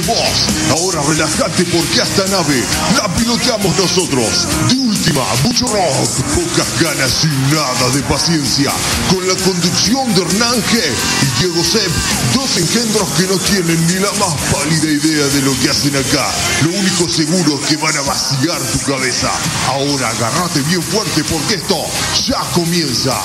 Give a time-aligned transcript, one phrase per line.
[0.00, 0.48] vos.
[0.70, 2.62] Ahora relajate porque a esta nave
[2.96, 4.46] la piloteamos nosotros.
[4.68, 8.72] De última, mucho rock, pocas ganas y nada de paciencia.
[9.10, 10.80] Con la conducción de Hernán G
[11.22, 11.90] y Diego Sepp,
[12.34, 16.26] dos engendros que no tienen ni la más pálida idea de lo que hacen acá.
[16.62, 19.30] Lo único seguro es que van a vaciar tu cabeza.
[19.68, 21.84] Ahora agárrate bien fuerte porque esto
[22.26, 23.18] ya comienza.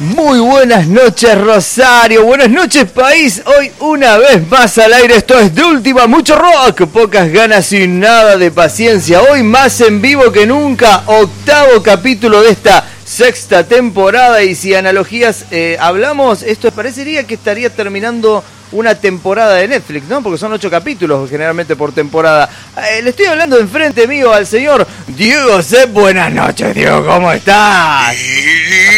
[0.00, 5.52] Muy buenas noches Rosario, buenas noches país, hoy una vez más al aire, esto es
[5.52, 10.46] de última, mucho rock, pocas ganas y nada de paciencia, hoy más en vivo que
[10.46, 14.42] nunca, octavo capítulo de esta sexta temporada.
[14.44, 20.22] Y si analogías eh, hablamos, esto parecería que estaría terminando una temporada de Netflix, ¿no?
[20.22, 22.48] Porque son ocho capítulos generalmente por temporada.
[22.76, 25.86] Eh, le estoy hablando enfrente mío al señor Diego C.
[25.86, 28.16] Buenas noches, Diego, ¿cómo estás?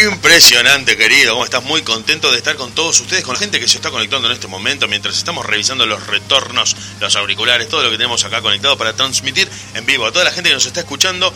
[0.03, 1.33] Impresionante, querido.
[1.33, 1.63] ¿Cómo estás?
[1.63, 4.33] Muy contento de estar con todos ustedes, con la gente que se está conectando en
[4.33, 8.77] este momento, mientras estamos revisando los retornos, los auriculares, todo lo que tenemos acá conectado
[8.77, 11.33] para transmitir en vivo a toda la gente que nos está escuchando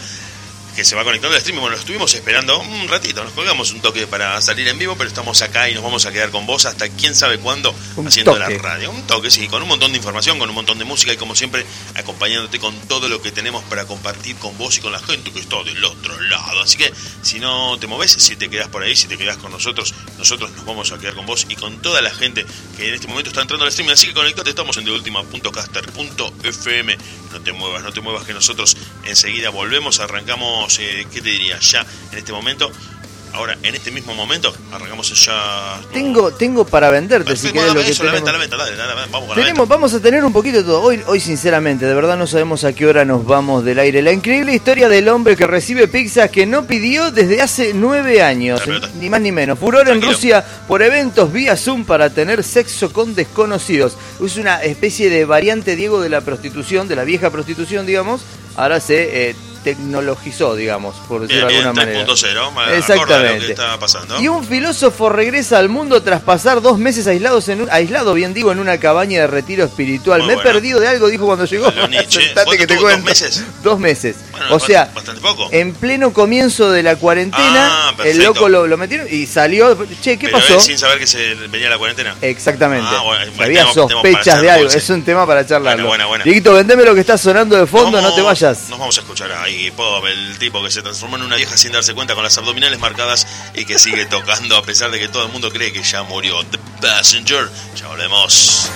[0.76, 1.60] que se va conectando al stream.
[1.60, 5.08] Bueno, lo estuvimos esperando un ratito, nos colgamos un toque para salir en vivo, pero
[5.08, 7.74] estamos acá y nos vamos a quedar con vos hasta quién sabe cuándo
[8.06, 8.92] haciendo la radio.
[8.92, 11.36] Un toque, sí, con un montón de información, con un montón de música y como
[11.36, 15.32] siempre acompañándote con todo lo que tenemos para compartir con vos y con la gente
[15.32, 16.62] que está del otro lado.
[16.62, 19.52] Así que si no te moves, si te quedas por ahí, si te quedas con
[19.52, 22.46] nosotros, nosotros nos vamos a quedar con vos y con toda la gente
[22.78, 23.92] que en este momento está entrando al stream.
[23.92, 26.98] Así que conectate, estamos en deultima.caster.fm.
[27.32, 31.60] No te muevas, no te muevas que nosotros enseguida volvemos, arrancamos eh, ¿qué te diría?
[31.60, 32.72] Ya en este momento.
[33.36, 35.82] Ahora, en este mismo momento, arrancamos ya.
[35.92, 38.32] Tengo, tengo para venderte, si querés lo que eso, tenemos.
[38.32, 40.64] La venta, la venta, dale, dale, vamos con tenemos, Vamos a tener un poquito de
[40.64, 40.82] todo.
[40.82, 44.02] Hoy, hoy, sinceramente, de verdad no sabemos a qué hora nos vamos del aire.
[44.02, 48.62] La increíble historia del hombre que recibe pizzas que no pidió desde hace nueve años,
[49.02, 49.60] ni más ni menos.
[49.60, 53.98] Furor en Rusia por eventos vía Zoom para tener sexo con desconocidos.
[54.24, 58.22] Es una especie de variante, Diego, de la prostitución, de la vieja prostitución, digamos.
[58.56, 62.06] Ahora se eh, tecnologizó, digamos, por decirlo de alguna manera.
[62.06, 63.52] 3.0, Exactamente.
[63.52, 64.22] Está pasando.
[64.22, 68.36] Y un filósofo regresa al mundo tras pasar dos meses aislados en un, aislado, bien
[68.36, 70.22] digo, en una cabaña de retiro espiritual.
[70.22, 71.74] Me he perdido de algo, dijo cuando llegó.
[72.58, 73.44] que te ¿Dos meses?
[73.64, 74.18] Dos meses.
[74.52, 75.50] o sea, bastante poco.
[75.52, 79.76] en pleno comienzo de la cuarentena, ah, el loco lo, lo, metieron y salió.
[80.00, 80.60] Che, ¿qué pasó?
[80.60, 82.16] sin saber que se venía la cuarentena.
[82.22, 82.88] Exactamente.
[82.88, 83.04] Ah,
[83.40, 84.70] Había sospechas de algo.
[84.70, 85.88] Es un tema para charlarlo.
[85.88, 88.70] Bueno, bueno, Dieguito, vendeme lo que está sonando de fondo, no te vayas.
[88.70, 91.72] Nos vamos a escuchar ahí Pop, el tipo que se transformó en una vieja sin
[91.72, 95.26] darse cuenta con las abdominales marcadas y que sigue tocando a pesar de que todo
[95.26, 96.44] el mundo cree que ya murió.
[96.46, 98.70] The Passenger, ya volvemos.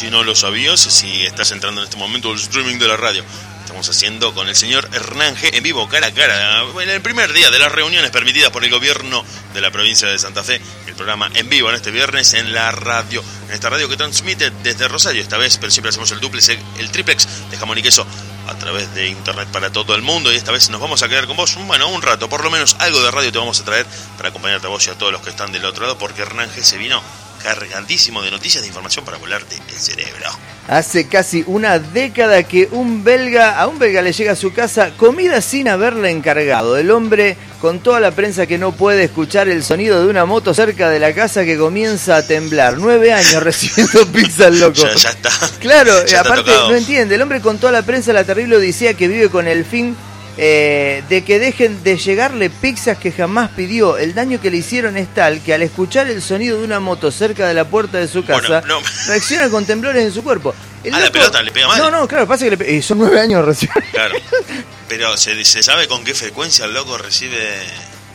[0.00, 3.22] Si no lo sabías, si estás entrando en este momento al streaming de la radio,
[3.62, 7.30] estamos haciendo con el señor Hernán G en vivo, cara a cara, en el primer
[7.34, 9.22] día de las reuniones permitidas por el gobierno
[9.52, 12.72] de la provincia de Santa Fe, el programa en vivo en este viernes en la
[12.72, 16.48] radio, en esta radio que transmite desde Rosario, esta vez, pero siempre hacemos el duplex,
[16.78, 18.06] el triplex de jamón y queso
[18.48, 20.32] a través de internet para todo el mundo.
[20.32, 22.74] Y esta vez nos vamos a quedar con vos, bueno, un rato, por lo menos
[22.78, 23.84] algo de radio te vamos a traer
[24.16, 26.50] para acompañarte a vos y a todos los que están del otro lado, porque Hernán
[26.50, 27.02] G se vino
[27.42, 30.30] cargadísimo de noticias de información para volarte el cerebro.
[30.68, 34.92] Hace casi una década que un belga, a un belga le llega a su casa
[34.96, 36.76] comida sin haberle encargado.
[36.76, 40.54] El hombre con toda la prensa que no puede escuchar el sonido de una moto
[40.54, 42.78] cerca de la casa que comienza a temblar.
[42.78, 44.82] Nueve años recibiendo pizza el loco.
[44.96, 45.30] Ya, está.
[45.58, 47.16] Claro, aparte no entiende.
[47.16, 49.96] El hombre con toda la prensa la terrible odisea que vive con el fin
[50.42, 53.98] eh, de que dejen de llegarle pizzas que jamás pidió.
[53.98, 57.10] El daño que le hicieron es tal que al escuchar el sonido de una moto
[57.10, 58.62] cerca de la puerta de su casa,
[59.06, 60.54] reacciona con temblores en su cuerpo.
[60.90, 61.78] ah, la pelota le pega mal.
[61.78, 63.70] No, no, claro, pasa que le son nueve años recién.
[63.92, 64.14] Claro.
[64.88, 67.36] Pero ¿se, ¿se, sabe con qué frecuencia el loco recibe.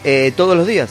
[0.04, 0.90] Eh, todos los días.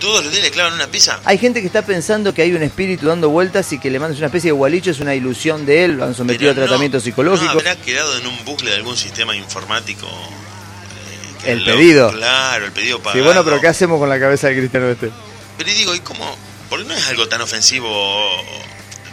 [0.00, 1.20] ¿Todos los días le clavan una pizza?
[1.24, 4.18] Hay gente que está pensando que hay un espíritu dando vueltas y que le mandas
[4.18, 6.98] una especie de gualicho, es una ilusión de él, lo han sometido Pero a tratamiento
[6.98, 7.44] no- psicológico.
[7.54, 10.06] ¿No habrá quedado en un bucle de algún sistema informático?
[10.06, 12.12] eh, que El lo- pedido.
[12.12, 13.24] Claro, el pedido Sí, pagado.
[13.24, 15.10] bueno, pero ¿qué hacemos con la cabeza de Cristiano este?
[15.56, 16.36] Pero y digo, ¿y cómo?
[16.68, 17.88] Porque no es algo tan ofensivo,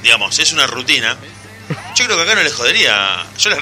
[0.01, 1.15] digamos, es una rutina.
[1.95, 3.25] Yo creo que acá no les jodería.
[3.38, 3.59] Yo les-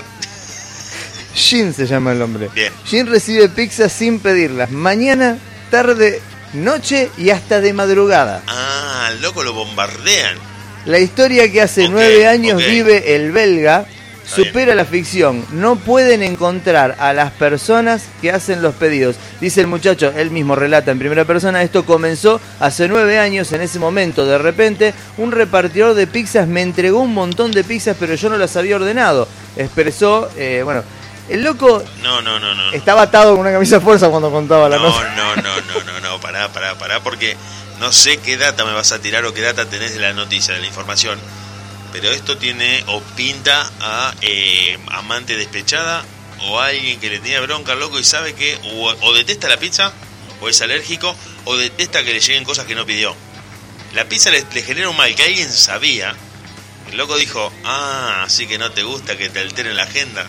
[1.36, 2.50] Jin se llama el hombre.
[2.54, 2.74] Bien.
[2.86, 4.72] Jin recibe pizza sin pedirlas.
[4.72, 5.38] Mañana,
[5.70, 6.22] tarde,
[6.54, 8.42] noche y hasta de madrugada.
[8.48, 10.38] Ah, loco lo bombardean.
[10.86, 13.86] La historia que hace nueve años vive el belga
[14.24, 15.46] Está supera la ficción.
[15.52, 19.18] No pueden encontrar a las personas que hacen los pedidos.
[19.40, 23.52] Dice el muchacho, él mismo relata en primera persona, esto comenzó hace nueve años.
[23.52, 27.98] En ese momento, de repente, un repartidor de pizzas me entregó un montón de pizzas,
[28.00, 29.28] pero yo no las había ordenado.
[29.58, 30.84] Expresó, eh, bueno,
[31.34, 32.72] el loco No, no, no, no.
[32.72, 35.16] estaba atado con una camisa de fuerza cuando contaba la No, nota.
[35.16, 37.36] no, no, no, no, no, pará, pará, pará, porque
[37.80, 40.54] no sé qué data me vas a tirar o qué data tenés de la noticia,
[40.54, 41.20] de la información,
[41.92, 46.04] pero esto tiene o pinta a eh, amante despechada
[46.44, 49.58] o alguien que le tenía bronca al loco y sabe que o, o detesta la
[49.58, 49.92] pizza,
[50.42, 53.16] o es alérgico, o detesta que le lleguen cosas que no pidió.
[53.94, 56.16] La pizza le, le genera un mal que alguien sabía.
[56.90, 60.26] El loco dijo, ah, así que no te gusta que te alteren la agenda.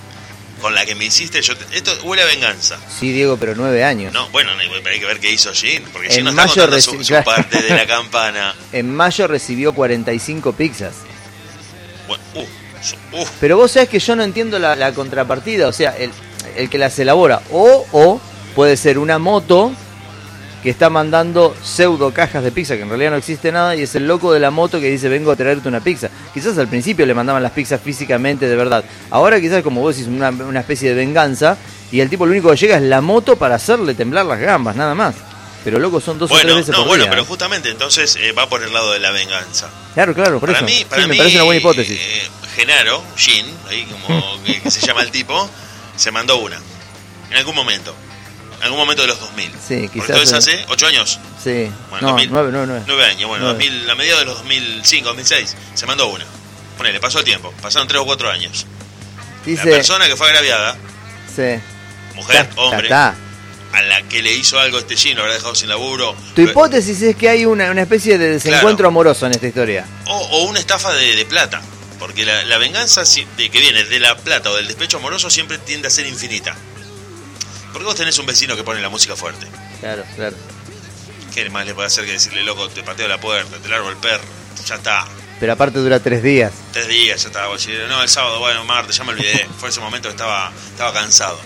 [0.63, 2.79] Con la que me hiciste, yo te- esto huele a venganza.
[2.99, 4.13] Sí, Diego, pero nueve años.
[4.15, 6.81] No, bueno, hay que ver qué hizo Jin, porque En Jin no está mayo contando
[6.81, 7.25] su, reci- su claro.
[7.25, 8.55] parte de la campana.
[8.73, 10.95] En mayo recibió 45 pizzas.
[12.07, 12.41] Bueno, uh,
[13.23, 16.11] uh, Pero vos sabés que yo no entiendo la, la contrapartida, o sea, el,
[16.57, 17.43] el que las elabora.
[17.51, 18.21] O, o
[18.55, 19.73] puede ser una moto
[20.63, 23.95] que está mandando pseudo cajas de pizza, que en realidad no existe nada, y es
[23.95, 26.09] el loco de la moto que dice vengo a traerte una pizza.
[26.33, 28.85] Quizás al principio le mandaban las pizzas físicamente de verdad.
[29.11, 31.57] Ahora quizás como vos decís una, una especie de venganza,
[31.91, 34.77] y el tipo lo único que llega es la moto para hacerle temblar las gambas,
[34.77, 35.15] nada más.
[35.65, 37.11] Pero loco son dos o bueno, tres veces no, por bueno, día.
[37.11, 39.69] pero justamente entonces eh, va por el lado de la venganza.
[39.95, 40.65] Claro, claro, por para eso.
[40.67, 42.01] mí, Sí, para me mí, parece una buena hipótesis.
[42.01, 42.23] eh,
[42.57, 45.49] Genaro, Jin, ahí como que, que se llama el tipo,
[45.97, 46.59] se mandó una.
[47.31, 47.95] En algún momento.
[48.63, 49.51] En algún momento de los 2000.
[49.51, 50.37] Sí, Porque quizás, Entonces eh.
[50.63, 51.21] hace 8 años.
[51.43, 51.69] Sí.
[51.91, 52.85] Bueno, no, 2000, nueve, nueve, nueve.
[52.87, 53.65] 9 años, bueno, Nueve.
[53.65, 56.25] 2000, a mediados de los 2005, 2006, se mandó una.
[56.79, 58.65] Ponele, pasó el tiempo, pasaron 3 o 4 años.
[59.45, 60.77] Dice, La persona que fue agraviada,
[61.35, 61.61] sí.
[62.15, 63.17] mujer, Ta- hombre, ta-
[63.73, 63.79] ta.
[63.79, 66.15] a la que le hizo algo este Jin, lo habrá dejado sin laburo.
[66.37, 68.89] Tu hipótesis es que hay una, una especie de desencuentro Claro.
[68.89, 69.85] amoroso en esta historia.
[70.07, 71.61] O, o una estafa de, de plata.
[71.99, 75.31] Porque la, la venganza si- de, que viene de la plata o del despecho amoroso
[75.31, 76.55] siempre tiende a ser infinita.
[77.73, 79.47] Porque vos tenés un vecino que pone la música fuerte.
[79.81, 80.37] Claro, claro.
[81.35, 83.97] ¿Qué más le puede hacer que decirle, loco, te pateo la puerta, te largo el
[83.97, 84.23] perro?
[84.67, 85.07] Ya está.
[85.41, 86.53] Pero aparte dura tres días.
[86.73, 87.47] Tres días, ya.
[87.47, 89.49] Vos decís, No, el sábado, bueno, martes, ya me olvidé.
[89.59, 91.41] Fue ese momento que estaba, estaba cansado.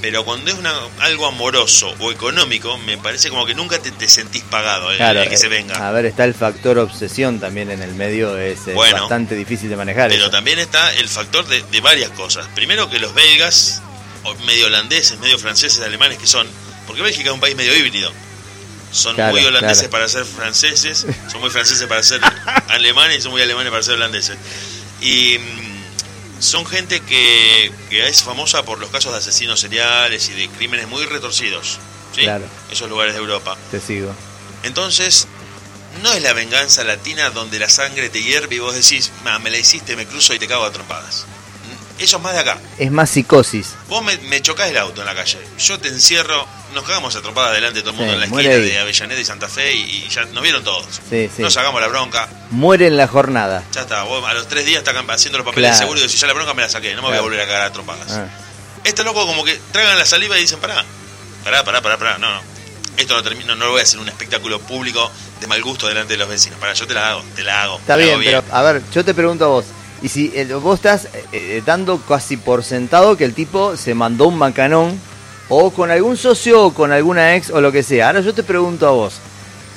[0.00, 4.08] Pero cuando es una, algo amoroso o económico, me parece como que nunca te, te
[4.08, 5.88] sentís pagado el, Claro, el que se eh, venga.
[5.88, 9.00] A ver, está el factor obsesión también en el medio, es, es Bueno.
[9.00, 10.08] bastante difícil de manejar.
[10.08, 10.30] Pero eso.
[10.30, 12.46] también está el factor de, de varias cosas.
[12.54, 13.82] Primero que los belgas,
[14.36, 16.46] medio holandeses, medio franceses, alemanes que son,
[16.86, 18.12] porque Bélgica es un país medio híbrido.
[18.90, 19.90] Son Claro, muy holandeses claro.
[19.90, 22.20] para ser franceses, son muy franceses para ser
[22.68, 24.36] alemanes y son muy alemanes para ser holandeses.
[25.02, 30.32] Y mm, son gente que, que es famosa por los casos de asesinos seriales y
[30.32, 31.78] de crímenes muy retorcidos.
[32.14, 32.22] ¿sí?
[32.22, 32.46] Claro.
[32.70, 33.56] Esos lugares de Europa.
[33.70, 34.14] Te sigo.
[34.62, 35.26] Entonces,
[36.02, 39.50] no es la venganza latina donde la sangre te hierve y vos decís, "Ma, me
[39.50, 41.26] la hiciste, me cruzo y te cago a trompadas.
[41.98, 42.58] Eso es más de acá.
[42.78, 43.74] Es más psicosis.
[43.88, 47.20] Vos me, me chocás el auto en la calle, yo te encierro, nos cagamos a
[47.22, 48.60] trompadas delante de todo el mundo Sí, en la esquina ahí.
[48.70, 50.86] de Avellaneda y Santa Fe y, y ya nos vieron todos.
[51.10, 51.42] Sí, sí.
[51.42, 53.64] Nos sacamos la bronca, Muere en la jornada.
[53.72, 54.02] ya está.
[54.04, 55.74] Vos a los tres días estás haciendo los papeles Claro.
[55.74, 57.40] de seguro y decís, ya la bronca me la saqué, no me voy a volver
[57.40, 58.10] a cagar a trompadas.
[58.12, 58.26] Ah.
[58.84, 60.84] Estos locos como que tragan la saliva y dicen, pará,
[61.44, 62.40] pará, pará, pará, pará, no, no.
[62.96, 66.14] Esto no termina, no lo voy a hacer un espectáculo público de mal gusto delante
[66.14, 66.58] de los vecinos.
[66.58, 67.78] Pará, yo te la hago, te la hago.
[67.78, 69.64] Está bien, pero a ver, yo te pregunto a vos.
[70.02, 73.94] Y si eh, vos estás eh, eh, dando casi por sentado que el tipo se
[73.94, 74.98] mandó un macanón,
[75.48, 78.08] o con algún socio, o con alguna ex, o lo que sea.
[78.08, 79.14] Ahora yo te pregunto a vos.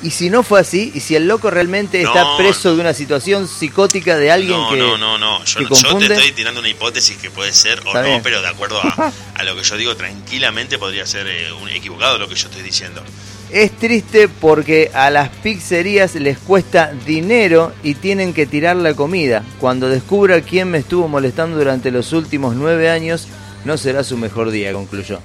[0.03, 2.93] Y si no fue así, y si el loco realmente No, está preso de una
[2.93, 4.77] situación psicótica de alguien no, que.
[4.77, 5.43] no, no, no.
[5.45, 8.47] Yo, que yo te estoy tirando una hipótesis que puede ser o no, pero de
[8.47, 12.35] acuerdo a, a lo que yo digo, tranquilamente podría ser eh, un equivocado lo que
[12.35, 13.03] yo estoy diciendo.
[13.51, 19.43] Es triste porque a las pizzerías les cuesta dinero y tienen que tirar la comida.
[19.59, 23.27] Cuando descubra quién me estuvo molestando durante los últimos nueve años,
[23.65, 25.19] no será su mejor día, concluyó.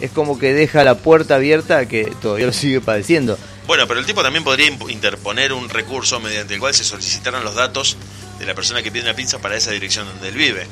[0.00, 3.36] Es como que deja la puerta abierta a que todavía lo sigue padeciendo.
[3.66, 7.56] Bueno, pero el tipo también podría interponer un recurso mediante el cual se solicitaran los
[7.56, 7.96] datos
[8.38, 10.68] de la persona que pide una pizza para esa dirección donde él vive.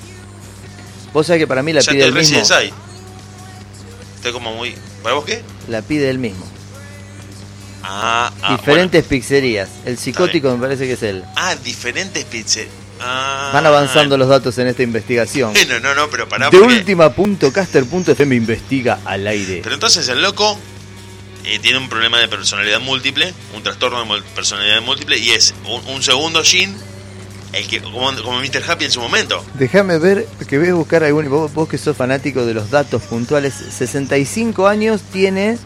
[1.13, 2.41] Vos sabés que para mí la ya pide él mismo.
[2.55, 2.73] ahí.
[4.15, 4.77] Estoy como muy...
[5.03, 5.43] ¿Para vos qué?
[5.67, 6.54] La pide él mismo.
[7.87, 9.69] Ah, ah, Diferentes pizzerías.
[9.85, 11.23] El psicótico me parece que es él.
[11.37, 12.65] Ah, diferentes pizzas.
[13.01, 15.53] Ah, Van avanzando los datos en esta investigación.
[15.53, 16.49] Bueno, no, no, pero pará.
[16.49, 19.61] De porque- última.caster.fm investiga al aire.
[19.63, 20.59] Pero entonces el loco
[21.45, 25.95] eh, tiene un problema de personalidad múltiple, un trastorno de personalidad múltiple, y es un,
[25.95, 26.75] un segundo Jin,
[27.53, 28.63] el que, como, como Mr.
[28.67, 29.45] Happy en su momento.
[29.55, 31.29] Déjame ver, que voy a buscar algún.
[31.29, 35.59] Vos, vos que sos fanático de los datos puntuales, 65 años tiene Bien.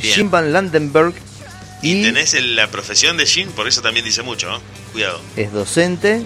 [0.00, 1.14] Jim Van Landenberg
[1.82, 4.60] Y, y tenés la profesión de Jin, por eso también dice mucho, ¿no?
[4.92, 5.20] Cuidado.
[5.36, 6.20] es docente,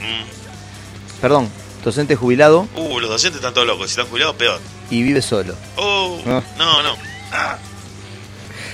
[0.00, 1.20] Mm.
[1.20, 1.50] perdón,
[1.84, 4.60] docente jubilado Uh, los docentes están todos locos, si están jubilados, peor.
[4.90, 5.54] y vive solo.
[5.76, 6.42] Oh, Ah.
[6.58, 6.96] no, no.
[7.32, 7.58] Ah.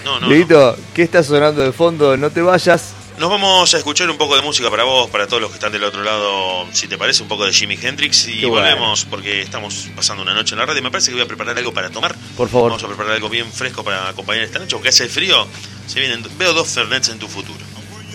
[0.04, 0.74] No, no, no.
[0.94, 2.16] ¿qué está sonando de fondo?
[2.16, 2.92] No te vayas.
[3.22, 5.70] Nos vamos a escuchar un poco de música para vos, para todos los que están
[5.70, 8.66] del otro lado, si te parece, un poco de Jimi Hendrix y Qué bueno.
[8.66, 10.82] volvemos porque estamos pasando una noche en la radio.
[10.82, 12.16] Me parece que voy a preparar algo para tomar.
[12.36, 12.70] Por favor.
[12.70, 15.46] Vamos a preparar algo bien fresco para acompañar esta noche, porque hace frío.
[15.86, 17.60] Se vienen, veo dos Fernets en tu futuro.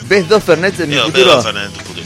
[0.09, 1.35] ¿Ves dos Fernets en mi Veo, veo futuro?
[1.35, 2.05] dos Fernets en tu futuro.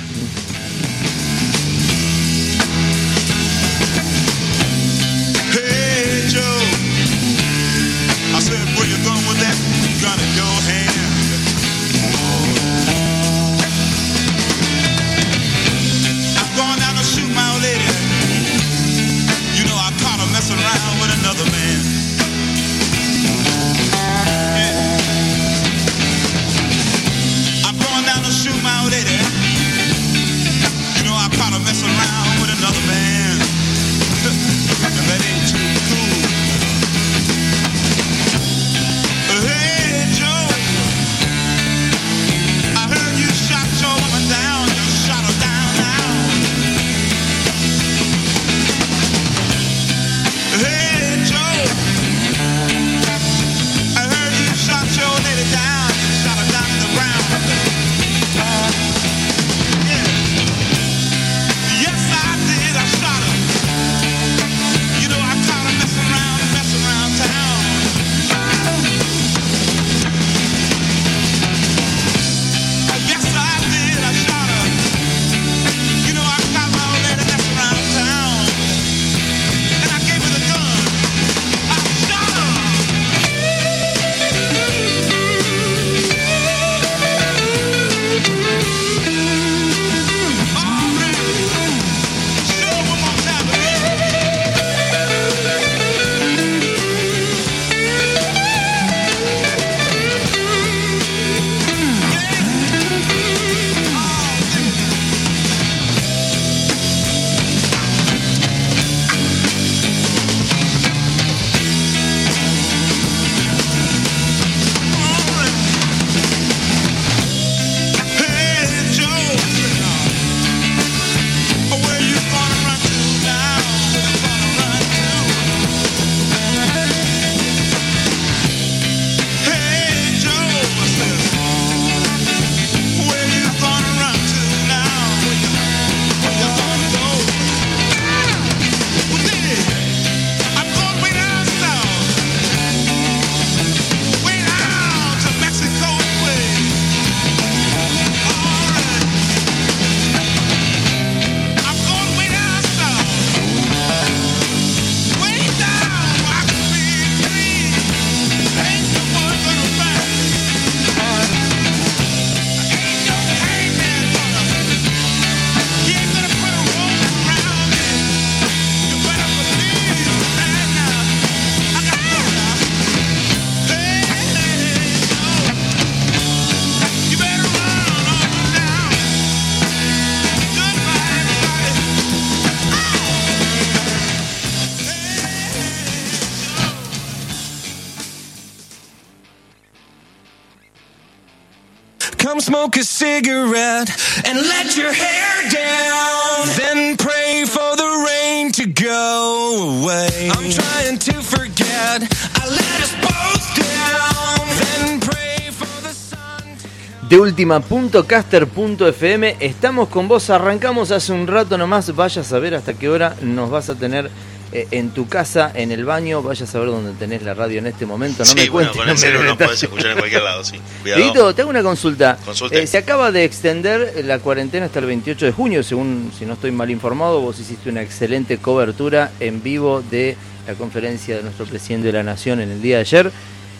[207.11, 212.73] To De última.caster.fm estamos con vos, arrancamos hace un rato nomás, vayas a ver hasta
[212.73, 214.09] qué hora nos vas a tener
[214.53, 217.67] eh, en tu casa, en el baño, vayas a ver dónde tenés la radio en
[217.67, 218.77] este momento, no sí, me bueno, cuentes.
[218.77, 219.49] con no el celular nos detalles.
[219.49, 220.55] podés escuchar en cualquier lado, sí.
[220.83, 221.35] Cuidado.
[221.35, 222.17] Te hago una consulta.
[222.51, 226.35] Eh, se acaba de extender la cuarentena hasta el 28 de junio, según, si no
[226.35, 230.15] estoy mal informado, vos hiciste una excelente cobertura en vivo de
[230.47, 233.11] la conferencia de nuestro presidente de la Nación en el día de ayer.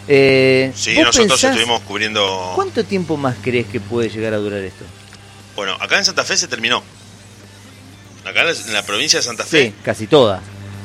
[0.08, 2.52] Eh, Sí, ¿vos nosotros pensás estuvimos cubriendo...
[2.54, 4.84] ¿Cuánto tiempo más crees que puede llegar a durar esto?
[5.56, 6.82] Bueno, acá en Santa Fe se terminó.
[8.24, 10.42] Acá en la provincia de Santa Fe Sí, casi toda.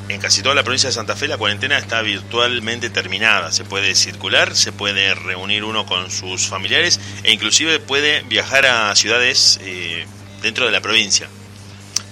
[0.08, 3.52] En casi toda la provincia de Santa Fe la cuarentena está virtualmente terminada.
[3.52, 8.94] Se puede circular, se puede reunir uno con sus familiares e inclusive puede viajar a
[8.96, 10.06] ciudades eh,
[10.42, 11.28] dentro de la provincia.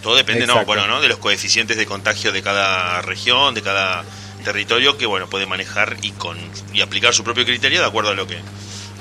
[0.03, 1.01] Todo depende, no, bueno, ¿no?
[1.01, 4.05] de los coeficientes de contagio de cada región, de cada
[4.47, 6.39] territorio que bueno puede manejar y con
[6.73, 8.39] y aplicar su propio criterio de acuerdo a lo que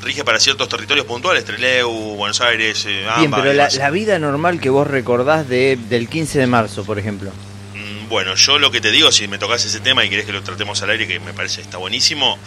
[0.02, 4.60] rige para ciertos territorios puntuales, Trelew, Buenos Aires, eh, Bien, AMBA pero la, vida normal
[4.60, 7.32] que vos recordás de, del 15 de marzo, por ejemplo.
[7.74, 10.34] Mm, Bueno, yo lo que te digo, si me tocas ese tema y querés que
[10.34, 12.38] lo tratemos al aire, que me parece está buenísimo,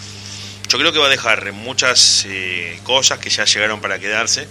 [0.69, 4.49] yo creo que va a dejar muchas eh, cosas que ya llegaron para quedarse,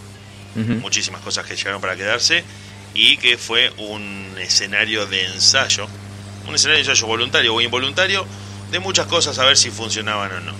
[0.55, 2.43] muchísimas cosas que llegaron para quedarse,
[2.93, 5.87] y que fue un escenario de ensayo,
[6.47, 8.25] un escenario de ensayo voluntario o involuntario,
[8.71, 10.53] de muchas cosas a ver si funcionaban o no.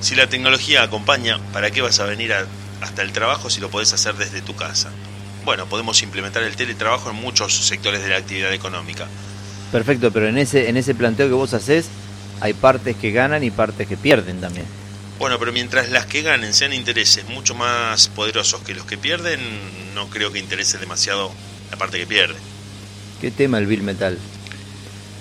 [0.00, 2.46] Si la tecnología acompaña, ¿para qué vas a venir a-
[2.80, 4.90] hasta el trabajo si lo podés hacer desde tu casa?
[5.44, 9.06] Bueno, podemos implementar el teletrabajo en muchos sectores de la actividad económica.
[9.70, 11.86] Perfecto, pero en ese, en ese planteo que vos haces,
[12.40, 14.66] hay partes que ganan y partes que pierden también.
[15.18, 19.40] Bueno, pero mientras las que ganen sean intereses mucho más poderosos que los que pierden,
[19.94, 21.32] no creo que interese demasiado
[21.70, 22.34] la parte que pierde.
[23.20, 24.18] ¿Qué tema el Bill Metal?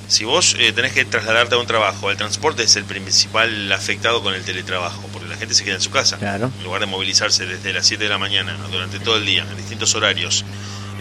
[0.08, 4.22] Si vos eh, tenés que trasladarte a un trabajo, el transporte es el principal afectado
[4.22, 6.18] con el teletrabajo, porque la gente se queda en su casa.
[6.18, 6.52] Claro.
[6.58, 9.58] En lugar de movilizarse desde las 7 de la mañana durante todo el día, en
[9.58, 10.44] distintos horarios,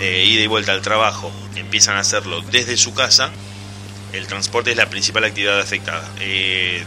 [0.00, 3.30] eh, ida y vuelta al trabajo, empiezan a hacerlo desde su casa,
[4.12, 6.08] el transporte es la principal actividad afectada.
[6.20, 6.82] Eh,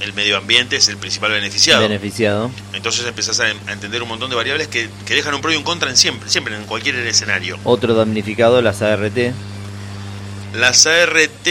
[0.00, 1.82] el medio ambiente es el principal beneficiado.
[1.82, 2.50] Beneficiado.
[2.72, 5.56] Entonces empezás a, a entender un montón de variables que, que dejan un pro y
[5.56, 7.58] un contra en siempre, siempre en cualquier escenario.
[7.64, 9.16] Otro damnificado, las ART.
[10.54, 11.48] Las ART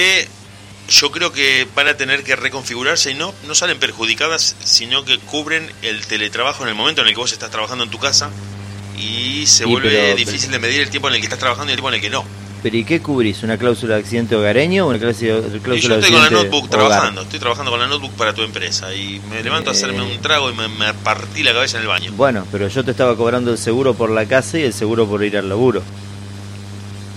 [0.90, 5.18] yo creo que van a tener que reconfigurarse y no, no salen perjudicadas, sino que
[5.20, 8.30] cubren el teletrabajo en el momento en el que vos estás trabajando en tu casa
[8.98, 11.72] y se Sí, vuelve pero- difícil de medir el tiempo en el que estás trabajando
[11.72, 12.24] y el tiempo en el que no.
[12.62, 13.44] ¿Pero y qué cubrís?
[13.44, 16.24] ¿Una cláusula de accidente hogareño o una cláusula, cláusula Y yo de estoy con la
[16.28, 16.70] accidente notebook hogar?
[16.70, 20.16] trabajando, estoy trabajando con la notebook para tu empresa y me levanto a hacerme Eh.
[20.16, 22.12] un trago y me, me partí la cabeza en el baño.
[22.16, 25.24] Bueno, pero yo te estaba cobrando el seguro por la casa y el seguro por
[25.26, 25.84] ir al laburo.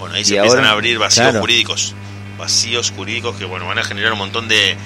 [0.06, 1.40] Bueno, ahí Y se empiezan a abrir vacíos claro.
[1.40, 1.94] jurídicos.
[2.38, 4.76] Vacíos jurídicos que bueno van a generar un montón de,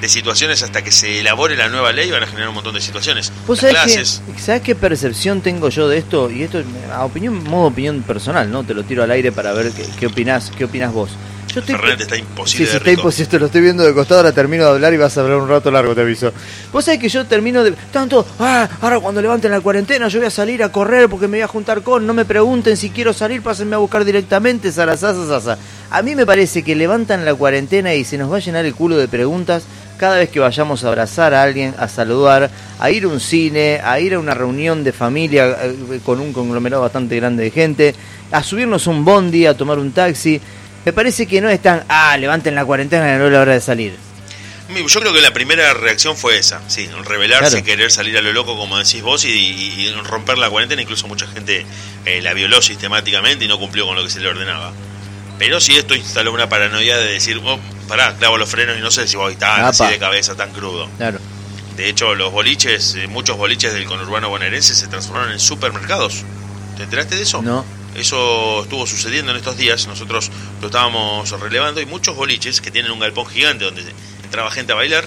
[0.00, 2.80] de situaciones hasta que se elabore la nueva ley, van a generar un montón de
[2.80, 3.32] situaciones.
[3.46, 6.30] ¿Vos Las sabés, clases, qué, sabés qué percepción tengo yo de esto?
[6.30, 6.62] Y esto,
[6.92, 8.64] a opinión, modo opinión personal, ¿no?
[8.64, 11.10] Te lo tiro al aire para ver qué, qué opinás, qué opinás vos.
[11.52, 13.00] Yo estoy, Fernet está imposible sí, está rico.
[13.00, 15.38] imposible, te lo estoy viendo de costado, ahora termino de hablar y vas a hablar
[15.38, 16.32] un rato largo, te aviso.
[16.72, 17.72] Vos sabés que yo termino de...
[17.92, 21.38] Tanto, ah, ahora cuando levanten la cuarentena yo voy a salir a correr porque me
[21.38, 25.26] voy a juntar con, no me pregunten si quiero salir, pásenme a buscar directamente, zarazasa,
[25.26, 25.58] sasa.
[25.90, 28.74] A mí me parece que levantan la cuarentena y se nos va a llenar el
[28.74, 29.64] culo de preguntas
[30.00, 33.80] cada vez que vayamos a abrazar a alguien, a saludar, a ir a un cine,
[33.84, 37.94] a ir a una reunión de familia eh, con un conglomerado bastante grande de gente,
[38.32, 40.40] a subirnos un bondi, a tomar un taxi.
[40.84, 43.60] Me parece que no es tan, ah, levanten la cuarentena, no es la hora de
[43.60, 43.94] salir.
[44.86, 47.64] Yo creo que la primera reacción fue esa, sí, rebelarse, Claro.
[47.64, 50.80] querer salir a lo loco, como decís vos, y, y- y romper la cuarentena.
[50.80, 51.66] Incluso mucha gente
[52.06, 54.72] eh, la violó sistemáticamente y no cumplió con lo que se le ordenaba.
[55.40, 58.90] Pero si esto instaló una paranoia de decir, oh, pará, clavo los frenos y no
[58.92, 60.88] sé si voy tan así de cabeza, tan crudo.
[60.98, 61.18] Claro.
[61.76, 66.22] De hecho, los boliches, eh, muchos boliches del conurbano bonaerense se transformaron en supermercados.
[66.76, 67.42] ¿Te enteraste de eso?
[67.42, 67.64] No.
[68.00, 72.90] Eso estuvo sucediendo en estos días, nosotros lo estábamos relevando y muchos boliches que tienen
[72.90, 73.84] un galpón gigante donde
[74.24, 75.04] entraba gente a bailar,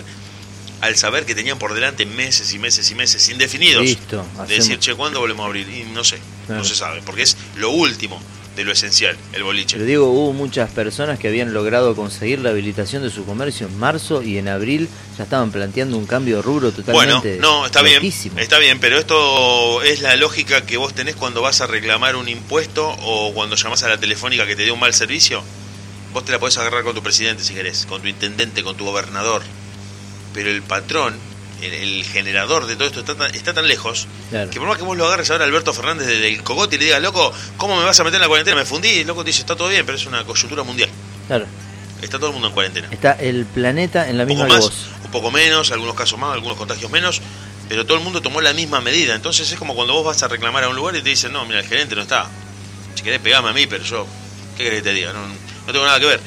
[0.81, 4.79] al saber que tenían por delante meses y meses y meses indefinidos, Listo, de decir,
[4.79, 5.67] che, ¿cuándo volvemos a abrir?
[5.69, 6.61] Y no sé, Claro.
[6.61, 8.21] no se sabe, porque es lo último
[8.55, 9.75] de lo esencial, el boliche.
[9.75, 13.79] Pero digo, hubo muchas personas que habían logrado conseguir la habilitación de su comercio en
[13.79, 17.81] marzo y en abril ya estaban planteando un cambio de rubro Bueno, totalmente no, está
[17.81, 18.35] loquísimo.
[18.35, 22.15] bien, está bien, pero esto es la lógica que vos tenés cuando vas a reclamar
[22.15, 25.43] un impuesto o cuando llamás a la telefónica que te dio un mal servicio.
[26.13, 28.85] Vos te la podés agarrar con tu presidente si querés, con tu intendente, con tu
[28.85, 29.41] gobernador.
[30.33, 31.15] Pero el patrón,
[31.61, 34.49] el, el generador de todo esto está tan, está tan lejos Claro.
[34.49, 36.85] que por más que vos lo agarres ahora a Alberto Fernández del cogote y le
[36.85, 38.57] digas, loco, ¿cómo me vas a meter en la cuarentena?
[38.57, 40.89] Me fundí, y el loco te dice, está todo bien, pero es una coyuntura mundial.
[41.27, 41.45] Claro.
[42.01, 42.87] Está todo el mundo en cuarentena.
[42.91, 44.85] Está el planeta en la misma poco que más, vos.
[45.05, 47.21] un poco menos, algunos casos más, algunos contagios menos,
[47.69, 49.15] pero todo el mundo tomó la misma medida.
[49.15, 51.45] Entonces es como cuando vos vas a reclamar a un lugar y te dicen, no,
[51.45, 52.27] mira, el gerente no está.
[52.95, 54.05] Si querés pegame a mí, pero yo,
[54.57, 55.13] ¿qué querés que te diga?
[55.13, 56.19] No, no tengo nada que ver.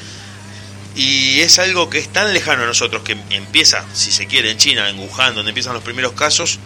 [0.97, 4.57] Y es algo que es tan lejano a nosotros que empieza, si se quiere, en
[4.57, 6.57] China, en Wuhan, donde empiezan los primeros casos,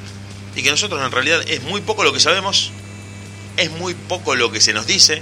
[0.55, 2.71] y que nosotros en realidad es muy poco lo que sabemos,
[3.57, 5.21] es muy poco lo que se nos dice,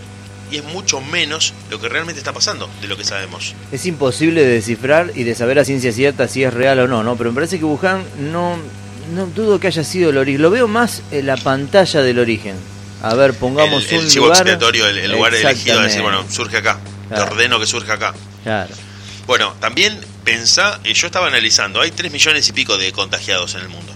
[0.52, 3.56] y es mucho menos lo que realmente está pasando de lo que sabemos.
[3.72, 7.04] Es imposible de descifrar y de saber a ciencia cierta si es real o no,
[7.04, 7.15] ¿no?
[7.15, 8.58] Pero me parece que Wuhan no,
[9.15, 10.41] no dudo que haya sido el origen.
[10.43, 12.56] Lo veo más en la pantalla del origen.
[13.02, 14.41] A ver, pongamos el, el un chivo lugar.
[14.41, 16.80] expiatorio, el, el lugar elegido, decir, bueno, surge acá.
[17.08, 17.26] Claro.
[17.26, 18.13] Te ordeno que surja acá.
[18.43, 18.76] Claro.
[19.30, 23.62] Bueno, también pensá, eh, yo estaba analizando, hay 3 millones y pico de contagiados en
[23.62, 23.94] el mundo.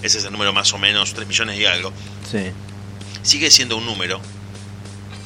[0.00, 1.92] Ese es el número más o menos, 3 millones y algo.
[2.30, 2.50] Sí.
[3.22, 4.22] Sigue siendo un número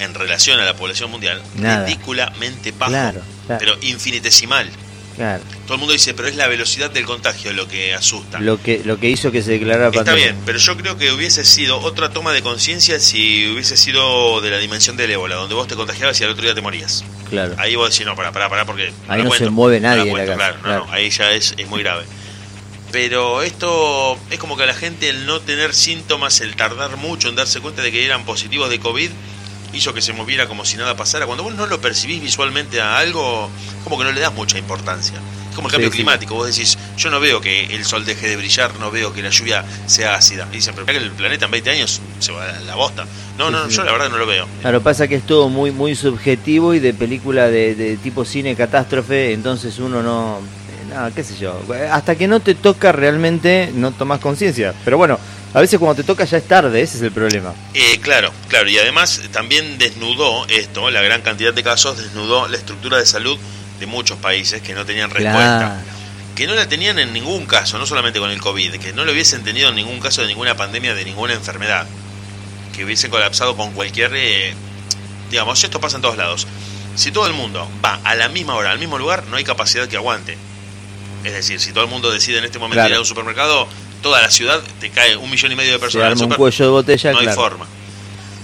[0.00, 1.86] en relación a la población mundial Nada.
[1.86, 3.60] ridículamente bajo, Claro, claro.
[3.60, 4.68] pero infinitesimal.
[5.16, 5.42] Claro.
[5.64, 8.40] Todo el mundo dice, pero es la velocidad del contagio lo que asusta.
[8.40, 10.32] Lo que, lo que hizo que se declarara Está pandemia.
[10.32, 14.50] bien, pero yo creo que hubiese sido otra toma de conciencia si hubiese sido de
[14.50, 17.04] la dimensión del ébola, donde vos te contagiabas y al otro día te morías.
[17.30, 17.54] Claro.
[17.58, 18.92] Ahí vos decís, no, pará, pará, pará, porque...
[19.08, 20.86] Ahí no cuento, se mueve nadie de la cuento, casa, Claro, claro.
[20.86, 22.04] no, ahí ya es, es muy grave.
[22.90, 27.28] Pero esto es como que a la gente el no tener síntomas, el tardar mucho
[27.28, 29.10] en darse cuenta de que eran positivos de COVID,
[29.74, 31.26] hizo que se moviera como si nada pasara.
[31.26, 33.48] Cuando vos no lo percibís visualmente a algo,
[33.82, 35.18] como que no le das mucha importancia.
[35.50, 35.96] Es como el cambio sí.
[35.96, 36.34] climático.
[36.34, 39.30] Vos decís, yo no veo que el sol deje de brillar, no veo que la
[39.30, 40.48] lluvia sea ácida.
[40.50, 43.04] Y dicen, pero que el planeta en 20 años se va a la bosta.
[43.38, 44.46] No, Sí, no, yo la verdad no lo veo.
[44.62, 48.54] Claro, pasa que es todo muy muy subjetivo y de película de, de tipo cine
[48.56, 50.38] catástrofe, entonces uno no...
[50.38, 51.60] eh, Nada, qué sé yo.
[51.90, 54.74] Hasta que no te toca realmente no tomas conciencia.
[54.84, 55.18] Pero bueno,
[55.54, 57.54] a veces cuando te toca ya es tarde, ese es el problema.
[57.72, 62.56] Eh, claro, claro, y además también desnudó esto, la gran cantidad de casos, desnudó la
[62.56, 63.38] estructura de salud
[63.80, 65.58] de muchos países que no tenían respuesta.
[65.58, 65.94] Claro.
[66.34, 69.12] Que no la tenían en ningún caso, no solamente con el COVID, que no lo
[69.12, 71.86] hubiesen tenido en ningún caso de ninguna pandemia, de ninguna enfermedad.
[72.74, 74.10] Que hubiesen colapsado con cualquier...
[74.16, 74.52] eh,
[75.30, 76.46] digamos, esto pasa en todos lados.
[76.96, 79.86] Si todo el mundo va a la misma hora, al mismo lugar, no hay capacidad
[79.88, 80.36] que aguante.
[81.22, 82.90] Es decir, si todo el mundo decide en este momento Claro.
[82.90, 83.68] ir a un supermercado,
[84.04, 86.08] toda la ciudad te cae un millón y medio de personas.
[86.08, 87.66] al arma un cuello de botella, no hay forma.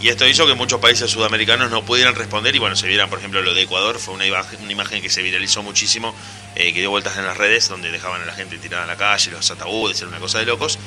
[0.01, 3.19] Y esto hizo que muchos países sudamericanos no pudieran responder y bueno, se vieran, por
[3.19, 6.15] ejemplo, lo de Ecuador, fue una imagen, una imagen que se viralizó muchísimo,
[6.57, 8.97] eh, que dio vueltas en las redes, donde dejaban a la gente tirada en la
[8.97, 10.79] calle, los ataúdes, era una cosa de locos.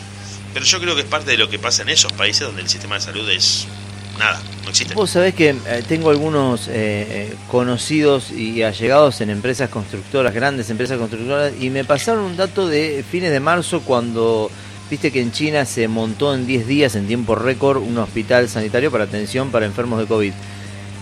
[0.56, 2.70] Pero yo creo que es parte de lo que pasa en esos países donde el
[2.70, 3.68] sistema de salud es
[4.18, 4.94] nada, no existe.
[4.94, 10.70] Vos sabés que eh, tengo algunos eh, eh, conocidos y allegados en empresas constructoras, grandes
[10.70, 14.50] empresas constructoras, y me pasaron un dato de fines de marzo cuando,
[14.90, 18.92] viste que en China se montó en 10 días, en tiempo récord, un hospital sanitario
[18.92, 20.34] para atención para enfermos de COVID.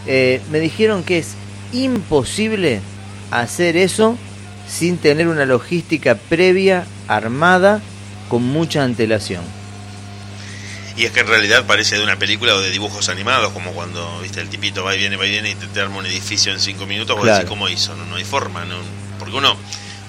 [0.08, 1.36] Eh, me dijeron que es
[1.74, 2.82] imposible
[3.30, 4.18] hacer eso
[4.68, 7.82] sin tener una logística previa, armada,
[8.30, 9.44] con mucha antelación.
[10.98, 14.20] Y es que en realidad parece de una película o de dibujos animados, como cuando
[14.22, 16.52] viste el tipito va y viene, va y viene y te, te arma un edificio
[16.52, 17.38] en cinco minutos, vos Claro.
[17.40, 18.76] decís cómo hizo, no, no hay forma, no,
[19.20, 19.56] porque uno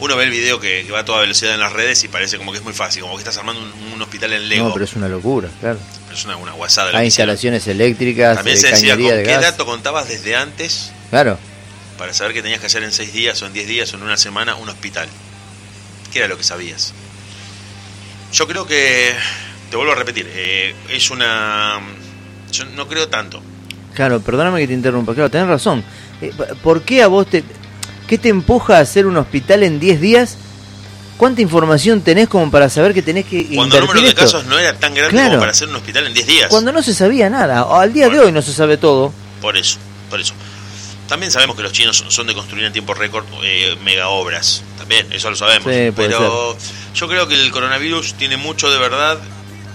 [0.01, 2.37] uno ve el video que, que va a toda velocidad en las redes y parece
[2.37, 4.67] como que es muy fácil, como que estás armando un, un hospital en Lego.
[4.69, 5.79] No, pero es una locura, claro.
[6.13, 6.89] es una, una guasada.
[6.99, 7.35] Hay hicieron.
[7.35, 9.43] instalaciones eléctricas, También se decía con de qué gas.
[9.43, 11.39] dato contabas desde antes Claro.
[11.99, 14.03] para saber que tenías que hacer en seis días o en diez días o en
[14.03, 15.07] una semana un hospital.
[16.13, 16.93] ¿Qué era lo que sabías?
[18.33, 19.15] Yo creo que,
[19.73, 21.81] te vuelvo a repetir, eh, es una...
[22.51, 23.41] Yo no creo tanto.
[23.95, 25.15] Claro, perdóname que te interrumpa.
[25.15, 25.83] Claro, tenés razón.
[26.21, 26.31] Eh,
[26.63, 27.43] ¿Por qué a vos te...
[28.07, 30.37] ¿Qué te empuja a hacer un hospital en 10 días?
[31.17, 34.21] ¿Cuánta información tenés como para saber que tenés que Cuando el número de esto?
[34.21, 35.29] casos no era tan grande Claro.
[35.31, 36.49] como para hacer un hospital en 10 días.
[36.51, 37.63] Cuando no se sabía nada.
[37.63, 38.21] Al día Bueno.
[38.21, 39.11] de hoy no se sabe todo.
[39.41, 39.79] Por eso,
[40.11, 40.35] por eso.
[41.09, 44.63] También sabemos que los chinos son- de construir en tiempo récord eh, mega obras.
[44.77, 45.73] También, eso lo sabemos.
[45.73, 46.59] Sí, Pero
[46.95, 49.19] yo creo que el coronavirus tiene mucho de verdad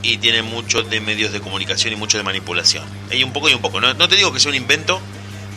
[0.08, 2.86] y tiene mucho de medios de comunicación y mucho de manipulación.
[3.12, 3.82] Hay un poco y un poco.
[3.82, 5.02] No, no te digo que sea un invento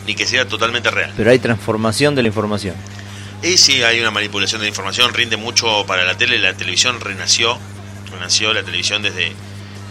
[0.05, 1.13] ni que sea totalmente real.
[1.15, 2.75] Pero hay transformación de la información.
[3.41, 6.37] Y sí, hay una manipulación de la información, rinde mucho para la tele.
[6.37, 7.57] La televisión renació,
[8.11, 9.31] renació la televisión desde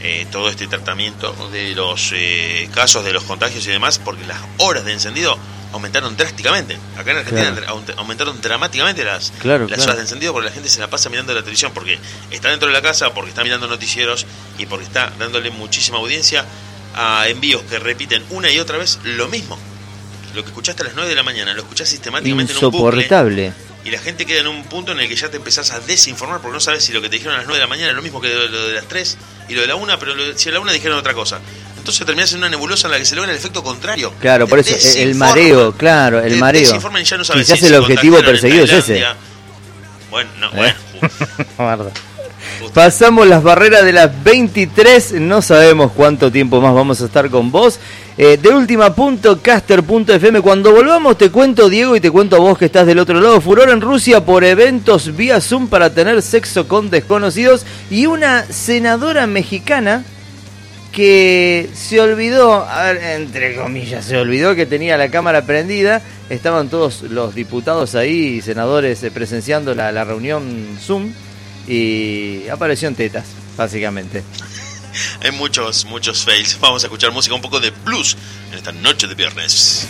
[0.02, 4.40] eh, todo este tratamiento de los eh, casos de los contagios y demás, porque las
[4.58, 5.38] horas de encendido
[5.72, 6.78] aumentaron drásticamente.
[6.96, 7.82] Acá en Argentina Claro.
[7.96, 9.82] aumentaron dramáticamente las, Claro, las claro.
[9.84, 11.98] horas de encendido porque la gente se la pasa mirando la televisión, porque
[12.30, 14.26] está dentro de la casa, porque está mirando noticieros
[14.58, 16.44] y porque está dándole muchísima audiencia
[16.94, 19.58] a envíos que repiten una y otra vez lo mismo.
[20.34, 23.02] Lo que escuchaste a las 9 de la mañana, lo escuchás sistemáticamente en un bucle
[23.02, 23.52] Insoportable.
[23.84, 26.40] Y la gente queda en un punto en el que ya te empezás a desinformar
[26.40, 27.96] porque no sabes si lo que te dijeron a las 9 de la mañana es
[27.96, 29.16] lo mismo que lo, de las 3
[29.48, 31.40] y lo de la 1, pero lo de- si a la 1 dijeron otra cosa.
[31.78, 34.12] Entonces terminás en una nebulosa en la que se logra el efecto contrario.
[34.20, 36.60] Claro, Te por eso, el- mareo, claro, el Te mareo.
[36.60, 39.04] desinforman y ya no sabes Quizás si el objetivo perseguido es ese.
[40.10, 40.74] Bueno, no, ¿Eh?
[41.56, 41.90] bueno.
[42.74, 47.50] Pasamos las barreras de las 23, no sabemos cuánto tiempo más vamos a estar con
[47.50, 47.80] vos.
[48.16, 49.40] Eh, de última punto.
[50.42, 53.40] Cuando volvamos te cuento, Diego, y te cuento a vos que estás del otro lado.
[53.40, 57.64] Furor en Rusia por eventos vía Zoom para tener sexo con desconocidos.
[57.90, 60.04] Y una senadora mexicana
[60.92, 62.66] que se olvidó,
[63.14, 66.02] entre comillas, se olvidó que tenía la cámara prendida.
[66.28, 71.12] Estaban todos los diputados ahí, senadores, eh, presenciando la, la reunión Zoom.
[71.70, 73.24] Y apareció en tetas.
[73.60, 74.24] básicamente.
[75.22, 76.58] Hay muchos, muchos fails.
[76.60, 78.16] Vamos a escuchar música, un poco de blues
[78.50, 79.86] en esta noche de viernes.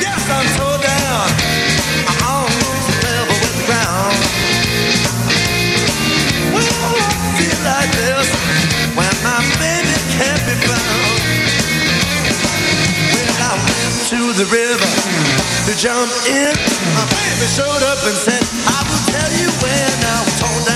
[0.00, 1.28] Yes, I'm so down.
[2.06, 4.16] I'm almost level with the ground.
[6.52, 8.28] Well, I feel like this
[8.94, 11.16] when my baby can't be found.
[13.16, 14.90] When I went to the river
[15.66, 16.52] to jump in,
[16.94, 20.75] my baby showed up and said, I will tell you when I was torn down.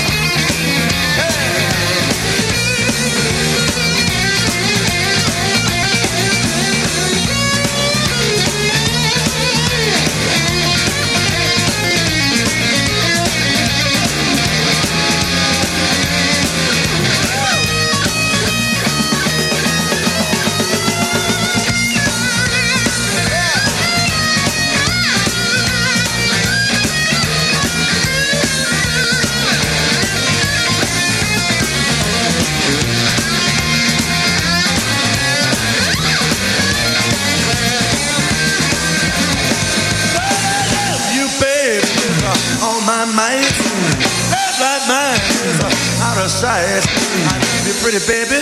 [46.51, 46.83] sight.
[47.31, 48.39] I love you, pretty baby.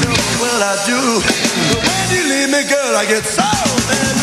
[0.00, 1.00] So well I do.
[1.68, 3.42] But when you leave me, girl, I get so
[3.88, 4.19] bad.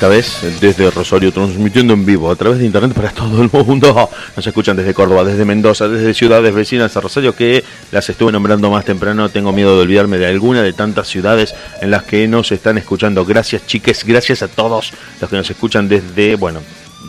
[0.00, 4.08] Esta vez desde Rosario, transmitiendo en vivo a través de internet para todo el mundo.
[4.34, 8.70] Nos escuchan desde Córdoba, desde Mendoza, desde ciudades vecinas a Rosario que las estuve nombrando
[8.70, 9.28] más temprano.
[9.28, 13.26] Tengo miedo de olvidarme de alguna de tantas ciudades en las que nos están escuchando.
[13.26, 16.62] Gracias, chiques, gracias a todos los que nos escuchan desde, bueno,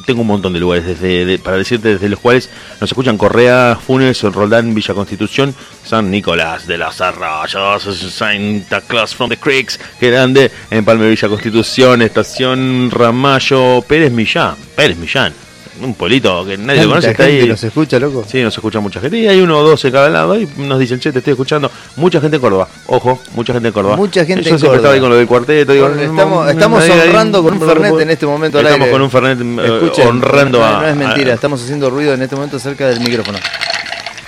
[0.05, 2.49] tengo un montón de lugares desde, de- para decirte desde los cuales
[2.79, 5.53] nos escuchan Correa, Funes, Roldán, Villa Constitución,
[5.85, 12.01] San Nicolás de los Arroyos, Santa Claus from the Creeks, grande, en Palme Villa Constitución,
[12.01, 15.33] Estación Ramallo, Pérez Millán, Pérez Millán,
[15.81, 17.47] un pueblito que nadie lo conoce, está ahí.
[17.47, 18.25] nos escucha, loco.
[18.29, 19.17] Sí, nos escucha mucha gente.
[19.17, 20.39] Y hay uno o dos en cada lado.
[20.39, 21.71] Y nos dicen, che, te estoy escuchando.
[21.95, 22.67] Mucha gente en Córdoba.
[22.87, 23.95] Ojo, mucha gente en Córdoba.
[23.97, 24.75] Mucha gente Yo en siempre Córdoba.
[24.77, 25.73] estaba ahí con lo del cuarteto.
[25.73, 26.47] Digo, Estamos-
[26.81, 28.91] ahí- honrando con un Fernet en este momento al Estamos aire.
[28.91, 30.81] con un Fernet Escuchen, honrando no, a.
[30.81, 33.37] No es mentira, a- estamos haciendo ruido en este momento cerca del micrófono.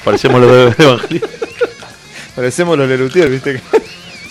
[0.04, 1.22] parecemos los de Evangelio.
[2.36, 3.62] Parecemos los Lelutier, ¿viste?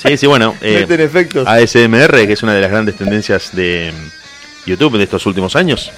[0.03, 0.55] Sí, sí, bueno.
[0.61, 1.47] eh, efectos.
[1.47, 5.93] ASMR, que es una de las grandes tendencias de mm, YouTube de estos últimos años.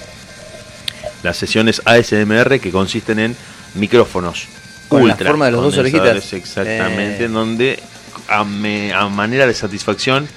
[1.25, 3.35] Las sesiones ASMR que consisten en
[3.73, 4.47] micrófonos
[4.87, 6.31] Con la ultra forma de los dos orejitas.
[6.33, 7.25] Exactamente, Eh.
[7.25, 7.79] en donde
[8.29, 10.27] a, me- a manera de satisfacción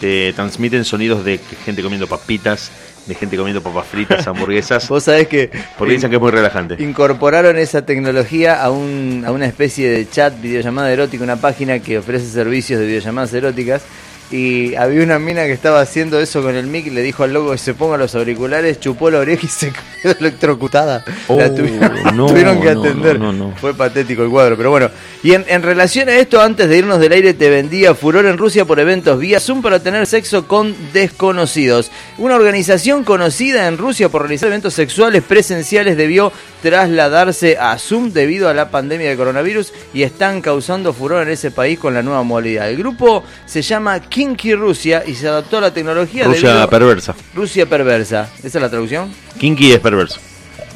[0.00, 2.70] te transmiten sonidos de gente comiendo papitas,
[3.06, 6.82] de gente comiendo papas fritas, hamburguesas, Vos sabés que porque dicen que es muy relajante.
[6.82, 11.98] incorporaron esa tecnología a, un, a una especie de chat videollamada erótica, una página que
[11.98, 13.82] ofrece servicios de videollamadas eróticas.
[14.30, 17.32] Y había una mina que estaba haciendo eso con el mic y le dijo al
[17.32, 21.04] loco que se ponga los auriculares, chupó la oreja y se quedó electrocutada.
[21.06, 23.18] la Oh, tuvieron, no, tuvieron que atender.
[23.18, 23.56] no, no, no.
[23.56, 24.88] Fue patético el cuadro, pero bueno.
[25.24, 28.38] Y en, en relación a esto, antes de irnos del aire, te vendía furor en
[28.38, 31.90] Rusia por eventos vía Zoom para tener sexo con desconocidos.
[32.16, 38.48] Una organización conocida en Rusia por realizar eventos sexuales presenciales debió trasladarse a Zoom debido
[38.48, 42.22] a la pandemia de coronavirus y están causando furor en ese país con la nueva
[42.22, 42.68] modalidad.
[42.68, 47.14] El grupo se llama Kinky Rusia y se adaptó a la tecnología Rusia debido- perversa.
[47.34, 48.28] Rusia perversa.
[48.44, 49.10] ¿Esa es la traducción?
[49.38, 50.20] Kinky es perverso.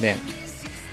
[0.01, 0.17] Bien.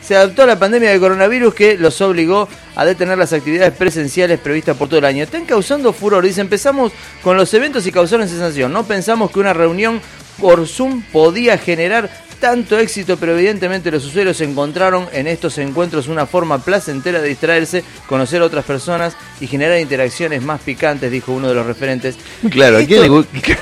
[0.02, 4.38] Se adaptó a la pandemia de coronavirus que los obligó a detener las actividades presenciales
[4.42, 5.24] previstas por todo el año.
[5.24, 6.26] Están causando furor.
[6.26, 6.92] Dice, empezamos
[7.24, 8.74] con los eventos y causaron sensación.
[8.74, 10.02] No pensamos que una reunión
[10.38, 12.10] por Zoom podía generar
[12.42, 17.86] tanto éxito, pero evidentemente los usuarios encontraron en estos encuentros una forma placentera de distraerse,
[18.08, 22.18] conocer a otras personas y generar interacciones más picantes, dijo uno de los referentes.
[22.50, 23.58] Claro, ¿a quién le Esto- gu-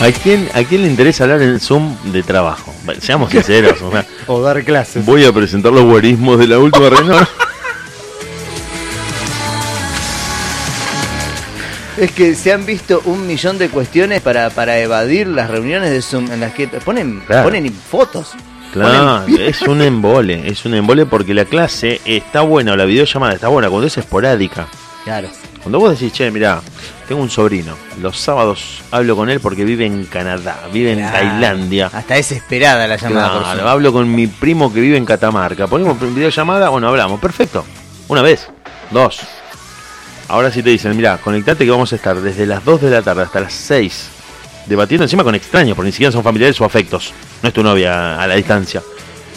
[0.00, 2.72] ¿A quién, ¿A quién le interesa hablar en Zoom de trabajo?
[2.84, 3.82] Bueno, Seamos sinceros.
[3.82, 5.04] o sea, O dar clases.
[5.04, 7.26] voy a presentar los guarismos de la última reunión.
[11.98, 16.00] Es que se han visto un millón de cuestiones para, para evadir las reuniones de
[16.00, 17.44] Zoom en las que ponen, Claro.
[17.44, 18.32] ponen fotos.
[18.72, 23.32] Claro, es un embole, es un embole porque la clase está buena o la videollamada
[23.32, 24.68] está buena cuando es esporádica.
[25.04, 25.28] Claro.
[25.62, 26.60] Cuando vos decís, che, mirá,
[27.08, 31.12] tengo un sobrino, los sábados hablo con él porque vive en Canadá, vive en Claro.
[31.16, 31.90] Tailandia.
[31.92, 35.66] Hasta desesperada la llamada por Claro, hablo con mi primo que vive en Catamarca.
[35.66, 37.64] Ponemos videollamada, bueno, hablamos, perfecto.
[38.06, 38.48] Una vez,
[38.90, 39.20] dos.
[40.28, 43.02] Ahora sí te dicen, mira, conectate que vamos a estar desde las 2 de la
[43.02, 44.08] tarde hasta las 6
[44.66, 47.14] debatiendo encima con extraños, porque ni siquiera son familiares o afectos.
[47.42, 48.82] No es tu novia a la distancia.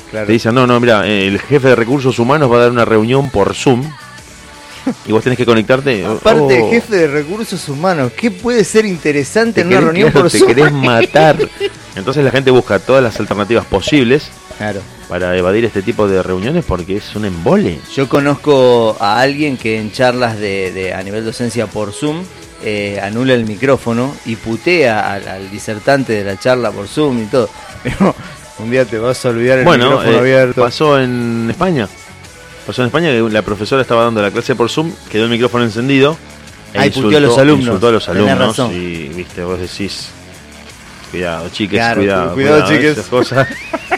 [0.09, 0.25] Claro.
[0.27, 3.29] Te dicen, no, no, mira, el jefe de recursos humanos va a dar una reunión
[3.29, 3.81] por Zoom
[5.05, 6.05] y vos tenés que conectarte.
[6.05, 10.11] Aparte, Oh, jefe de recursos humanos, ¿qué puede ser interesante te en una querés- reunión
[10.11, 10.47] claro, por te Zoom?
[10.49, 11.37] querés matar.
[11.95, 14.23] Entonces la gente busca todas las alternativas posibles
[14.57, 14.81] Claro.
[15.09, 17.79] para evadir este tipo de reuniones porque es un embole.
[17.95, 22.23] Yo conozco a alguien que en charlas de, de- a nivel docencia por Zoom
[22.63, 27.25] eh, anula el micrófono y putea al, al disertante de la charla por Zoom y
[27.25, 27.49] todo.
[27.83, 28.15] Pero
[28.59, 30.61] un día te vas a olvidar el Bueno, micrófono eh, abierto.
[30.61, 31.87] pasó en España.
[32.67, 35.63] Pasó en España que la profesora estaba dando la clase por Zoom, quedó el micrófono
[35.63, 36.15] encendido.
[36.73, 37.65] e Ahí puteó a los alumnos.
[37.65, 38.71] Insultó a los alumnos razón.
[38.73, 40.09] y, viste, vos decís,
[41.09, 42.91] cuidado, chiques, Claro, cuidado, cuidado, chiques.
[42.91, 43.47] esas cosas.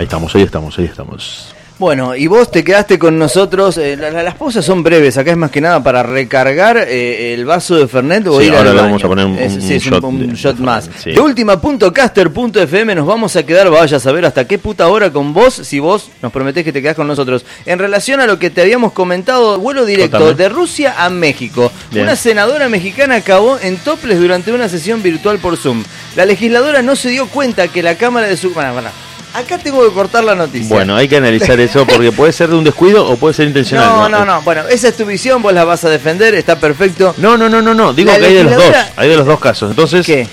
[0.00, 1.54] Ahí estamos, ahí estamos, ahí estamos.
[1.78, 3.76] Bueno, y vos te quedaste con nosotros.
[3.78, 5.16] eh, la- la- las pausas son breves.
[5.18, 8.54] Acá es más que nada para recargar eh, el vaso de Fernet o Sí, ir
[8.54, 8.88] ahora al le baño.
[8.92, 10.84] vamos a poner un- Es- un sí, es shot un, de- shot de más.
[10.84, 11.10] Fernet, sí.
[11.12, 15.54] De última.caster.fm nos vamos a quedar, vaya a saber hasta qué puta hora con vos,
[15.54, 17.44] si vos nos prometés que te quedás con nosotros.
[17.66, 20.36] En relación a lo que te habíamos comentado, vuelo directo Contame.
[20.36, 21.70] de Rusia a México.
[21.90, 22.04] Bien.
[22.04, 25.82] Una senadora mexicana acabó en toples durante una sesión virtual por Zoom.
[26.16, 28.50] La legisladora no se dio cuenta que la cámara de su...
[28.52, 28.90] Bueno, bueno,
[29.34, 30.68] acá tengo que cortar la noticia.
[30.68, 33.88] Bueno, hay que analizar eso porque puede ser de un descuido o puede ser intencional.
[33.88, 34.42] No, no, no.
[34.42, 37.14] Bueno, esa es tu visión, vos la vas a defender, está perfecto.
[37.18, 37.92] No, no, no, no, no.
[37.92, 38.74] Digo La que hay de los dos.
[38.96, 39.70] Hay de los dos casos.
[39.70, 40.26] Entonces, ¿Qué?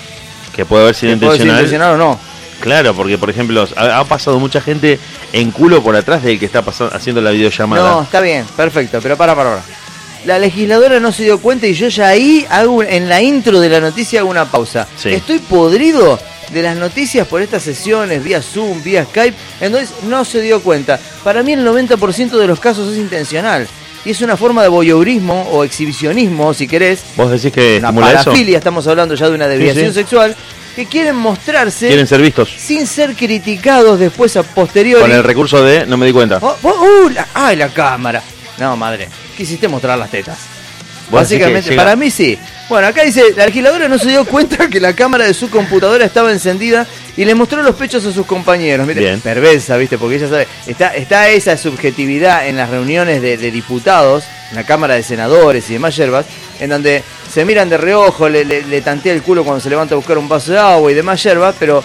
[0.54, 1.64] que puede haber sido ¿Que puede ser intencional.
[1.64, 2.20] intencional o no?
[2.60, 4.98] Claro, porque por ejemplo, ha, ha pasado mucha gente
[5.32, 7.88] en culo por atrás del que está pasando, haciendo la videollamada.
[7.88, 9.62] No, está bien, perfecto, pero para, para, para.
[10.24, 13.68] La legisladora no se dio cuenta y yo ya ahí hago en la intro de
[13.68, 14.88] la noticia hago una pausa.
[14.96, 15.10] Sí.
[15.10, 16.18] Estoy podrido
[16.52, 20.98] de las noticias por estas sesiones, vía Zoom, vía Skype, entonces no se dio cuenta.
[21.24, 23.66] Para mí el 90% de los casos es intencional.
[24.04, 27.00] Y es una forma de voyeurismo o exhibicionismo, si querés.
[27.16, 28.24] ¿Vos decís que Una estimula eso?
[28.24, 29.94] parafilia, estamos hablando ya de una desviación sí.
[29.94, 30.36] sexual,
[30.76, 32.48] que quieren mostrarse Quieren ser vistos.
[32.56, 35.02] sin ser criticados después a posteriori.
[35.02, 36.38] Con el recurso de no me di cuenta.
[36.40, 38.22] Oh, oh, uh, la- ¡Ay, la cámara!
[38.58, 40.38] No, madre, quisiste mostrar las tetas.
[41.10, 42.38] Básicamente, para mí sí.
[42.68, 46.04] Bueno, acá dice, la legisladora no se dio cuenta que la cámara de su computadora
[46.04, 48.86] estaba encendida y le mostró los pechos a sus compañeros.
[48.86, 49.20] Mire, Bien.
[49.22, 49.96] perversa, ¿viste?
[49.96, 54.64] Porque ella sabe, está, está esa subjetividad en las reuniones de, de diputados, en la
[54.64, 56.26] Cámara de Senadores y demás yerbas,
[56.60, 57.02] en donde
[57.32, 60.18] se miran de reojo, le, le, le tantea el culo cuando se levanta a buscar
[60.18, 61.82] un vaso de agua y demás yerbas, pero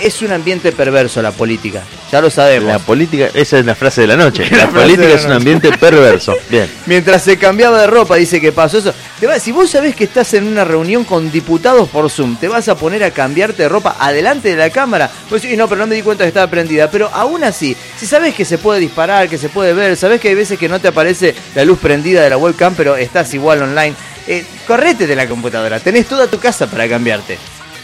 [0.00, 2.68] es un ambiente perverso la política, ya lo sabemos.
[2.68, 4.48] La política, esa es la frase de la noche.
[4.50, 6.36] La política es un ambiente perverso.
[6.50, 6.68] Bien.
[6.86, 8.92] Mientras se cambiaba de ropa, dice que pasó eso.
[9.20, 12.68] Te si vos sabés que estás en una reunión con diputados por Zoom, te vas
[12.68, 15.10] a poner a cambiarte de ropa adelante de la cámara.
[15.30, 16.90] Vos decís, no, pero no me di cuenta que estaba prendida.
[16.90, 20.28] Pero aún así, si sabés que se puede disparar, que se puede ver, sabés que
[20.28, 23.62] hay veces que no te aparece la luz prendida de la webcam, pero estás igual
[23.62, 23.94] online,
[24.26, 25.80] eh, correte de la computadora.
[25.80, 27.38] Tenés toda tu casa para cambiarte.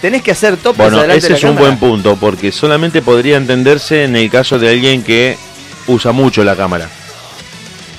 [0.04, 1.66] Tenés que hacer topes Bueno, adelante ese es un cámara.
[1.68, 5.38] buen punto porque solamente podría entenderse en el caso de alguien que
[5.86, 6.90] usa mucho la cámara.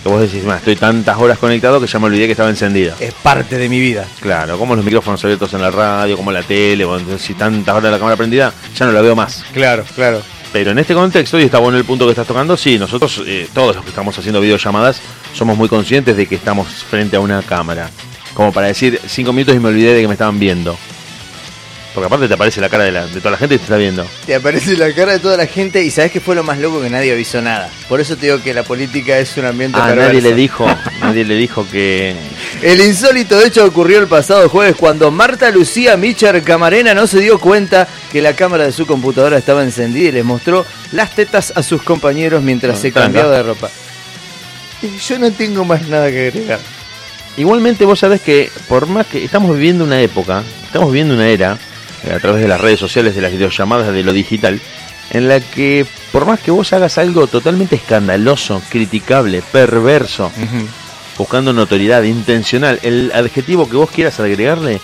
[0.04, 2.94] Que vos decís, "Ma, estoy tantas horas conectado que ya me olvidé que estaba encendida.
[3.00, 4.06] Es parte de mi vida.
[4.20, 7.92] Claro, como los micrófonos abiertos en la radio, como la tele, bueno, si tantas horas
[7.92, 9.44] la cámara prendida, ya no la veo más.
[9.52, 10.22] Claro, claro.
[10.54, 13.48] Pero en este contexto, y está bueno el punto que estás tocando, sí, nosotros, eh,
[13.52, 15.02] todos los que estamos haciendo videollamadas,
[15.34, 17.90] somos muy conscientes de que estamos frente a una cámara.
[18.36, 20.78] Como para decir cinco minutos y me olvidé de que me estaban viendo.
[21.96, 23.78] Porque aparte te aparece la cara de, la- de toda la gente que te está
[23.78, 24.06] viendo.
[24.26, 26.82] Te aparece la cara de toda la gente y sabes que fue lo más loco
[26.82, 27.70] que nadie avisó nada.
[27.90, 30.08] Por eso te digo que la política es un ambiente Ah, perverso.
[30.10, 30.68] nadie le dijo,
[31.00, 32.14] nadie le dijo que.
[32.62, 37.40] El insólito hecho ocurrió el pasado jueves cuando Marta Lucía Micher Camarena no se dio
[37.40, 41.64] cuenta que la cámara de su computadora estaba encendida y les mostró las tetas a
[41.64, 43.70] sus compañeros mientras Ah, se cambiaba de ropa.
[44.82, 46.60] Y Yo no tengo más nada que agregar.
[47.38, 51.58] Igualmente vos sabés que por más que estamos viviendo una época, estamos viviendo una era,
[52.14, 54.60] a través de las redes sociales, de las videollamadas, de lo digital,
[55.12, 60.32] en la que por más que vos hagas algo totalmente escandaloso, criticable, perverso,
[61.18, 64.80] buscando notoriedad, intencional, el adjetivo que vos quieras agregarle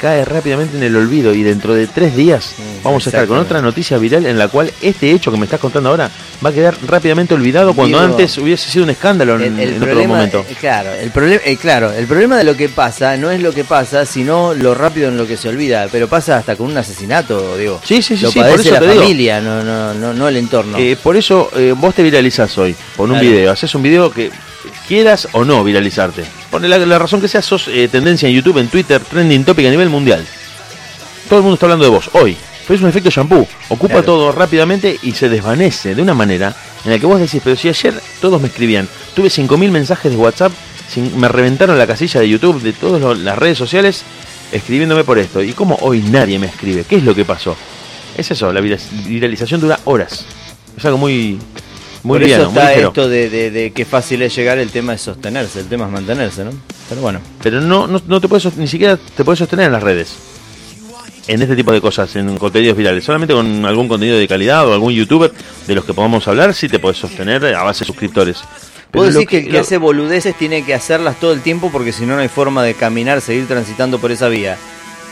[0.00, 3.60] cae rápidamente en el olvido y dentro de tres días vamos a estar con otra
[3.60, 6.10] noticia viral en la cual este hecho que me estás contando ahora
[6.44, 9.74] va a quedar rápidamente olvidado cuando Digo, antes hubiese sido un escándalo en, El, el
[9.74, 10.44] en otro momento.
[10.48, 13.52] eh, claro, el problema, eh, claro, el problema de lo que pasa no es lo
[13.52, 15.86] que pasa, sino lo rápido en lo que se olvida.
[15.92, 17.80] Pero pasa hasta con un asesinato, digo.
[17.84, 19.02] Sí, sí, sí, lo sí, por eso la te digo.
[19.02, 20.78] familia, no, no, no, no el entorno.
[20.78, 23.30] Eh, por eso eh, vos te viralizás hoy con un Claro.
[23.34, 23.52] video.
[23.52, 24.30] Haces un video que
[24.88, 26.24] quieras o no viralizarte.
[26.50, 29.66] Por la, la razón que sea, sos eh, tendencia en YouTube, en Twitter, trending topic
[29.66, 30.26] a nivel mundial.
[31.28, 32.36] Todo el mundo está hablando de vos hoy.
[32.66, 33.46] Pero es un efecto shampoo.
[33.68, 34.04] Ocupa Claro.
[34.04, 36.54] todo rápidamente y se desvanece de una manera
[36.84, 40.16] en la que vos decís, pero si ayer todos me escribían, tuve 5.000 mensajes de
[40.16, 40.52] WhatsApp,
[40.88, 44.02] sin- me reventaron la casilla de YouTube, de todas las redes sociales,
[44.52, 45.42] escribiéndome por esto.
[45.42, 46.84] ¿Y cómo hoy nadie me escribe?
[46.88, 47.56] ¿Qué es lo que pasó?
[48.16, 50.24] Es eso, la vira- viralización dura horas.
[50.76, 51.38] Es algo muy,
[52.02, 54.94] muy Por eso liviano, está esto de, de, de que fácil es llegar, el tema
[54.94, 56.50] es sostenerse, el tema es mantenerse, ¿no?
[56.88, 57.20] Pero bueno.
[57.42, 60.14] Pero no, no, no te puedes, ni siquiera te puedes sostener en las redes.
[61.26, 63.04] En este tipo de cosas, en contenidos virales.
[63.04, 65.30] Solamente con algún contenido de calidad o algún youtuber
[65.66, 68.38] de los que podamos hablar, sí te puedes sostener a base de suscriptores.
[68.92, 71.70] Vos lo decís que el que lo- hace boludeces tiene que hacerlas todo el tiempo
[71.70, 74.56] porque si no, no hay forma de caminar, seguir transitando por esa vía.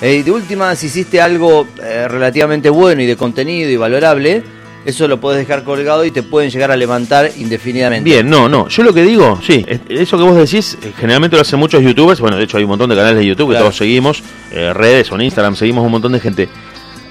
[0.00, 4.42] Eh, de última, si hiciste algo eh, relativamente bueno y de contenido y valorable,
[4.88, 8.08] eso lo podés dejar colgado y te pueden llegar a levantar indefinidamente.
[8.08, 8.68] Bien, no, no.
[8.68, 11.82] Yo lo que digo, sí, es- eso que vos decís, eh, generalmente lo hacen muchos
[11.82, 12.20] youtubers.
[12.20, 15.12] Bueno, de hecho hay un montón de canales de YouTube que todos seguimos, eh, redes
[15.12, 16.48] o en Instagram, seguimos un montón de gente.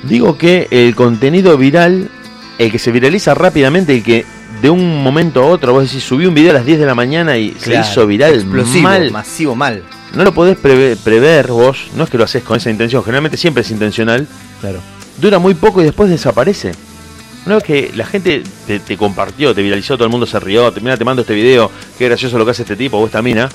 [0.04, 2.10] Digo que el contenido viral,
[2.58, 4.26] el que se viraliza rápidamente, el que
[4.62, 6.96] de un momento a otro, vos decís, subí un video a las 10 de la
[6.96, 9.12] mañana y Claro, se hizo viral explosivo, mal.
[9.12, 9.84] masivo, mal.
[10.16, 13.38] No lo podés preve- prever vos, no es que lo haces con esa intención, generalmente
[13.38, 14.26] siempre es intencional.
[14.62, 14.80] Claro.
[15.22, 16.72] Dura muy poco y después desaparece.
[17.48, 20.70] Una vez que la gente te, te compartió, te viralizó, todo el mundo se rió,
[20.74, 23.22] te, mira, te mando este video, qué gracioso lo que hace este tipo o esta
[23.22, 23.48] mina.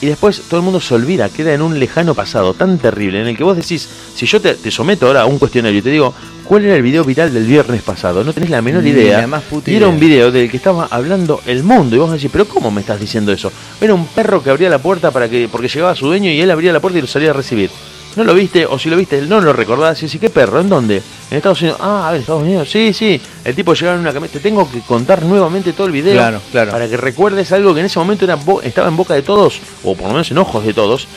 [0.00, 3.26] Y después todo el mundo se olvida, queda en un lejano pasado tan terrible en
[3.26, 5.90] el que vos decís, si yo te, te someto ahora a un cuestionario y te
[5.90, 6.14] digo,
[6.44, 8.22] ¿cuál era el video viral del viernes pasado?
[8.22, 9.22] No tenés la menor Ni idea.
[9.22, 10.06] la más puta y era un idea.
[10.08, 11.96] video del que estaba hablando el mundo.
[11.96, 13.50] Y vos decís, ¿pero cómo me estás diciendo eso?
[13.80, 16.52] Era un perro que abría la puerta para que porque llegaba su dueño y él
[16.52, 17.70] abría la puerta y lo salía a recibir.
[18.16, 18.64] ¿No lo viste?
[18.66, 20.00] O si lo viste, no lo recordás.
[20.02, 20.60] Y decís, ¿qué perro?
[20.60, 21.02] ¿En dónde?
[21.30, 21.78] En Estados Unidos.
[21.80, 22.70] Ah, a ver, Estados Unidos.
[22.70, 23.20] Sí, sí.
[23.44, 24.38] El tipo llegaba en una camioneta.
[24.38, 26.14] Te tengo que contar nuevamente todo el video.
[26.14, 26.70] Claro, claro.
[26.70, 29.94] Para que recuerdes algo que en ese momento era estaba en boca de todos, o
[29.94, 31.08] por lo menos en ojos de todos,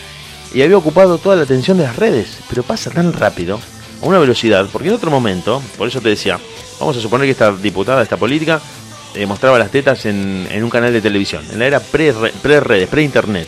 [0.54, 2.40] y había ocupado toda la atención de las redes.
[2.50, 3.60] Pero pasa tan rápido,
[4.02, 6.40] a una velocidad, porque en otro momento, por eso te decía,
[6.80, 8.60] vamos a suponer que esta diputada, esta política,
[9.14, 12.88] eh, mostraba las tetas en, en un canal de televisión, en la era pre-re- pre-redes,
[12.90, 13.48] pre-internet.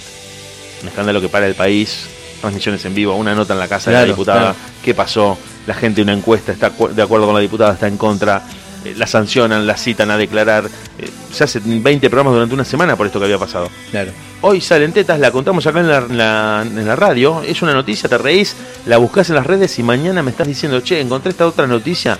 [0.84, 2.06] Un escándalo que para el país,
[2.40, 4.56] transmisiones en vivo, una nota en la casa de la diputada, claro.
[4.84, 5.38] qué pasó,
[5.68, 8.44] la gente una encuesta está de acuerdo con la diputada, está en contra,
[8.86, 10.66] eh, la sancionan, la citan a declarar,
[10.98, 13.70] eh, se hacen 20 programas durante una semana por esto que había pasado.
[13.92, 14.12] Claro.
[14.42, 17.74] Hoy salen tetas, la contamos acá en la, en la- en la radio, es una
[17.74, 21.32] noticia, te reís, la buscas en las redes y mañana me estás diciendo, che, encontré
[21.32, 22.18] esta otra noticia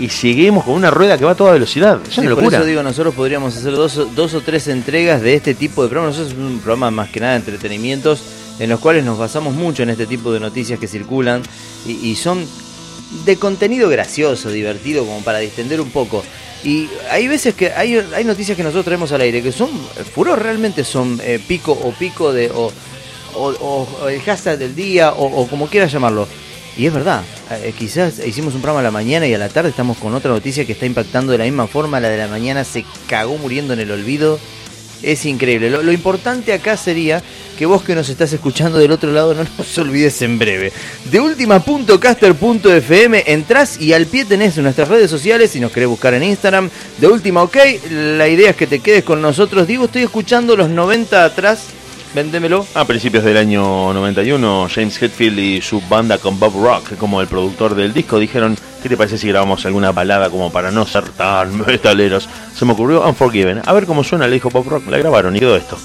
[0.00, 2.00] y seguimos con una rueda que va a toda velocidad.
[2.08, 2.56] Es Sí, una por locura.
[2.58, 5.88] eso digo, nosotros podríamos hacer dos, o- dos o tres entregas de este tipo de
[5.90, 6.16] programas.
[6.18, 8.20] Nosotros es un programa más que nada de entretenimientos
[8.58, 11.42] en los cuales nos basamos mucho en este tipo de noticias que circulan
[11.86, 12.44] y, son
[13.24, 16.22] de contenido gracioso, divertido, como para distender un poco.
[16.62, 17.94] Y hay veces que hay,
[18.24, 19.70] noticias que nosotros traemos al aire que son
[20.14, 22.70] furor, realmente son eh, pico o pico de o,
[23.34, 26.28] o, o- o el hashtag del día o, o como quieras llamarlo.
[26.76, 29.70] Y es verdad, eh, quizás hicimos un programa a la mañana y a la tarde
[29.70, 31.98] estamos con otra noticia que está impactando de la misma forma.
[31.98, 34.38] La de la mañana se cagó muriendo en el olvido.
[35.02, 35.70] Es increíble.
[35.70, 37.22] Lo, importante acá sería
[37.58, 40.72] que vos que nos estás escuchando del otro lado no nos olvides en breve.
[41.10, 46.22] De última.caster.fm entrás y al pie tenés nuestras redes sociales si nos querés buscar en
[46.22, 46.70] Instagram.
[46.98, 47.56] De última, ok.
[47.90, 49.66] La idea es que te quedes con nosotros.
[49.66, 51.66] Digo, estoy escuchando los 90 atrás.
[52.14, 52.66] Véndemelo.
[52.74, 57.28] A principios del año 91, James Hetfield y su banda con Bob Rock como el
[57.28, 61.08] productor del disco dijeron, ¿qué te parece si grabamos alguna balada como para no ser
[61.10, 62.28] tan metaleros?
[62.54, 63.62] Se me ocurrió Unforgiven.
[63.64, 64.86] A ver cómo suena, le dijo Bob Rock.
[64.88, 65.78] La grabaron y quedó esto.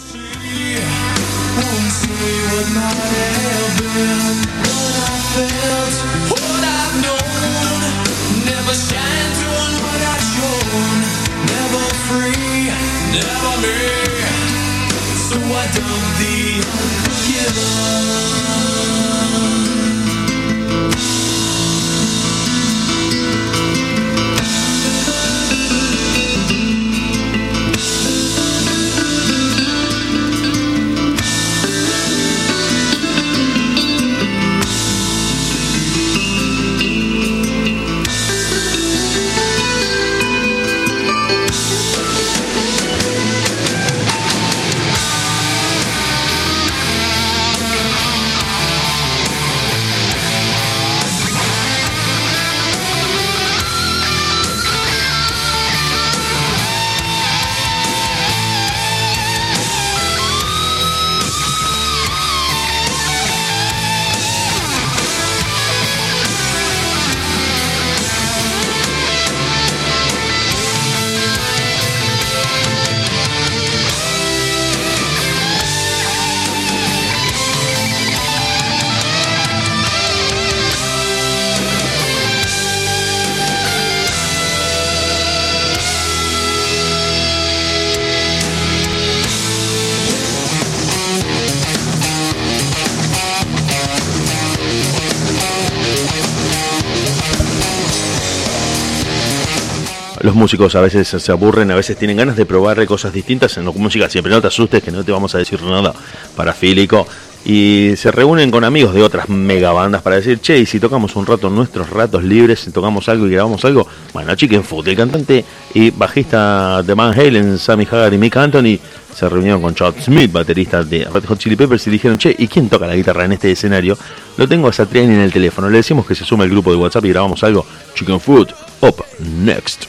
[100.36, 103.72] Músicos a veces se aburren, a veces tienen ganas de probar cosas distintas en la
[103.72, 104.10] música.
[104.10, 105.94] Siempre no te asustes que no te vamos a decir nada
[106.36, 107.08] parafílico.
[107.46, 111.16] Y se reúnen con amigos de otras mega bandas para decir, che, y si tocamos
[111.16, 113.88] un rato nuestros ratos libres, si tocamos algo y grabamos algo.
[114.12, 118.78] Bueno, Chicken Foot, el cantante y bajista de Van Halen, Sammy Hagar y Mick Anthony,
[119.16, 122.48] se reunieron con Chad Smith, baterista de Red Hot Chili Peppers, y dijeron, che, ¿y
[122.48, 123.98] quién toca la guitarra en este escenario?
[124.36, 125.70] Lo tengo a Satriani en el teléfono.
[125.70, 127.66] Le decimos que se sume al grupo de WhatsApp y grabamos algo.
[127.94, 129.86] Chicken Foot, up next.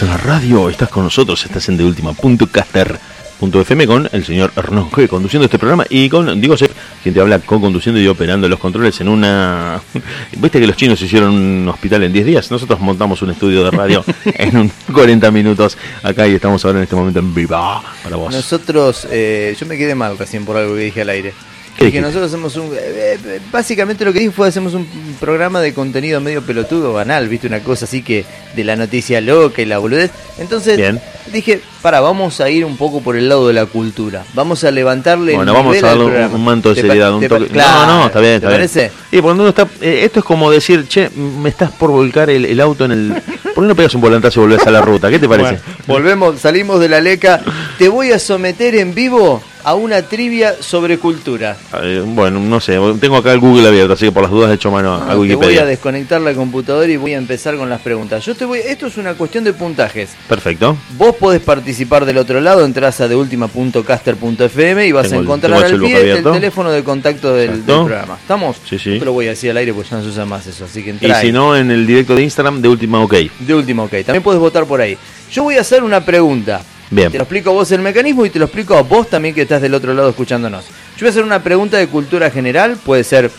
[0.00, 5.06] Estás en la radio, estás con nosotros, estás en deultima.caster.fm con el señor Hernán G
[5.08, 6.72] conduciendo este programa y con Diego Sepp,
[7.02, 9.78] quien te habla co-conduciendo y operando los controles en una...
[10.38, 12.50] ¿Viste que los chinos hicieron un hospital en 10 días?
[12.50, 16.84] Nosotros montamos un estudio de radio en un 40 minutos acá y estamos ahora en
[16.84, 18.32] este momento en viva para vos.
[18.32, 21.34] Nosotros, eh, yo me quedé mal recién por algo que dije al aire.
[21.80, 22.20] ¿Qué Dije, dijiste?
[22.20, 22.76] nosotros hacemos un.
[22.76, 24.86] eh, eh, básicamente lo que dije fue: hacemos un
[25.18, 27.46] programa de contenido medio pelotudo, banal, ¿viste?
[27.46, 30.10] Una cosa así que de la noticia loca y la boludez.
[30.36, 31.00] Entonces Bien.
[31.32, 34.26] dije: para, vamos a ir un poco por el lado de la cultura.
[34.34, 35.34] Vamos a levantarle.
[35.36, 37.46] Bueno, el vamos a darle un, manto de ¿Te seriedad, un te toque.
[37.46, 38.58] Claro, no, no, está bien, ¿te está bien.
[38.58, 38.92] parece?
[39.10, 42.44] Y cuando uno está, eh, esto es como decir, che, me estás por volcar el,
[42.44, 43.22] el auto en el.
[43.54, 45.08] ¿Por qué no pegas un volantazo y volvés a la ruta?
[45.08, 45.52] ¿Qué te parece?
[45.52, 47.40] Bueno, volvemos, salimos de la leca.
[47.78, 51.56] Te voy a someter en vivo a una trivia sobre cultura.
[51.82, 54.54] Eh, bueno, no sé, tengo acá el Google abierto, así que por las dudas he
[54.54, 55.62] hecho mano a te voy Wikipedia.
[55.62, 58.24] a desconectar la computadora y voy a empezar con las preguntas.
[58.24, 60.10] Yo te voy, esto es una cuestión de puntajes.
[60.28, 60.76] Perfecto.
[60.96, 65.80] Vos podés participar del otro lado, entras a deultima.caster.fm y vas Tengo a encontrar al
[65.80, 68.16] pie el teléfono de contacto del, programa.
[68.20, 68.56] ¿Estamos?
[68.68, 68.98] Sí, sí.
[68.98, 70.82] Te lo voy a decir al aire porque ya no se usa más eso, así
[70.82, 71.26] que Y entra ahí.
[71.26, 73.14] si no, en el directo de Instagram de Última OK.
[73.38, 73.92] De último, ok.
[74.04, 74.96] También puedes votar por ahí.
[75.32, 76.62] Yo voy a hacer una pregunta.
[76.90, 77.10] Bien.
[77.10, 79.42] Te lo explico a vos el mecanismo y te lo explico a vos también que
[79.42, 80.64] estás del otro lado escuchándonos.
[80.66, 82.76] Yo voy a hacer una pregunta de cultura general.
[82.84, 83.30] Puede ser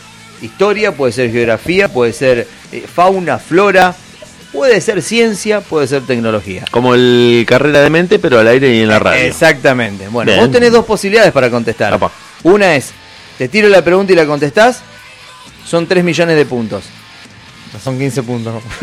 [0.41, 3.93] historia, puede ser geografía, puede ser eh, fauna, flora,
[4.51, 6.65] puede ser ciencia, puede ser tecnología.
[6.71, 9.23] Como el carrera de mente, pero al aire y en la radio.
[9.23, 10.07] Exactamente.
[10.07, 10.43] Bueno, Bien.
[10.43, 11.99] vos tenés dos posibilidades para contestar.
[12.43, 12.91] Una es,
[13.37, 14.81] te tiro la pregunta y la contestás,
[15.65, 16.83] son 3 millones de puntos.
[17.83, 18.61] Son 15 puntos.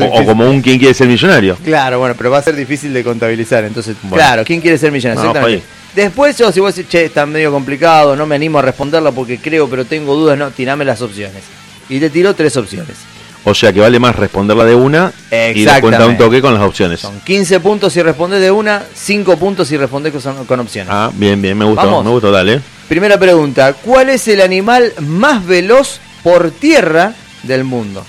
[0.00, 1.56] O, o como un quien quiere ser millonario.
[1.62, 3.64] Claro, bueno, pero va a ser difícil de contabilizar.
[3.64, 4.16] Entonces, Bueno.
[4.16, 5.22] claro, ¿quién quiere ser millonario?
[5.22, 5.66] No, Exactamente.
[5.94, 9.38] Después, yo, si vos decís, che, está medio complicado, no me animo a responderla porque
[9.38, 11.42] creo, pero tengo dudas, no, tirame las opciones.
[11.88, 12.96] Y te tiro tres opciones.
[13.44, 15.12] O sea que vale más responderla de una
[15.54, 17.00] y descuenta un toque con las opciones.
[17.00, 20.92] Son 15 puntos si respondés de una, 5 puntos si respondés con, con opciones.
[20.92, 22.04] Ah, bien, bien, me gustó, Vamos.
[22.04, 22.60] me gustó, dale.
[22.88, 27.14] Primera pregunta, ¿cuál es el animal más veloz por tierra
[27.44, 28.04] del mundo?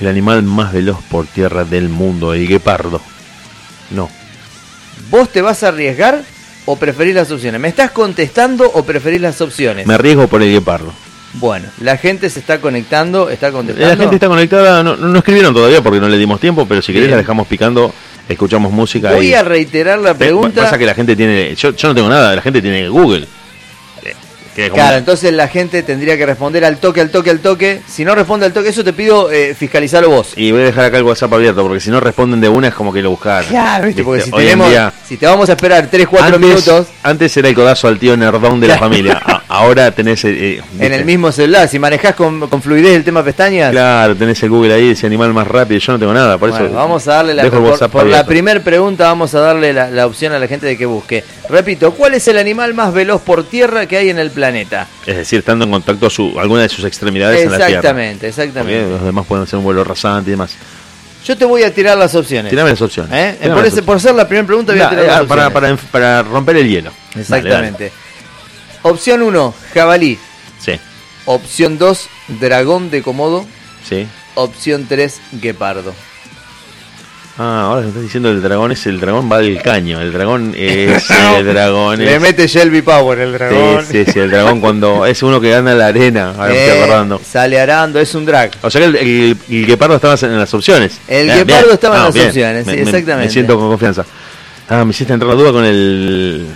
[0.00, 3.00] El animal más veloz por tierra del mundo, el guepardo.
[3.90, 4.08] No.
[5.10, 6.22] ¿Vos te vas a arriesgar
[6.66, 7.60] o preferís las opciones?
[7.60, 9.86] ¿Me estás contestando o preferís las opciones?
[9.86, 10.92] Me arriesgo por el guepardo.
[11.34, 13.88] Bueno, la gente se está conectando, está contestando.
[13.88, 16.92] La gente está conectada, no, no escribieron todavía porque no le dimos tiempo, pero si
[16.92, 17.12] querés Bien.
[17.12, 17.92] la dejamos picando,
[18.28, 19.34] escuchamos música Voy y...
[19.34, 20.62] a reiterar la pregunta.
[20.62, 21.54] Pasa que la gente tiene...
[21.54, 23.26] Yo, yo no tengo nada, la gente tiene Google.
[24.58, 27.38] Que es como- Claro, entonces la gente tendría que responder al toque, al toque, al
[27.38, 27.80] toque.
[27.86, 30.32] Si no responde al toque, eso te pido eh, fiscalizarlo vos.
[30.34, 32.74] Y voy a dejar acá el WhatsApp abierto, porque si no responden de una es
[32.74, 33.44] como que lo buscar.
[33.44, 34.02] Claro, ¿viste?
[34.02, 37.48] porque si, tenemos, día- si te vamos a esperar 3, 4 antes, minutos Antes era
[37.48, 39.22] el codazo al tío nerdón de la familia.
[39.48, 40.24] ahora tenés...
[40.24, 44.14] eh, eh, en el mismo celular, si manejás con, con fluidez el tema pestañas, Claro,
[44.16, 45.80] tenés el Google ahí, ese animal más rápido.
[45.80, 46.74] Yo no tengo nada, por Bueno, eso...
[46.74, 50.32] vamos a darle la por, por la primera pregunta vamos a darle la, la opción
[50.32, 51.24] a la gente de que busque.
[51.48, 54.86] Repito, ¿cuál es el animal más veloz por tierra que hay en el planeta?
[55.06, 57.70] Es decir, estando en contacto su, alguna de sus extremidades en la tierra.
[57.70, 58.90] Exactamente, Porque exactamente.
[58.90, 60.54] los demás pueden ser un vuelo rasante y demás.
[61.26, 62.48] Yo te voy a tirar las opciones.
[62.48, 63.10] Tirame las opciones.
[63.12, 63.36] ¿Eh?
[63.38, 65.48] Tirame Por, las ese- por ser la primera pregunta voy a tirar eh, las para,
[65.48, 65.80] opciones.
[65.90, 66.90] para, para romper el hielo.
[67.10, 67.92] Dale, Exactamente.
[68.88, 70.18] Opción 1, jabalí.
[70.60, 70.72] Sí,
[71.26, 72.08] Opción 2,
[72.40, 73.46] dragón de Komodo.
[73.88, 74.06] sí.
[74.34, 75.92] Opción 3, guepardo.
[77.40, 80.00] Ah, ahora me estás diciendo el dragón es el dragón va al caño.
[80.00, 81.98] El dragón es el dragón.
[82.04, 83.84] Le mete Shelby Power el dragón.
[83.86, 86.34] Sí, sí, sí, el dragón cuando es uno que gana la arena.
[86.36, 87.20] Ahora me estoy Eh, acordando.
[87.24, 88.50] sale arando, es un drag.
[88.62, 90.98] O sea que el, el- el guepardo estaba en las opciones.
[91.08, 91.74] El Bien, guepardo bien.
[91.74, 92.26] estaba en Ah, las bien.
[92.28, 93.26] opciones, sí, Me- me- exactamente.
[93.26, 94.04] Me siento con confianza.
[94.68, 96.46] Ah, me hiciste entrar la duda con el.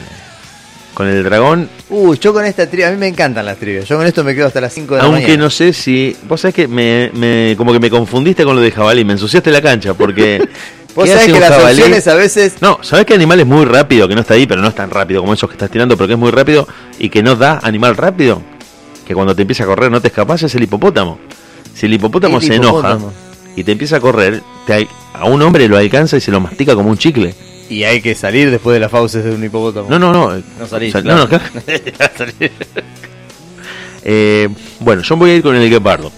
[1.03, 1.69] Con el dragón.
[1.91, 3.89] Uy, yo con esta trivia, a mí me encantan las trivias.
[3.89, 5.43] Yo con esto me quedo hasta las 5 de la Aunque mañana.
[5.45, 6.17] no sé si.
[6.29, 9.51] Vos sabés que me, me- como que me confundiste con lo de jabalí, me ensuciaste
[9.51, 10.39] la cancha porque.
[10.95, 12.55] Vos ¿qué sabés que las opciones a veces.
[12.61, 14.07] No, ¿sabés qué animal es muy rápido?
[14.07, 16.07] Que no está ahí, pero no es tan rápido como esos que estás tirando, pero
[16.07, 16.69] que es muy rápido
[17.01, 18.41] y que no da animal rápido.
[19.07, 21.19] Que cuando te empieza a correr no te escapas, es el hipopótamo.
[21.75, 23.07] Si el hipopótamo El se hipopótamo.
[23.07, 23.13] enoja
[23.57, 26.75] y te empieza a correr, te a un hombre lo alcanza y se lo mastica
[26.77, 27.35] como un chicle.
[27.73, 29.89] Y hay que salir después de las fauces de un hipopótamo.
[29.89, 30.43] No, no, no.
[30.59, 31.27] No salís, Sal- claro.
[31.27, 32.33] No, no, claro.
[34.05, 34.49] Eh,
[34.81, 36.11] bueno, yo voy a ir con el guepardo.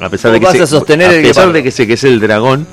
[0.00, 1.52] A pesar de que vas sé- a sostener a el pesar guepardo.
[1.54, 2.66] de que sé que es el dragón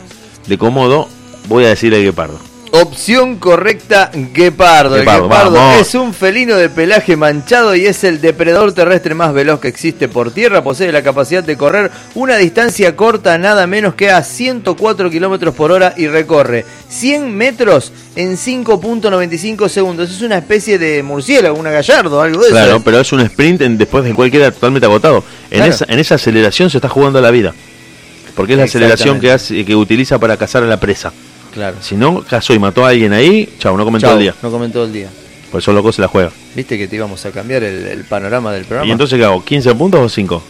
[0.45, 1.07] de Komodo,
[1.47, 2.39] voy a decir el guepardo.
[2.75, 4.95] Opción correcta, guepardo.
[4.95, 5.81] Guepardo, el guepardo vamos.
[5.87, 10.07] es un felino de pelaje manchado y es el depredador terrestre más veloz que existe
[10.07, 10.63] por tierra.
[10.63, 15.71] Posee la capacidad de correr una distancia corta, nada menos que a 104 kilómetros por
[15.71, 20.09] hora y recorre 100 metros en 5.95 segundos.
[20.09, 22.81] Es una especie de murciélago, una gallardo, algo de Claro, eso.
[22.83, 25.23] pero es un sprint en- después del cual queda totalmente agotado.
[25.51, 25.73] En, Claro.
[25.75, 27.53] esa, en esa aceleración se está jugando la vida.
[28.35, 31.13] Porque es la aceleración que, hace, que utiliza para cazar a la presa.
[31.53, 31.77] Claro.
[31.81, 34.35] Si no cazó y mató a alguien ahí, chao, no comentó Chau, el día.
[34.41, 35.09] No comentó el día.
[35.51, 36.31] Por eso loco se la juega.
[36.55, 38.87] Viste que te íbamos a cambiar el, el panorama del programa.
[38.87, 39.43] ¿Y entonces qué hago?
[39.43, 40.43] ¿15 puntos o 5?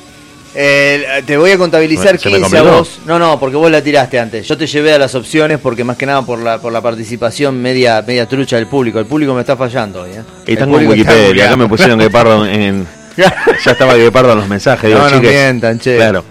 [0.55, 2.99] Eh, te voy a contabilizar ¿Se me 15 a vos.
[3.07, 4.47] No, no, porque vos la tiraste antes.
[4.47, 7.59] Yo te llevé a las opciones porque más que nada por la por la participación
[7.59, 8.99] media media trucha del público.
[8.99, 10.21] El público me está fallando hoy, ¿eh?
[10.45, 11.45] Están con está Wikipedia.
[11.47, 12.61] Acá me pusieron guepardo en.
[12.61, 12.87] en-
[13.17, 14.89] ya estaba guepardo en los mensajes.
[14.89, 15.95] digo, No nos chiques, mientan, che.
[15.97, 16.23] Claro.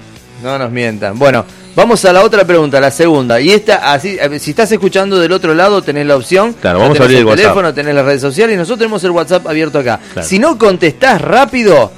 [0.43, 1.19] No nos mientan.
[1.19, 1.45] Bueno,
[1.75, 3.41] vamos a la otra pregunta, la segunda.
[3.41, 6.55] Y esta, así, si estás escuchando del otro lado, tenés la opción.
[6.61, 7.43] Claro, vamos a abrir el WhatsApp.
[7.43, 10.01] teléfono, tenés las redes sociales y nosotros tenemos el WhatsApp abierto acá.
[10.13, 10.29] Claro.
[10.29, 11.91] Si no contestás rápido,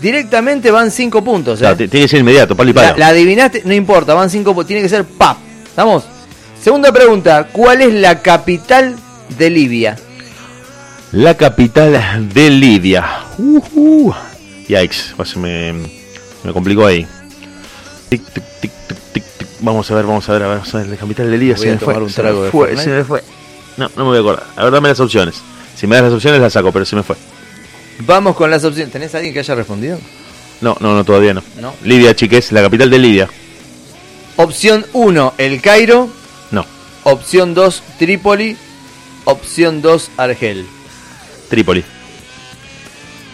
[0.00, 1.58] directamente van 5 puntos.
[1.58, 1.62] ¿eh?
[1.62, 2.96] Claro, tiene que ser inmediato, palo y palo.
[2.96, 5.36] la adivinaste, no importa, van cinco, pu- tiene que ser pap.
[5.68, 6.04] ¿Estamos?
[6.62, 8.96] Segunda pregunta, ¿cuál es la capital
[9.38, 9.96] de Libia?
[11.12, 13.04] La capital de Lidia.
[13.38, 14.12] Uh
[14.68, 15.72] Yikes, pues se me,
[16.44, 17.06] me complicó ahí.
[18.10, 18.70] Tic, tic, tic.
[19.60, 21.54] Vamos a ver, vamos a ver, a ver, vamos a ver, la capital de Lidia
[21.56, 21.94] Voy se me fue.
[21.96, 22.84] un se trago me de fue, Fernet.
[22.84, 23.24] se me fue.
[23.76, 24.46] No, no me voy a acordar.
[24.56, 25.36] A ver, dame las opciones.
[25.76, 27.16] Si me das las opciones las saco, pero se me fue.
[28.00, 28.92] Vamos con las opciones.
[28.92, 29.98] ¿Tenés alguien que haya respondido?
[30.60, 31.42] No, no, no, todavía no.
[31.60, 31.74] No.
[31.84, 33.28] Lidia, chiques, la capital de Lidia.
[34.36, 36.08] Opción 1, El Cairo.
[36.50, 36.64] No,
[37.04, 38.56] Opción 2, Trípoli.
[39.24, 40.66] Opción 2, Argel.
[41.48, 41.84] Trípoli.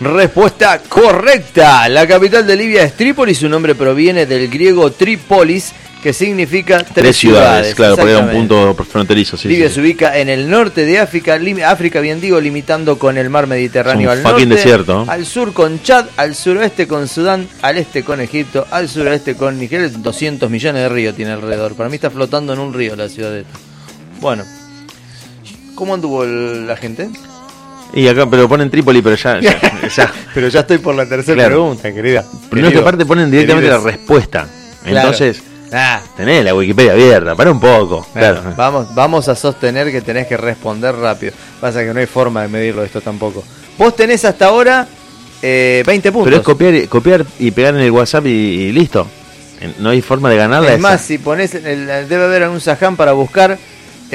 [0.01, 1.89] Respuesta correcta.
[1.89, 3.35] La capital de Libia es Trípoli.
[3.35, 5.73] Su nombre proviene del griego Tripolis,
[6.03, 9.37] que significa tres, Tres ciudades, claro, porque era un punto fronterizo.
[9.37, 13.17] Sí, Libia sí, se ubica en el norte de África, África bien digo, limitando con
[13.17, 15.11] el mar Mediterráneo al norte, desierto, ¿no?
[15.11, 19.59] al sur con Chad, al suroeste con Sudán, al este con Egipto, al suroeste con
[19.59, 21.75] Nigeria, 200 millones de ríos tiene alrededor.
[21.75, 23.45] Para mí está flotando en un río la ciudad de.
[24.21, 24.45] Bueno,
[25.75, 27.09] ¿cómo anduvo el- la gente?
[27.95, 29.41] Y acá, pero ponen Trípoli, pero ya.
[29.41, 29.59] ya-
[29.97, 31.51] ya- Pero ya estoy por la tercera Claro.
[31.51, 32.25] pregunta, querida.
[32.51, 34.47] Pero no es que aparte ponen directamente la respuesta.
[34.85, 35.09] Claro.
[35.09, 35.43] Entonces,
[35.77, 38.07] Ah, tenés la Wikipedia abierta, para un poco.
[38.13, 38.55] Claro, Claro.
[38.57, 41.33] Vamos, vamos a sostener que tenés que responder rápido.
[41.61, 43.43] Pasa que no hay forma de medirlo esto tampoco.
[43.77, 44.87] Vos tenés hasta ahora
[45.43, 46.27] eh, 20 puntos.
[46.27, 49.07] Pero es copiar, copiar y pegar en el WhatsApp y, y listo.
[49.81, 50.69] No hay forma de ganarla.
[50.69, 50.83] Es esa.
[50.83, 53.59] más, si pones, en el- debe haber algún saján para buscar.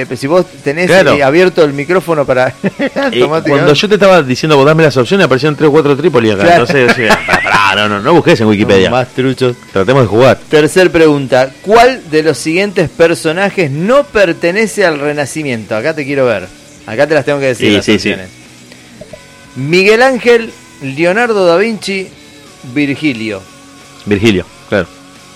[0.01, 1.13] Eh, si vos tenés Claro.
[1.13, 2.53] eh, abierto el micrófono para
[3.11, 6.31] Eh, cuando yo te estaba diciendo vos dame las opciones, aparecieron 3 o 4 Trípoli
[6.31, 6.43] acá.
[6.43, 6.61] Claro.
[6.63, 8.89] Entonces, yo decía, pará, pará, no, no, no busques en Wikipedia.
[8.89, 9.55] Más truchos.
[9.73, 10.39] Tratemos de jugar.
[10.49, 11.51] Tercer pregunta.
[11.61, 15.75] ¿Cuál de los siguientes personajes no pertenece al Renacimiento?
[15.75, 16.47] Acá te quiero ver.
[16.85, 17.69] Acá te las tengo que decir.
[17.69, 18.09] Sí, las sí, sí.
[18.11, 18.29] opciones.
[19.55, 22.07] Miguel Ángel, Leonardo da Vinci,
[22.73, 23.41] Virgilio.
[24.05, 24.87] Virgilio, claro.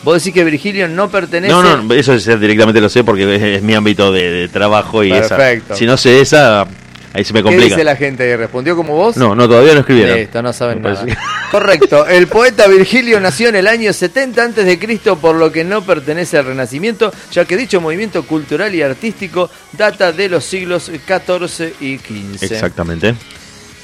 [0.04, 1.52] Vos decís que Virgilio no pertenece.
[1.54, 5.04] No, no, eso ya directamente lo sé porque es, es mi ámbito de, de trabajo
[5.04, 5.74] y Perfecto.
[5.74, 5.80] esa.
[5.80, 6.68] Si no sé esa,
[7.14, 7.76] ahí se me ¿Qué complica.
[7.76, 8.36] dice la gente?
[8.36, 9.16] ¿Respondió como vos?
[9.16, 10.18] No, no, todavía no escribieron.
[10.18, 11.02] Listo, no saben Me nada.
[11.06, 11.18] parece
[11.52, 12.06] Correcto.
[12.08, 15.84] El poeta Virgilio nació en el año 70 antes de Cristo, por lo que no
[15.84, 21.74] pertenece al Renacimiento, ya que dicho movimiento cultural y artístico data de los siglos XIV
[21.80, 22.44] y XV.
[22.44, 23.16] Exactamente.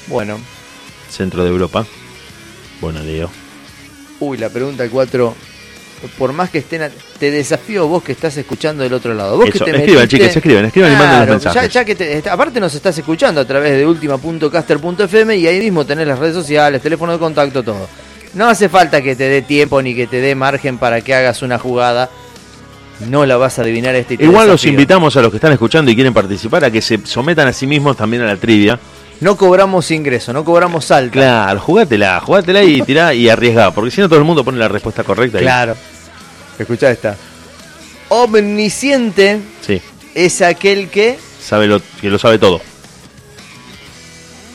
[0.08, 0.38] Bueno,
[1.08, 1.86] Centro de Europa.
[2.80, 3.30] Bueno, Leo.
[4.20, 5.34] uy, la pregunta 4.
[6.18, 9.36] Por más que estén, a- te desafío vos que estás escuchando del otro lado.
[9.36, 11.62] Vos Eso, que te escriban, metiste- chicas, escriban, escriban y manden los mensajes.
[11.62, 15.84] Ya, ya que te- aparte nos estás escuchando a través de ultima.caster.fm y ahí mismo
[15.84, 17.88] tenés las redes sociales, teléfono de contacto, todo.
[18.34, 21.42] No hace falta que te dé tiempo ni que te dé margen para que hagas
[21.42, 22.08] una jugada.
[23.08, 25.94] No la vas a adivinar este Igual los invitamos a los que están escuchando y
[25.94, 28.78] quieren participar a que se sometan a sí mismos también a la trivia.
[29.20, 31.12] No cobramos ingreso, no cobramos salto.
[31.12, 34.68] Claro, jugátela, jugátela y tirá y arriesgá, porque si no todo el mundo pone la
[34.68, 35.38] respuesta correcta.
[35.38, 35.76] Claro.
[36.58, 37.16] Escuchá esta.
[38.08, 39.80] Omnisciente Sí,
[40.14, 42.60] es aquel que, sabe lo, que lo sabe todo,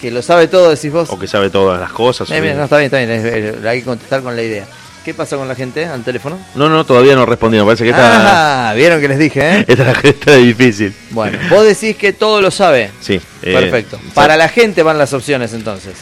[0.01, 1.09] que lo sabe todo, decís vos.
[1.09, 2.29] o que sabe todas las cosas.
[2.31, 2.97] Eh, o- no, está bien, está
[3.37, 3.67] bien.
[3.67, 4.65] hay que contestar con la idea.
[5.05, 6.37] ¿Qué pasa con la gente al teléfono?
[6.55, 9.65] No, no, todavía no respondieron, parece que está, Ah, vieron que les dije, ¿eh?
[9.67, 10.91] esta la está difícil.
[11.11, 12.89] Bueno, vos decís que todo lo sabe.
[13.01, 13.13] Sí.
[13.43, 13.99] eh, Perfecto.
[14.03, 14.11] sí.
[14.15, 15.93] Para la gente van las opciones entonces.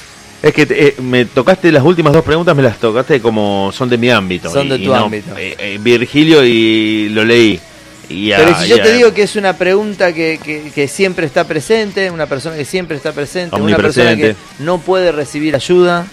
[0.42, 3.98] Es que eh, me tocaste las últimas dos preguntas, me las tocaste como son de
[3.98, 4.50] mi ámbito.
[4.50, 5.36] Son de y tu ámbito.
[5.38, 7.60] eh, eh, Virgilio y lo leí.
[8.08, 12.10] Pero si yo te digo que es una pregunta que, que- que siempre está presente,
[12.12, 16.06] una persona que siempre está presente, una persona que no puede recibir ayuda,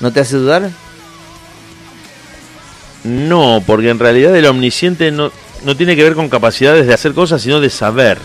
[0.00, 0.70] ¿no te hace dudar?
[3.04, 5.32] No, porque en realidad el omnisciente no,
[5.64, 8.18] no tiene que ver con capacidades de hacer cosas, sino de saber.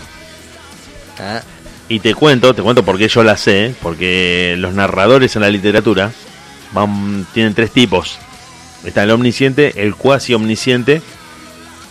[1.18, 1.42] Ah,
[1.88, 6.12] Y te cuento, te cuento porque yo la sé, porque los narradores en la literatura
[6.72, 8.18] van, tienen tres tipos.
[8.84, 11.00] Está el omnisciente, el cuasi omnisciente,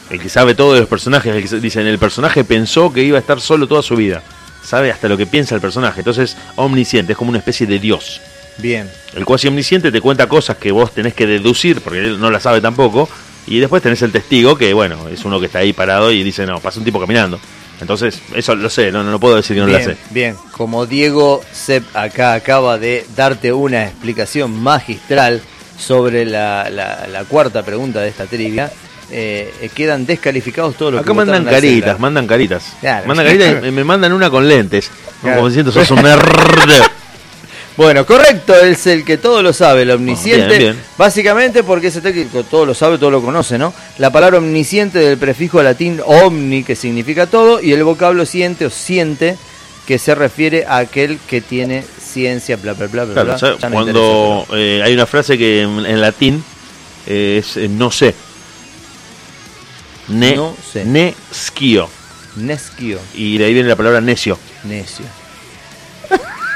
[0.10, 3.18] el que sabe todo de los personajes, el que dicen, el personaje pensó que iba
[3.18, 4.22] a estar solo toda su vida.
[4.64, 6.02] Sabe hasta lo que piensa el personaje.
[6.02, 8.22] Entonces, omnisciente es como una especie de dios.
[8.58, 8.89] Bien.
[9.16, 12.43] El cuasi omnisciente te cuenta cosas que vos tenés que deducir, porque él no las
[12.43, 13.08] sabe tampoco.
[13.47, 16.45] Y después tenés el testigo, que bueno, es uno que está ahí parado y dice,
[16.47, 17.39] no, pasa un tipo caminando.
[17.80, 19.97] Entonces, eso lo sé, no, no puedo decir que no bien, sé.
[20.10, 20.36] bien.
[20.51, 25.41] Como Diego Sepp acá acaba de darte una explicación magistral
[25.78, 28.72] sobre la, la- la cuarta pregunta de esta trivia,
[29.12, 32.64] eh, eh, quedan descalificados todos los Acá que mandan caritas, mandan caritas.
[32.80, 33.06] Claro.
[33.08, 34.89] Mandan caritas y me mandan una con lentes.
[35.22, 35.38] Claro.
[35.38, 36.22] Como diciendo, sos un nerd.
[37.78, 40.47] Bueno, correcto, es el que todo lo sabe, el omnisciente.
[40.47, 40.84] bien, bien.
[40.97, 43.73] Básicamente porque ese técnico todo lo sabe, todo lo conoce, ¿no?
[43.97, 48.69] La palabra omnisciente del prefijo latín omni, que significa todo, y el vocablo siente o
[48.69, 49.38] siente,
[49.86, 53.13] que se refiere a aquel que tiene ciencia, bla, bla, bla, bla.
[53.13, 53.69] Claro, bla.
[53.69, 56.43] no cuando eh, hay una frase que en, en latín
[57.07, 58.15] eh, es eh, no sé.
[60.07, 60.86] Ne, No sé.
[60.86, 61.89] Nesquio.
[62.38, 64.38] Nesquio, Y de ahí viene la palabra necio.
[64.63, 65.05] necio.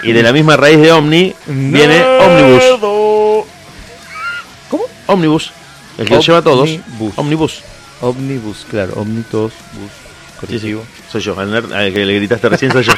[0.04, 3.46] Y de la misma raíz de omni viene omnibus.
[4.70, 4.84] ¿Cómo?
[5.08, 5.52] Omnibus.
[5.98, 6.70] El que lo lleva a todos.
[6.70, 7.14] Omnibus.
[7.18, 7.64] Omnibus.
[8.02, 9.92] Omnibus, claro, omnitos, bus,
[10.40, 10.84] correctivo.
[11.12, 12.94] Soy yo, el nerd al que le gritaste recién soy yo.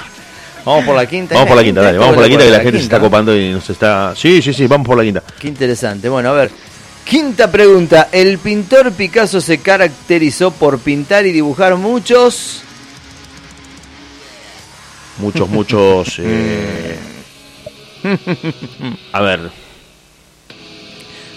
[0.64, 1.34] Vamos por la quinta.
[1.34, 3.08] Vamos por la quinta, dale, vamos por la quinta que la gente se está copa
[3.08, 4.14] copando y nos está.
[4.14, 5.20] Sí, sí, sí, vamos por la quinta.
[5.40, 6.08] Qué interesante.
[6.08, 6.52] Bueno, a ver.
[7.04, 8.08] Quinta pregunta.
[8.12, 12.62] El pintor Picasso se caracterizó por pintar y dibujar muchos.
[15.18, 16.14] Muchos, muchos.
[16.18, 16.96] eh,
[19.12, 19.40] A ver,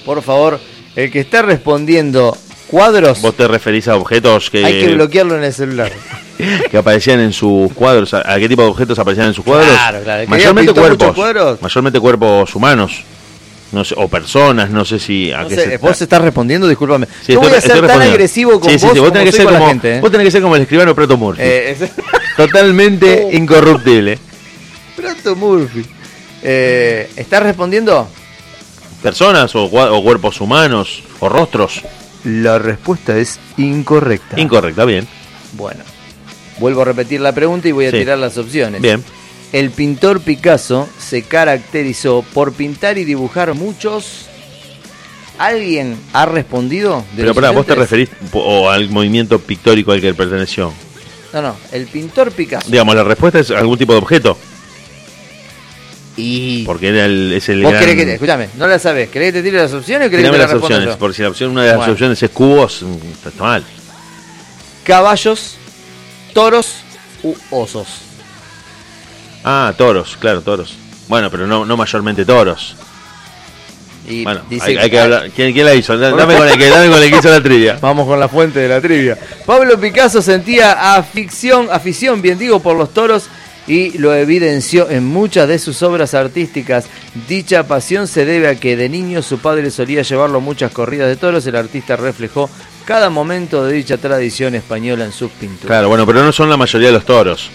[0.06, 0.60] Por favor,
[0.96, 2.36] el que está respondiendo
[2.68, 5.92] cuadros, vos te referís a objetos que, hay que bloquearlo en el celular.
[6.72, 8.14] que aparecían en sus cuadros.
[8.14, 9.68] ¿A qué tipo de objetos aparecían en sus cuadros?
[9.70, 10.22] Claro, claro.
[10.22, 11.16] ¿El que Mayormente cuerpos.
[11.16, 11.62] cuadros?
[11.62, 13.04] Mayormente cuerpos humanos.
[13.72, 15.32] No sé, o personas, no sé si.
[15.34, 17.08] A No qué sé, se- vos estás respondiendo, discúlvame.
[17.26, 19.46] Sí, voy estoy- a ser tan agresivo con Sí, vos sí, como tenés que ser
[19.48, 19.96] como, la gente.
[19.98, 20.02] ¿eh?
[20.02, 21.42] vos tenés que ser como el escribano Preto Murphy.
[21.44, 21.92] Eh, es-
[22.38, 24.18] Totalmente incorruptible.
[24.96, 25.86] Prato Murphy.
[26.42, 28.08] Eh, ¿Estás respondiendo?
[29.02, 31.82] ¿Personas o, cuerpos humanos o rostros?
[32.24, 34.40] La respuesta es incorrecta.
[34.40, 35.08] Incorrecta, bien.
[35.54, 35.84] bueno,
[36.60, 37.98] vuelvo a repetir la pregunta y voy a Sí.
[38.00, 38.82] tirar las opciones.
[38.82, 39.04] Bien.
[39.54, 44.26] El pintor Picasso se caracterizó por pintar y dibujar muchos.
[45.38, 47.06] ¿Alguien ha respondido?
[47.16, 50.74] de Pero pará, vos te referís o al movimiento pictórico al que perteneció.
[51.36, 52.66] No, no, el pintor Picasso.
[52.72, 54.38] Digamos, la respuesta es algún tipo de objeto.
[56.16, 56.64] Y.
[56.64, 59.10] Porque era el, es el ¿Vos gran- querés que te, escúchame, no la sabés?
[59.10, 60.98] ¿Querés que te tire las opciones o querés que te las responda opciones, yo?
[60.98, 61.92] porque si la opción, una de las Bueno.
[61.92, 63.66] opciones es cubos, mm, está mal.
[64.86, 65.58] Caballos,
[66.34, 66.78] toros
[67.22, 67.88] u osos.
[69.44, 70.74] Ah, toros, claro, toros.
[71.10, 72.78] Bueno, pero no, no mayormente toros.
[74.08, 75.32] Y Bueno, dice hay, hay que hablar.
[75.36, 75.98] ¿Quién, quién la hizo?
[75.98, 77.78] Da- Dame con el que, dame con el que hizo la trivia.
[77.82, 79.18] Vamos con la fuente de la trivia.
[79.46, 83.26] Pablo Picasso sentía afición, afición, bien digo, por los toros
[83.68, 86.86] y lo evidenció en muchas de sus obras artísticas.
[87.28, 91.08] Dicha pasión se debe a que de niño su padre solía llevarlo a muchas corridas
[91.08, 91.48] de toros.
[91.48, 92.48] El artista reflejó
[92.86, 95.66] cada momento de dicha tradición española en sus pinturas.
[95.66, 97.50] Claro, bueno, pero no son la mayoría de los toros.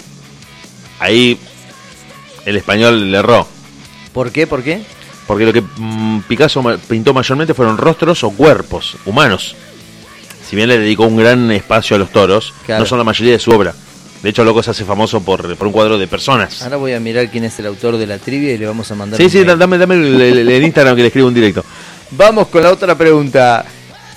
[0.98, 1.38] Ahí
[2.44, 3.46] el español le erró.
[4.12, 4.48] ¿Por qué?
[4.48, 4.82] ¿Por qué?
[5.30, 9.54] Porque lo que mm, Picasso pintó mayormente fueron rostros o cuerpos humanos.
[10.44, 12.80] Si bien le dedicó un gran espacio a los toros, Claro.
[12.80, 13.72] no son la mayoría de su obra.
[14.24, 16.60] De hecho, Loco se hace famoso por, por un cuadro de personas.
[16.62, 18.96] Ahora voy a mirar quién es el autor de la trivia y le vamos a
[18.96, 19.46] mandar Sí, un sí, mail.
[19.46, 21.64] da- dame, dame el, el- el Instagram que le escribo un directo.
[22.10, 23.64] Vamos con la otra pregunta.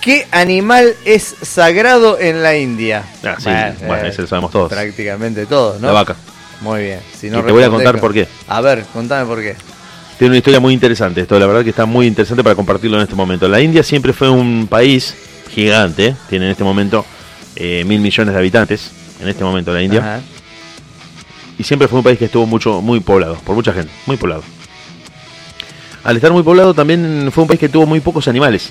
[0.01, 3.03] ¿Qué animal es sagrado en la India?
[3.23, 3.49] Ah, sí,
[3.85, 4.69] bueno, ese lo sabemos todos.
[4.71, 5.85] Prácticamente todos, ¿no?
[5.85, 6.15] La vaca.
[6.61, 6.99] Muy bien.
[7.15, 8.27] Si no Y te voy a contar con- por qué.
[8.47, 9.55] A ver, contame por qué.
[10.23, 13.03] Tiene una historia muy interesante esto, la verdad que está muy interesante para compartirlo en
[13.03, 13.45] este momento.
[13.49, 15.17] La India siempre fue un país
[15.53, 17.05] gigante, tiene en este momento
[17.57, 20.21] eh, mil millones de habitantes, en este momento la India, Ajá.
[21.59, 24.43] y siempre fue un país que estuvo mucho, muy poblado, por mucha gente, muy poblado.
[26.05, 28.69] Al estar muy poblado también fue un país que tuvo muy pocos animales.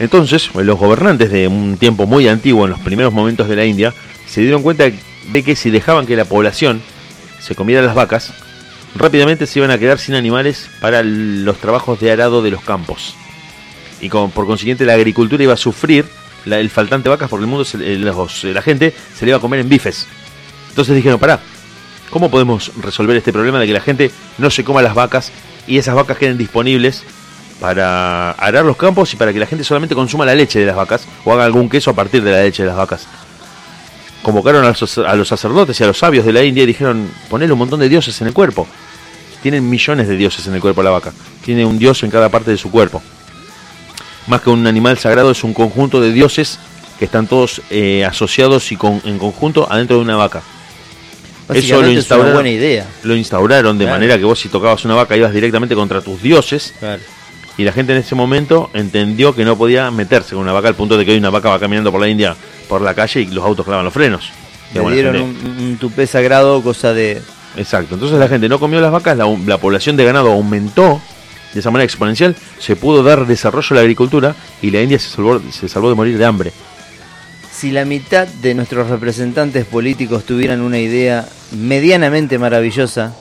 [0.00, 3.94] Entonces, los gobernantes de un tiempo muy antiguo, en los primeros momentos de la India,
[4.26, 4.86] se dieron cuenta
[5.32, 6.82] de que si dejaban que la población
[7.38, 8.32] se comiera las vacas,
[8.94, 13.14] rápidamente se iban a quedar sin animales para los trabajos de arado de los campos.
[14.00, 16.04] Y con- por consiguiente la agricultura iba a sufrir
[16.44, 19.38] la- el faltante vacas porque el mundo, se- eh, los- la gente se le iba
[19.38, 20.06] a comer en bifes.
[20.70, 21.40] Entonces dijeron, pará,
[22.10, 25.32] ¿cómo podemos resolver este problema de que la gente no se coma las vacas
[25.66, 27.02] y esas vacas queden disponibles
[27.60, 30.76] para arar los campos y para que la gente solamente consuma la leche de las
[30.76, 33.06] vacas o haga algún queso a partir de la leche de las vacas?
[34.22, 37.08] Convocaron a los, a los sacerdotes y a los sabios de la India y dijeron,
[37.28, 38.66] ponele un montón de dioses en el cuerpo.
[39.44, 41.12] Tienen millones de dioses en el cuerpo la vaca.
[41.44, 43.02] Tiene un dios en cada parte de su cuerpo.
[44.26, 46.58] Más que un animal sagrado es un conjunto de dioses
[46.98, 50.40] que están todos eh, asociados y con- en conjunto adentro de una vaca.
[51.52, 52.86] Eso lo es una instauraron, buena idea.
[53.02, 53.96] lo instauraron de Claro.
[54.00, 57.02] manera que vos si tocabas una vaca ibas directamente contra tus dioses Claro.
[57.58, 60.74] y la gente en ese momento entendió que no podía meterse con una vaca al
[60.74, 62.34] punto de que hoy una vaca va caminando por la India
[62.66, 64.30] por la calle y los autos clavan los frenos.
[64.72, 67.20] Le dieron un, un tupé sagrado, cosa de...
[67.56, 71.00] Exacto, entonces la gente no comió las vacas, la, la población de ganado aumentó
[71.52, 75.08] de esa manera exponencial, se pudo dar desarrollo a la agricultura y la India se
[75.08, 76.52] salvó, se salvó de morir de hambre.
[77.52, 83.14] Si la mitad de nuestros representantes políticos tuvieran una idea medianamente maravillosa,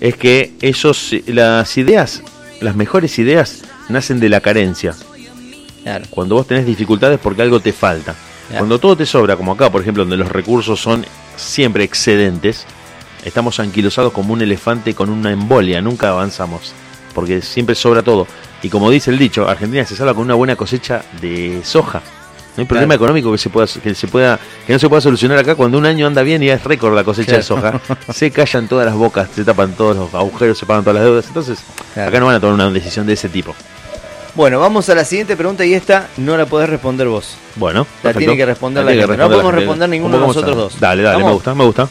[0.00, 2.22] Es que esos, las ideas,
[2.60, 4.94] las mejores ideas nacen de la carencia.
[5.82, 8.14] claro, Cuando vos tenés dificultades porque algo te falta.
[8.58, 12.66] Cuando todo te sobra, como acá, por ejemplo, donde los recursos son siempre excedentes,
[13.24, 16.72] estamos anquilosados como un elefante con una embolia, nunca avanzamos,
[17.14, 18.26] porque siempre sobra todo.
[18.62, 22.00] Y como dice el dicho, Argentina se salva con una buena cosecha de soja.
[22.56, 23.04] No hay problema Claro.
[23.04, 25.86] económico que se pueda que se pueda que no se pueda solucionar acá cuando un
[25.86, 27.80] año anda bien y es récord la cosecha de soja.
[28.12, 31.26] Se callan todas las bocas, se tapan todos los agujeros, se pagan todas las deudas.
[31.28, 31.60] Entonces,
[31.94, 32.10] Claro.
[32.10, 33.54] acá no van a tomar una decisión de ese tipo.
[34.34, 37.36] Bueno, vamos a la siguiente pregunta y esta no la podés responder vos.
[37.56, 38.18] Bueno, La perfecto.
[38.18, 39.16] tiene que responder La la que gente.
[39.16, 40.80] No podemos responder ninguno de ¿Cómo vamos nosotros dos.
[40.80, 41.88] Dale, dale, me gusta, me gusta.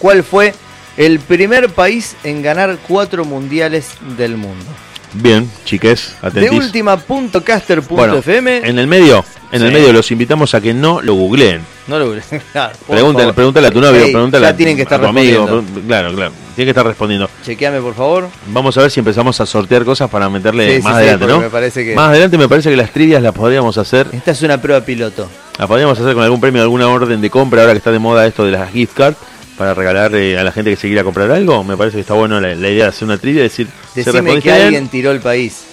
[0.00, 0.52] ¿Cuál fue
[0.96, 4.64] el primer país en ganar cuatro mundiales del mundo?
[5.12, 6.52] Bien, chiques, De atentis.
[6.52, 7.80] última.caster.fm.
[7.90, 8.22] Bueno,
[8.66, 11.60] en el medio, en el medio los invitamos a que no lo googleen.
[11.88, 12.14] No lo
[12.52, 15.08] claro, por Pregúntale, pregúntale a tu novio, Ey, pregúntale ya tienen que estar a tu
[15.08, 15.64] amigo.
[15.86, 17.28] Claro, claro, tiene que estar respondiendo.
[17.44, 18.28] Chequeame, por favor.
[18.46, 21.40] Vamos a ver si empezamos a sortear cosas para meterle Sí, más sí, adelante, ¿no?
[21.40, 24.40] me parece que- Más adelante me parece que las trivias las podríamos hacer, Esta es
[24.42, 25.28] una prueba piloto.
[25.58, 28.24] las podríamos hacer con algún premio, alguna orden de compra, ahora que está de moda
[28.28, 29.18] esto de las gift cards,
[29.60, 31.62] para regalar eh, a la gente que se quiera comprar algo.
[31.62, 34.40] Me parece que está bueno la, la idea de hacer una trivia, decir, si Decime
[34.40, 35.64] que alguien tiró el país.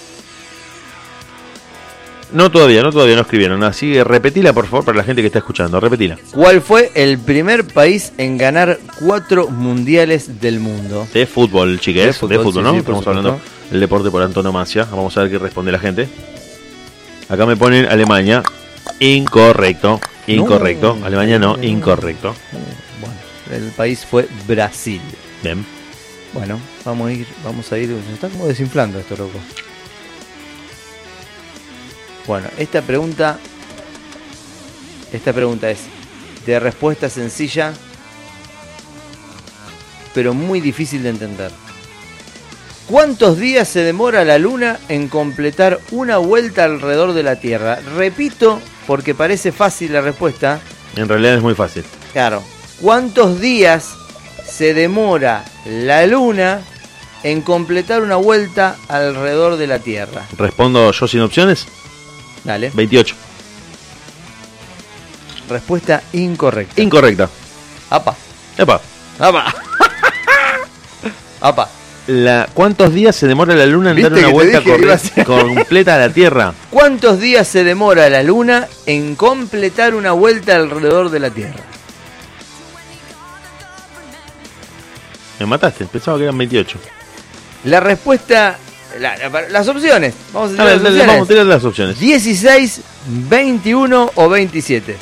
[2.33, 3.63] No todavía, no todavía no escribieron.
[3.63, 5.79] Así que repetila, por favor, para la gente que está escuchando.
[5.79, 6.17] Repetila.
[6.33, 11.07] ¿Cuál fue el primer país en ganar cuatro mundiales del mundo?
[11.13, 12.01] De fútbol, chiques.
[12.03, 12.71] De De fútbol, fútbol, sí, ¿no?
[12.73, 13.39] sí, Estamos hablando
[13.71, 14.83] del deporte por antonomasia.
[14.83, 16.09] Vamos a ver qué responde la gente.
[17.29, 18.43] Acá me ponen Alemania.
[18.99, 20.01] Incorrecto.
[20.27, 20.97] Incorrecto.
[20.99, 21.05] No.
[21.05, 22.35] Alemania no, incorrecto.
[23.51, 25.01] El país fue Brasil.
[25.43, 25.65] Bien.
[26.33, 27.89] Bueno, vamos a ir, vamos a ir.
[28.07, 29.39] Se está como desinflando esto, loco.
[32.25, 33.39] Bueno, esta pregunta.
[35.11, 35.79] Esta pregunta es
[36.45, 37.73] de respuesta sencilla,
[40.13, 41.51] pero muy difícil de entender.
[42.87, 47.79] ¿Cuántos días se demora la Luna en completar una vuelta alrededor de la Tierra?
[47.95, 50.59] Repito, porque parece fácil la respuesta.
[50.95, 51.83] En realidad es muy fácil.
[52.13, 52.43] Claro.
[52.81, 53.95] ¿Cuántos días
[54.47, 56.61] se demora la Luna
[57.23, 60.23] en completar una vuelta alrededor de la Tierra?
[60.37, 61.65] Respondo yo sin opciones.
[62.43, 62.71] Dale.
[62.73, 63.15] 28.
[65.49, 66.81] Respuesta incorrecta.
[66.81, 67.29] Incorrecta.
[67.89, 68.15] Apa.
[68.57, 68.81] Apa.
[71.41, 71.69] Apa.
[72.07, 74.93] La, ¿Cuántos días se demora la luna en dar ¿Viste una vuelta dije que iba
[74.93, 75.25] a corre- ser?
[75.25, 76.53] completa a la Tierra?
[76.69, 81.59] ¿Cuántos días se demora la Luna en completar una vuelta alrededor de la Tierra?
[85.39, 86.77] Me mataste, pensaba que eran 28.
[87.65, 88.57] La respuesta.
[88.99, 90.13] la- la- las opciones.
[90.33, 91.07] Vamos a A ver, las dale, opciones.
[91.07, 91.99] vamos a tirar las opciones.
[91.99, 92.81] 16,
[93.29, 94.97] 21 o 27.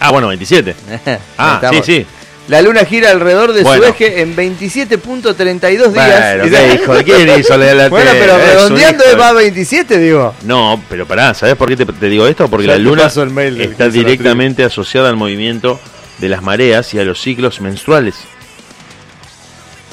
[0.00, 0.74] Ah, bueno, 27.
[1.38, 1.86] Ah, Estamos.
[1.86, 2.06] sí, sí.
[2.48, 3.82] La luna gira alrededor de Bueno.
[3.82, 5.92] su eje en 27.32 días.
[5.92, 6.94] Bueno, ¿qué hijo?
[7.04, 10.34] ¿Quién hizo la, la Bueno, pero es un redondeando hijo de- va a 27, digo.
[10.44, 12.48] No, pero pará, ¿sabes por qué te, te digo esto?
[12.48, 15.08] Porque Ya la te luna paso el mail del está que hizo la directamente asociada
[15.08, 15.78] al movimiento
[16.18, 18.14] de las mareas y a los ciclos menstruales.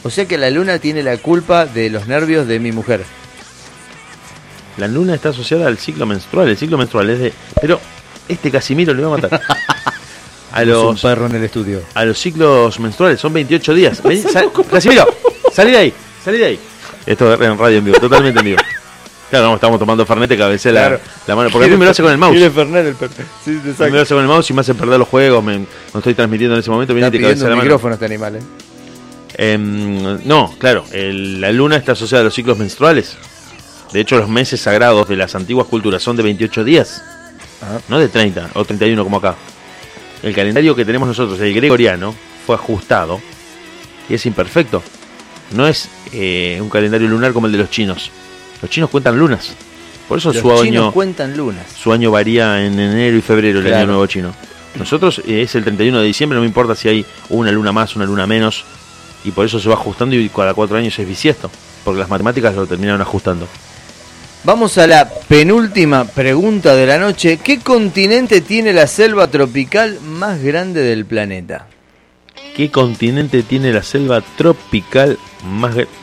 [0.04, 3.04] O sea que la luna tiene la culpa de los nervios de mi mujer.
[4.78, 6.50] La luna está asociada al ciclo menstrual.
[6.50, 7.34] El ciclo menstrual es de.
[7.62, 7.80] Pero
[8.28, 9.42] este Casimiro le va a matar.
[10.52, 11.82] A Es un los, perro en el estudio.
[11.96, 14.00] a los ciclos menstruales son 28 días.
[14.32, 15.08] Sal- Casimiro,
[15.52, 15.94] salí de ahí,
[16.24, 16.60] salí de ahí.
[17.08, 18.58] Esto es en radio en vivo, totalmente en vivo.
[19.32, 21.00] Claro, no, estamos tomando Fernet, cabecé la, Claro.
[21.26, 21.50] la mano.
[21.52, 22.34] Porque a mí me lo hace con el mouse.
[22.38, 23.14] Quiere Fernet el perro.
[23.44, 25.44] Sí, Me lo hace con el mouse y me hace perder los juegos.
[25.44, 25.66] Me, no
[25.98, 26.94] estoy transmitiendo en ese momento.
[26.94, 27.64] Viene y te cabecea pidiendo la mano.
[27.64, 28.40] micrófono este animal, eh.
[29.36, 33.18] Em, no, claro, el- la luna está asociada a los ciclos menstruales.
[33.92, 37.04] De hecho, los meses sagrados de las antiguas culturas son de 28 días,
[37.62, 37.80] Ajá.
[37.90, 39.36] no de 30 o 31 como acá.
[40.24, 42.16] El calendario que tenemos nosotros, el gregoriano,
[42.46, 43.20] fue ajustado
[44.10, 44.82] y es imperfecto.
[45.52, 48.10] No es eh, un calendario lunar como el de los chinos.
[48.62, 49.54] Los chinos cuentan lunas.
[50.08, 51.66] Por eso Los su chinos año, cuentan lunas.
[51.72, 53.78] su año varía en enero y febrero, el Claro.
[53.80, 54.34] año nuevo chino.
[54.76, 57.96] Nosotros eh, es el 31 de diciembre, no me importa si hay una luna más,
[57.96, 58.66] una luna menos,
[59.24, 61.50] y por eso se va ajustando y cada cuatro años es bisiesto,
[61.84, 63.48] porque las matemáticas lo terminaron ajustando.
[64.44, 67.38] Vamos a la penúltima pregunta de la noche.
[67.38, 71.68] ¿Qué continente tiene la selva tropical más grande del planeta?
[72.54, 75.94] ¿Qué continente tiene la selva tropical más grande?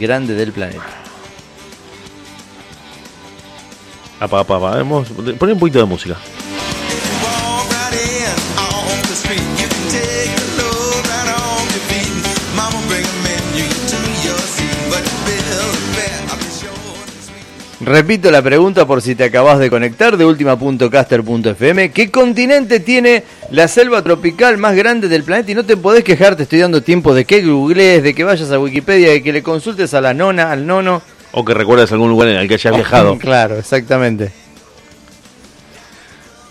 [0.00, 0.86] Grande del planeta.
[4.20, 4.70] Apa, apa, apa.
[4.76, 6.16] Vamos, poné un poquito de música.
[17.86, 21.92] Repito la pregunta por si te acabas de conectar de última.caster.fm.
[21.92, 23.22] ¿Qué continente tiene
[23.52, 25.52] la selva tropical más grande del planeta?
[25.52, 28.50] Y no te podés quejar, te estoy dando tiempo de que googlees, de que vayas
[28.50, 31.00] a Wikipedia, de que le consultes a la nona, al nono.
[31.30, 33.16] O que recuerdes algún lugar en el que hayas viajado.
[33.20, 34.32] Claro, exactamente.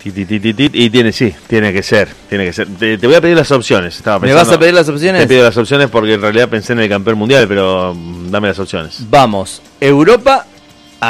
[0.02, 2.08] Y tiene, sí, tiene que ser.
[2.30, 2.66] Tiene que ser.
[2.78, 3.96] Te, te voy a pedir las opciones.
[3.96, 5.20] Estaba ¿Me vas a pedir las opciones?
[5.20, 8.48] Te pido las opciones porque en realidad pensé en el campeón mundial, pero mm, dame
[8.48, 9.00] las opciones.
[9.10, 10.46] Vamos, Europa,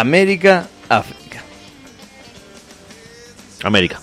[0.01, 1.43] América, África.
[3.63, 4.01] América.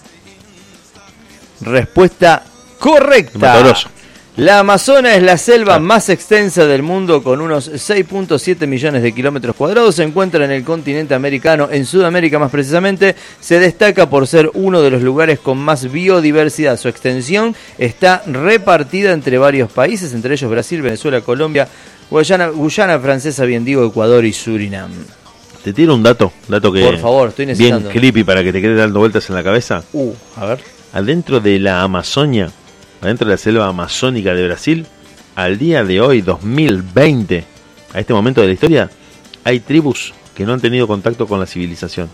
[1.61, 2.43] Respuesta
[2.79, 3.63] correcta.
[4.35, 9.55] La Amazona es la selva más extensa del mundo con unos 6.7 millones de kilómetros
[9.55, 9.93] cuadrados.
[9.93, 13.15] Se encuentra en el continente americano, en Sudamérica más precisamente.
[13.39, 16.79] Se destaca por ser uno de los lugares con más biodiversidad.
[16.79, 21.67] Su extensión está repartida entre varios países, entre ellos Brasil, Venezuela, Colombia,
[22.09, 24.91] Guyana, Guyana Francesa, bien digo, Ecuador y Surinam.
[25.63, 27.89] Te tiro un dato, dato que Por favor, estoy necesitando.
[27.89, 29.83] bien creepy para que te quede dando vueltas en la cabeza.
[29.93, 30.59] Uh, a ver.
[30.91, 32.51] Adentro de la Amazonia,
[33.01, 34.85] adentro de la selva amazónica de Brasil,
[35.35, 37.45] al día de hoy, 2020,
[37.93, 38.89] a este momento de la historia,
[39.45, 42.09] hay tribus que no han tenido contacto con la civilización.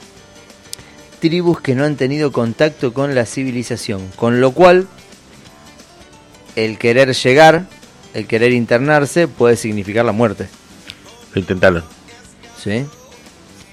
[1.19, 4.87] tribus que no han tenido contacto con la civilización, con lo cual
[6.55, 7.65] el querer llegar,
[8.13, 10.47] el querer internarse puede significar la muerte,
[11.33, 11.83] Lo intentaron.
[12.61, 12.85] ¿sí?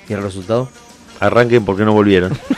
[0.08, 0.68] ¿Y el resultado?
[1.20, 2.38] Arranquen porque no volvieron.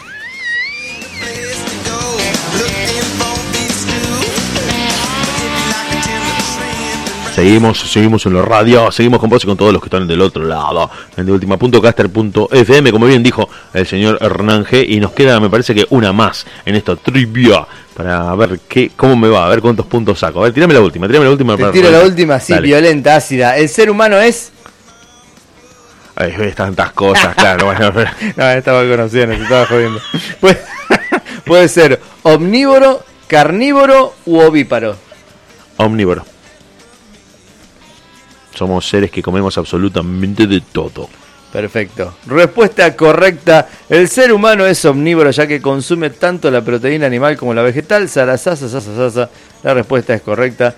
[7.34, 10.20] Seguimos, seguimos en los radios, seguimos con vos y con todos los que están del
[10.22, 14.84] otro lado, en de ultima.caster.fm, como bien dijo el señor Hernán G.
[14.88, 19.14] Y nos queda, me parece que una más en esta trivia para ver qué, cómo
[19.14, 20.40] me va, a ver cuántos puntos saco.
[20.40, 21.54] A ver, tirame la última, tirame la última.
[21.56, 22.66] Te para- tiro la última, sí, Dale.
[22.66, 23.56] violenta, ácida.
[23.56, 24.50] El ser humano es.
[26.20, 27.66] Ay, tantas cosas, claro.
[27.66, 30.00] Bueno, pero- No, estaba conociendo, se estaba jodiendo.
[30.40, 30.58] Puede,
[31.46, 34.96] puede ser omnívoro, carnívoro u ovíparo.
[35.76, 36.24] omnívoro.
[38.54, 41.08] Somos seres que comemos absolutamente de todo.
[41.52, 42.16] Perfecto.
[42.26, 43.68] Respuesta correcta.
[43.88, 48.08] El ser humano es omnívoro ya que consume tanto la proteína animal como la vegetal.
[48.08, 49.30] Sarasasa, sasa, sasa.
[49.62, 50.74] La respuesta es correcta.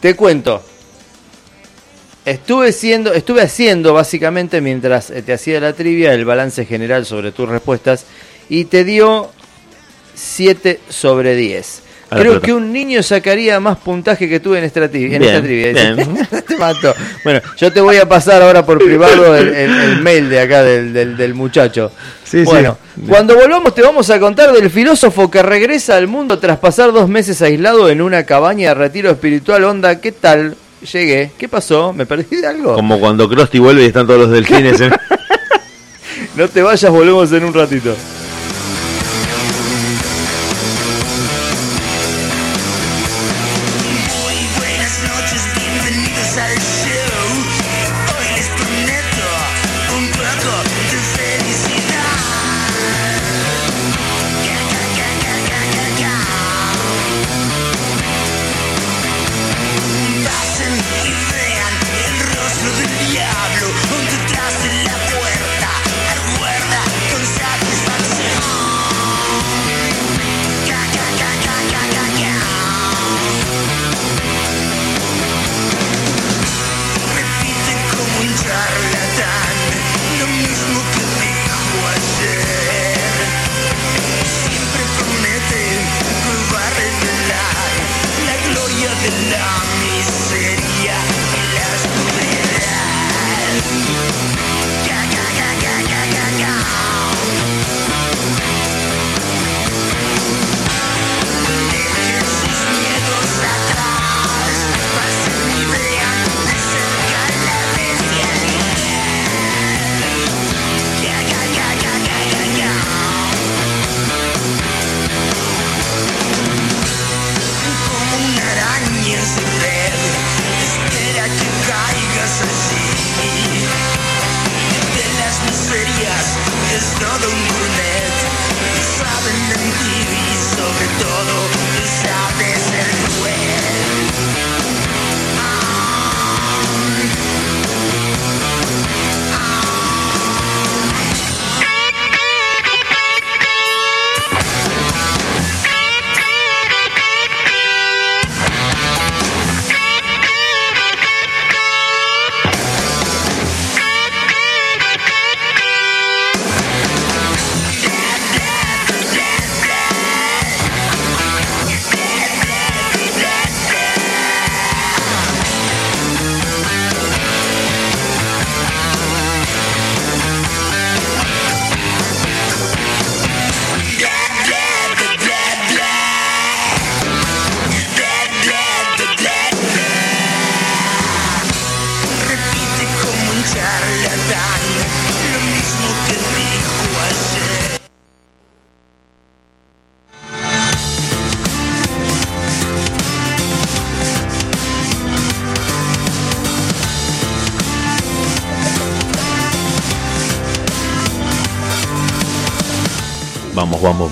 [0.00, 0.64] Te cuento.
[2.30, 7.32] Estuve, siendo, estuve haciendo básicamente mientras eh, te hacía la trivia el balance general sobre
[7.32, 8.04] tus respuestas
[8.48, 9.30] y te dio
[10.14, 11.82] 7 sobre 10.
[12.10, 15.70] A la Creo que un niño sacaría más puntaje que tú en esta, en trivia.
[15.70, 16.26] bien.
[16.48, 16.92] te mato.
[17.22, 20.62] Bueno, yo te voy a pasar ahora por privado el, el- el mail de acá
[20.64, 21.92] del, del- del muchacho.
[22.24, 23.02] Sí, bueno, sí.
[23.08, 27.08] cuando volvamos te vamos a contar del filósofo que regresa al mundo tras pasar dos
[27.08, 29.62] meses aislado en una cabaña de retiro espiritual.
[29.64, 30.56] Onda, ¿qué tal?
[30.92, 31.32] Llegué.
[31.36, 31.92] ¿Qué pasó?
[31.92, 32.74] ¿Me perdí de algo?
[32.74, 34.80] Como cuando Krusty vuelve y están todos los delfines.
[34.80, 34.92] en-
[36.36, 37.94] No te vayas, volvemos en un ratito.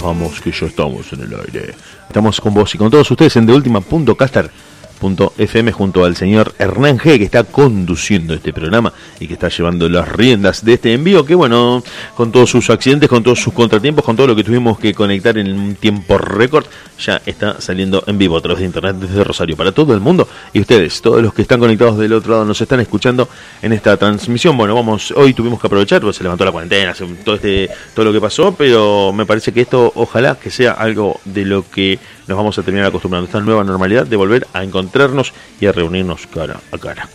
[0.08, 1.74] Vamos, que ya estamos en el aire.
[2.08, 7.24] Estamos con vos y con todos ustedes en TheUltima.caster.fm junto al señor Hernán G, que
[7.24, 11.82] está conduciendo este programa y que está llevando las riendas de este envío, que bueno,
[12.14, 15.36] con todos sus accidentes, con todos sus contratiempos, con todo lo que tuvimos que conectar
[15.38, 16.66] en un tiempo récord,
[16.98, 20.28] ya está saliendo en vivo a través de internet desde Rosario para todo el mundo.
[20.52, 23.28] Y ustedes, todos los que están conectados del otro lado, nos están escuchando
[23.62, 24.56] en esta transmisión.
[24.56, 28.12] Bueno, vamos, hoy tuvimos que aprovechar, pues se levantó la cuarentena, todo este, todo lo
[28.12, 32.36] que pasó, pero me parece que esto, ojalá que sea algo de lo que nos
[32.36, 36.60] vamos a terminar acostumbrando, esta nueva normalidad de volver a encontrarnos y a reunirnos cara
[36.70, 37.08] a cara.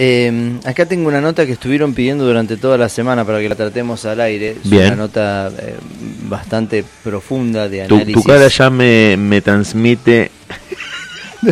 [0.00, 3.56] Eh, acá tengo una nota que estuvieron pidiendo durante toda la semana para que la
[3.56, 4.52] tratemos al aire.
[4.62, 4.86] Es Bien.
[4.86, 5.74] una nota eh,
[6.28, 8.14] bastante profunda de Tu, análisis.
[8.14, 10.30] tu cara ya me, me transmite.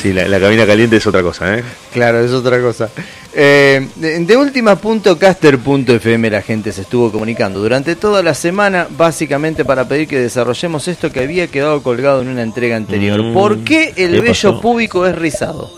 [0.00, 1.62] Sí, la, la cabina caliente es otra cosa, ¿eh?
[1.92, 2.88] Claro, es otra cosa.
[3.34, 9.88] Eh, de, de última.caster.fm la gente se estuvo comunicando durante toda la semana, básicamente para
[9.88, 13.22] pedir que desarrollemos esto que había quedado colgado en una entrega anterior.
[13.22, 14.60] Mm, ¿Por qué el ¿qué vello pasó?
[14.60, 15.70] púbico es rizado?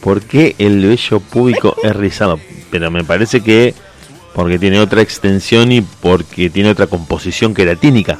[0.00, 2.40] ¿Por qué el vello púbico es rizado?
[2.70, 3.74] Pero me parece que
[4.34, 8.18] porque tiene otra extensión y porque tiene otra composición queratínica.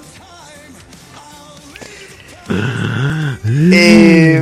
[3.47, 4.41] Eh,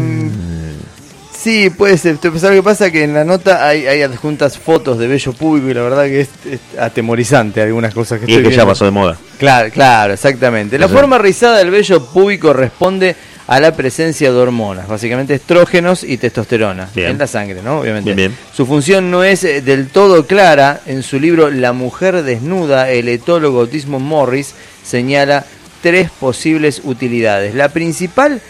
[1.43, 2.17] sí, puede ser.
[2.21, 2.91] Pero ¿sabes lo que pasa?
[2.91, 6.21] Que en la nota hay, hay adjuntas fotos de vello público y la verdad que
[6.23, 9.17] es, es atemorizante algunas cosas que Y es estoy que ya pasó de moda.
[9.39, 10.79] Claro, claro, exactamente.
[10.79, 13.17] La forma rizada del vello púbico responde
[13.47, 17.11] a la presencia de hormonas, básicamente estrógenos y testosterona Bien.
[17.11, 17.81] en la sangre, ¿no?
[17.81, 18.15] Obviamente.
[18.15, 18.39] Bien, bien.
[18.55, 20.81] Su función no es eh, del todo clara.
[20.87, 24.55] En su libro La mujer desnuda, el etólogo Desmond Morris
[24.85, 25.45] señala
[25.83, 27.55] tres posibles utilidades.
[27.55, 28.41] La principal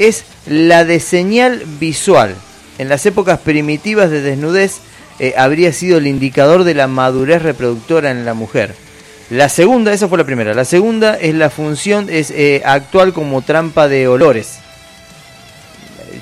[0.00, 2.34] es la de señal visual.
[2.78, 4.78] En las épocas primitivas de desnudez
[5.18, 8.74] eh, habría sido el indicador de la madurez reproductora en la mujer.
[9.28, 10.54] La segunda, esa fue la primera.
[10.54, 14.58] La segunda es la función es eh, actual como trampa de olores.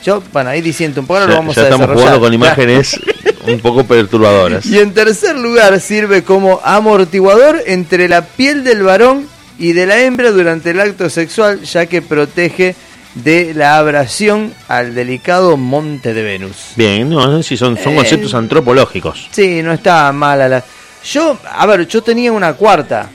[0.04, 2.34] Yo, bueno, ahí diciendo un poco, ahora Ya, lo vamos ya a estamos jugando con
[2.34, 3.00] imágenes
[3.46, 4.66] un poco perturbadoras.
[4.66, 9.28] Y en tercer lugar sirve como amortiguador entre la piel del varón
[9.58, 12.74] y de la hembra durante el acto sexual, ya que protege
[13.14, 16.56] de la abrasión al delicado monte de Venus.
[16.76, 17.96] Bien, no, no, sí, son, son Eh.
[17.96, 19.28] conceptos antropológicos.
[19.32, 20.64] Sí, no está mala la...
[21.04, 23.08] Yo, a ver, yo tenía una cuarta.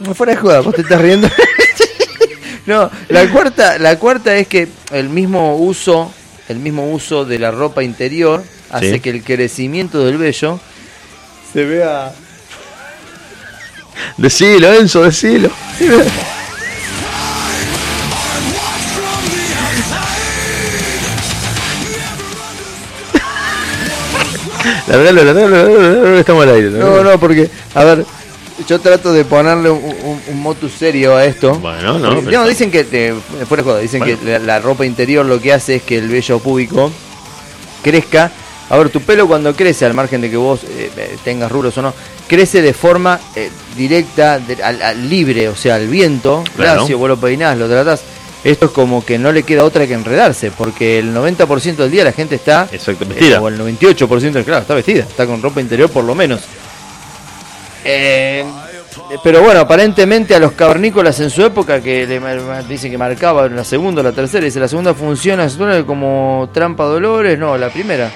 [0.00, 1.28] No fuera de joda, vos te estás riendo.
[2.66, 6.12] no, la cuarta, la cuarta es que el mismo uso,
[6.48, 9.00] el mismo uso de la ropa interior hace Sí.
[9.00, 10.58] que el crecimiento del vello
[11.52, 12.12] se vea
[14.16, 15.50] Decilo, Enzo, decilo.
[24.92, 26.70] Largalo, largalo, estamos al aire.
[26.70, 28.04] No, no, porque, a ver,
[28.68, 31.54] yo trato de ponerle un, un- un motus serio a esto.
[31.54, 33.14] Bueno, no, Porque, pero- dicen que, eh,
[33.48, 34.18] fuera de joda, dicen Bueno.
[34.22, 36.90] que la, la ropa interior lo que hace es que el vello púbico
[37.82, 38.30] crezca.
[38.70, 41.76] A ver, tu pelo cuando crece, al margen de que vos eh, eh, tengas rulos
[41.78, 41.92] o no,
[42.28, 46.42] crece de forma eh, directa, de- al, al libre, o sea, al viento.
[46.56, 46.86] Claro.
[46.86, 48.02] Si vos lo peinás, lo tratás.
[48.44, 52.04] Esto es como que no le queda otra que enredarse, porque el 90% del día
[52.04, 53.40] la gente está Exacto, eh, vestida.
[53.40, 56.40] o el 98%, claro, está vestida, está con ropa interior por lo menos.
[57.84, 58.44] Eh,
[59.22, 62.20] pero bueno, aparentemente a los cavernícolas en su época, que le
[62.68, 65.48] dicen que marcaba la segunda o la tercera, dice la segunda funciona
[65.86, 68.10] como trampa dolores, no, la primera.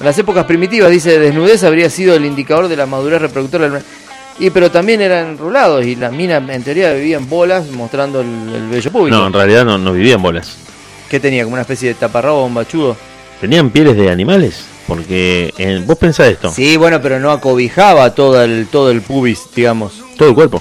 [0.00, 3.82] En las épocas primitivas, dice, desnudez habría sido el indicador de la madurez reproductora del...
[4.38, 8.68] Y pero también eran enrulados y las minas en teoría vivían bolas mostrando el, el
[8.68, 9.16] vello público.
[9.16, 10.56] No, en realidad no, no vivían bolas.
[11.08, 11.44] ¿Qué tenía?
[11.44, 12.96] Como una especie de taparrabo bombachudo.
[13.40, 14.64] Tenían pieles de animales.
[14.86, 19.42] Porque en- vos pensás esto, Sí, bueno, pero no acobijaba todo el, todo el pubis,
[19.54, 19.92] digamos.
[20.18, 20.60] todo el cuerpo.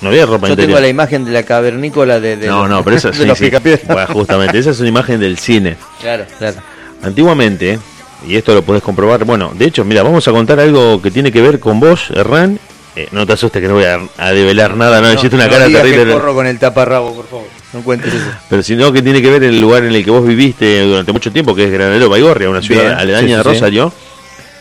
[0.00, 2.84] No había ropa Yo tengo la imagen de la cavernícola de, de No, los- no,
[2.84, 3.50] pero esa de sí, los sí.
[3.86, 5.76] Bueno, justamente, esa es una imagen del cine.
[6.00, 6.56] Claro, claro.
[7.02, 7.78] Antiguamente,
[8.26, 11.30] y esto lo podés comprobar, bueno, de hecho, mira, vamos a contar algo que tiene
[11.32, 12.58] que ver con vos, Hernán.
[12.96, 15.66] Eh, no te asustes que no voy a, a develar nada, no, hiciste una cara
[15.66, 16.12] digas que terrible.
[16.14, 17.46] corro con el taparrabo, por favor.
[17.72, 18.24] No cuentes eso.
[18.50, 21.30] Pero sino que tiene que ver el lugar en el que vos viviste durante mucho
[21.30, 23.48] tiempo, que es Granadero Baigorria, una ciudad Bien, aledaña sí, de sí, sí.
[23.48, 23.92] Rosario.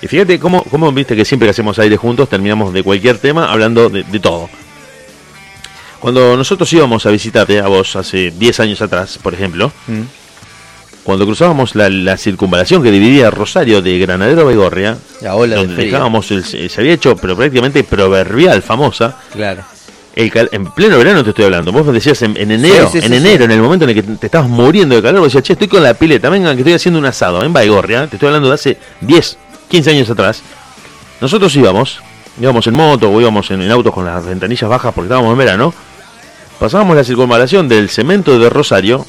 [0.02, 3.52] Y fíjate cómo, cómo viste que siempre que hacemos aire juntos terminamos de cualquier tema
[3.52, 4.48] hablando de, de todo.
[6.00, 10.02] Cuando nosotros íbamos a visitarte a vos hace 10 años atrás, por ejemplo, Mm.
[11.04, 15.62] Cuando cruzábamos la, la circunvalación que dividía Rosario de Granadero a Baigorria, La ola de
[15.62, 15.86] donde frío.
[15.88, 19.64] dejábamos, el- se había hecho pero prácticamente proverbial, famosa, Claro.
[20.16, 21.72] el cal- en pleno verano te estoy hablando.
[21.72, 23.96] Vos decías en, en enero, Sí, sí, en sí, enero, en el momento en el
[23.96, 26.62] que te estabas muriendo de calor, vos decías, che, estoy con la pileta, vengan que
[26.62, 28.06] estoy haciendo un asado en Baigorria.
[28.08, 29.38] Te estoy hablando de hace 10,
[29.70, 30.42] 15 años atrás.
[31.22, 32.02] Nosotros íbamos,
[32.40, 35.38] íbamos en moto o íbamos en, en autos con las ventanillas bajas porque estábamos en
[35.38, 35.74] verano.
[36.60, 39.06] Pasábamos la circunvalación del cemento de Rosario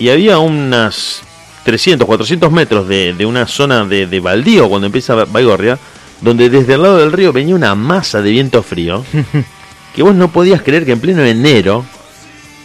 [0.00, 1.20] y había unas
[1.64, 5.78] 300, 400 metros de, de una zona de, de baldío cuando empieza Baigorria,
[6.22, 9.04] donde desde el lado del río venía una masa de viento frío
[9.94, 11.84] que vos no podías creer que en pleno enero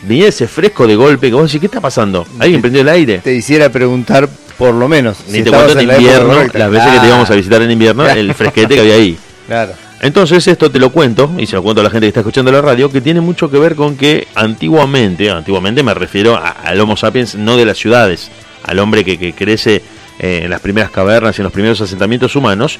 [0.03, 2.25] venía ese fresco de golpe que vos decís, ¿qué está pasando?
[2.39, 3.19] ¿Alguien prendió el aire?
[3.19, 5.17] Te hiciera preguntar, por lo menos.
[5.27, 8.07] Ni si te cuento en invierno, las veces que te íbamos a visitar en invierno,
[8.07, 9.17] el fresquete que había ahí.
[9.47, 9.73] Claro.
[10.05, 12.51] Entonces esto te lo cuento, y se lo cuento a la gente que está escuchando
[12.51, 16.79] la radio, que tiene mucho que ver con que antiguamente, antiguamente me refiero a- al
[16.79, 18.29] Homo sapiens no de las ciudades,
[18.63, 19.81] al hombre que, que crece
[20.19, 22.77] eh, en las primeras cavernas y en los primeros asentamientos humanos,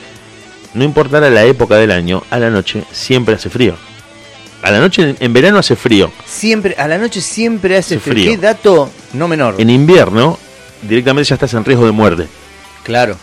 [0.75, 3.75] no importara la época del año, a la noche siempre hace frío.
[4.61, 6.11] A la noche en, verano hace frío.
[6.27, 8.23] Siempre, a la noche siempre hace Hace frío.
[8.25, 8.31] frío.
[8.31, 9.55] Qué dato no menor.
[9.57, 10.37] En invierno
[10.83, 12.27] directamente ya estás en riesgo de muerte.
[12.83, 13.17] Claro.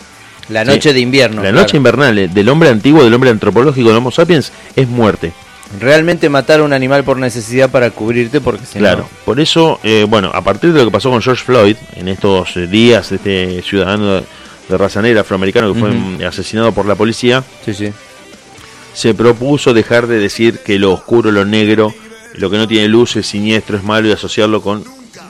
[0.49, 0.71] La Sí.
[0.71, 1.37] noche de invierno.
[1.37, 1.57] la claro.
[1.61, 5.33] noche invernal eh, del hombre antiguo, del hombre antropológico, del Homo sapiens, es muerte.
[5.81, 10.05] Realmente matar a un animal por necesidad para cubrirte porque si Claro, por eso, eh,
[10.07, 13.63] bueno, a partir de lo que pasó con George Floyd en estos eh, días, este
[13.63, 14.23] ciudadano de,
[14.69, 17.45] de raza negra afroamericano que fue mm, asesinado por la policía, no.
[17.65, 17.91] Sí, sí.
[18.93, 21.95] se propuso dejar de decir que lo oscuro, lo negro,
[22.35, 24.85] lo que no tiene luz es siniestro, es malo y asociarlo con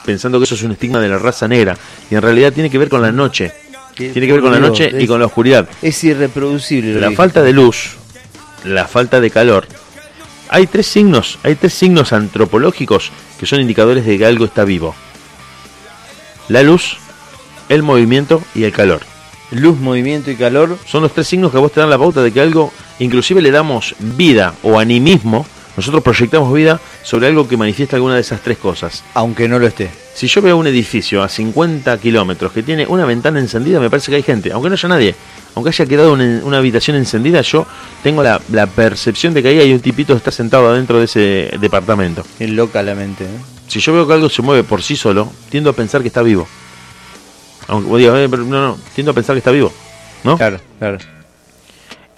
[0.04, 1.76] pensando que eso es un estigma de la raza negra
[2.10, 3.52] y en realidad tiene que ver con la noche,
[3.94, 5.68] tiene que ver con la noche y con la oscuridad.
[5.82, 7.00] Es irreproducible.
[7.00, 7.96] La falta de luz,
[8.64, 9.66] la falta de calor.
[10.48, 13.10] Hay tres signos, hay tres signos antropológicos
[13.40, 14.94] que son indicadores de que algo está vivo.
[16.48, 16.96] La luz,
[17.68, 19.00] el movimiento y el calor.
[19.50, 20.78] Luz, movimiento y calor.
[20.86, 23.42] Son los tres signos que a vos te dan la pauta de que algo, inclusive
[23.42, 25.46] le damos vida o animismo,
[25.76, 29.02] nosotros proyectamos vida sobre algo que manifiesta alguna de esas tres cosas.
[29.14, 29.90] Aunque no lo esté.
[30.14, 34.10] Si yo veo un edificio a 50 kilómetros que tiene una ventana encendida, me parece
[34.10, 35.14] que hay gente, aunque no haya nadie.
[35.54, 37.66] Aunque haya quedado una, una habitación encendida, yo
[38.02, 41.04] tengo la, la percepción de que ahí hay un tipito que está sentado adentro de
[41.06, 42.24] ese departamento.
[42.38, 43.24] Es loca la mente.
[43.24, 43.28] ¿eh?
[43.68, 46.22] Si yo veo que algo se mueve por sí solo, tiendo a pensar que está
[46.22, 46.46] vivo.
[47.68, 49.72] Aunque digas, "Eh, no, no, tiendo a pensar que está vivo.
[50.24, 50.36] ¿No?
[50.36, 50.98] Claro, claro.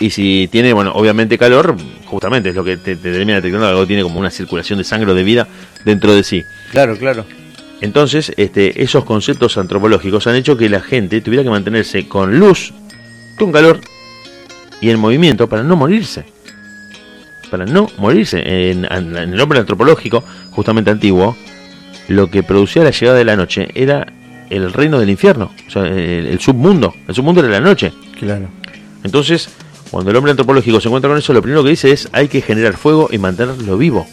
[0.04, 3.86] Y si tiene, bueno, obviamente calor, justamente es lo que te, te termina detectando, algo
[3.86, 5.48] tiene como una circulación de sangre o de vida
[5.86, 6.44] dentro de sí.
[6.72, 7.24] Claro, claro.
[7.80, 12.74] Entonces, este, esos conceptos antropológicos han hecho que la gente tuviera que mantenerse con luz,
[13.38, 13.80] con calor
[14.82, 16.26] y en movimiento para no morirse.
[17.50, 18.42] Para no morirse.
[18.70, 21.34] En, en el hombre antropológico, justamente antiguo,
[22.08, 24.06] lo que producía la llegada de la noche era
[24.50, 26.92] el reino del infierno, o sea, el, el submundo.
[27.08, 27.90] El submundo era la noche.
[28.20, 28.50] Claro.
[29.02, 29.48] Entonces,
[29.90, 32.40] cuando el hombre antropológico se encuentra con eso, lo primero que dice es hay que
[32.42, 34.06] generar fuego y mantenerlo vivo,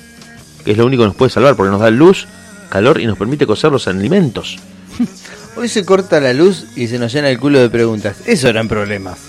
[0.64, 2.28] que es lo único que nos puede salvar, porque nos da luz,
[2.70, 4.58] calor y nos permite cocer los alimentos.
[5.56, 8.18] Hoy se corta la luz y se nos llena el culo de preguntas.
[8.26, 9.20] Eso eran problemas.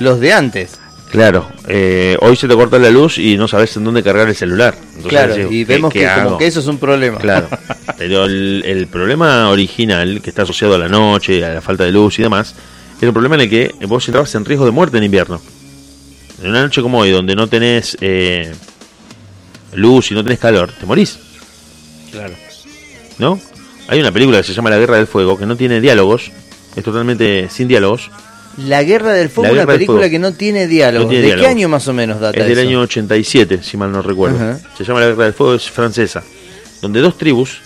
[0.00, 0.78] Los de antes.
[1.12, 4.34] Claro, eh, hoy se te corta la luz y no sabes en dónde cargar el
[4.34, 4.74] celular.
[4.80, 7.18] Entonces claro, decís, y ¿qué- vemos que como que eso es un problema.
[7.18, 7.48] Claro,
[7.98, 11.92] pero el, el problema original, que está asociado a la noche, a la falta de
[11.92, 12.54] luz y demás,
[13.06, 15.40] es un problema en el que vos entrabas en riesgo de muerte en invierno.
[16.42, 18.52] En una noche como hoy, donde no tenés eh,
[19.74, 21.18] luz y no tenés calor, te morís.
[22.10, 22.34] Claro.
[23.18, 23.40] ¿no?
[23.88, 26.30] Hay una película que se llama La Guerra del Fuego, que no tiene diálogos,
[26.74, 28.10] es totalmente sin diálogos.
[28.58, 31.04] La Guerra del Fuego, La una película que no tiene diálogo.
[31.04, 31.46] No tiene ¿De diálogo.
[31.46, 32.68] qué año más o menos data Es del eso?
[32.68, 34.58] año 87, si mal no recuerdo.
[34.76, 36.22] Se llama La Guerra del Fuego, es francesa.
[36.80, 37.58] Donde dos tribus,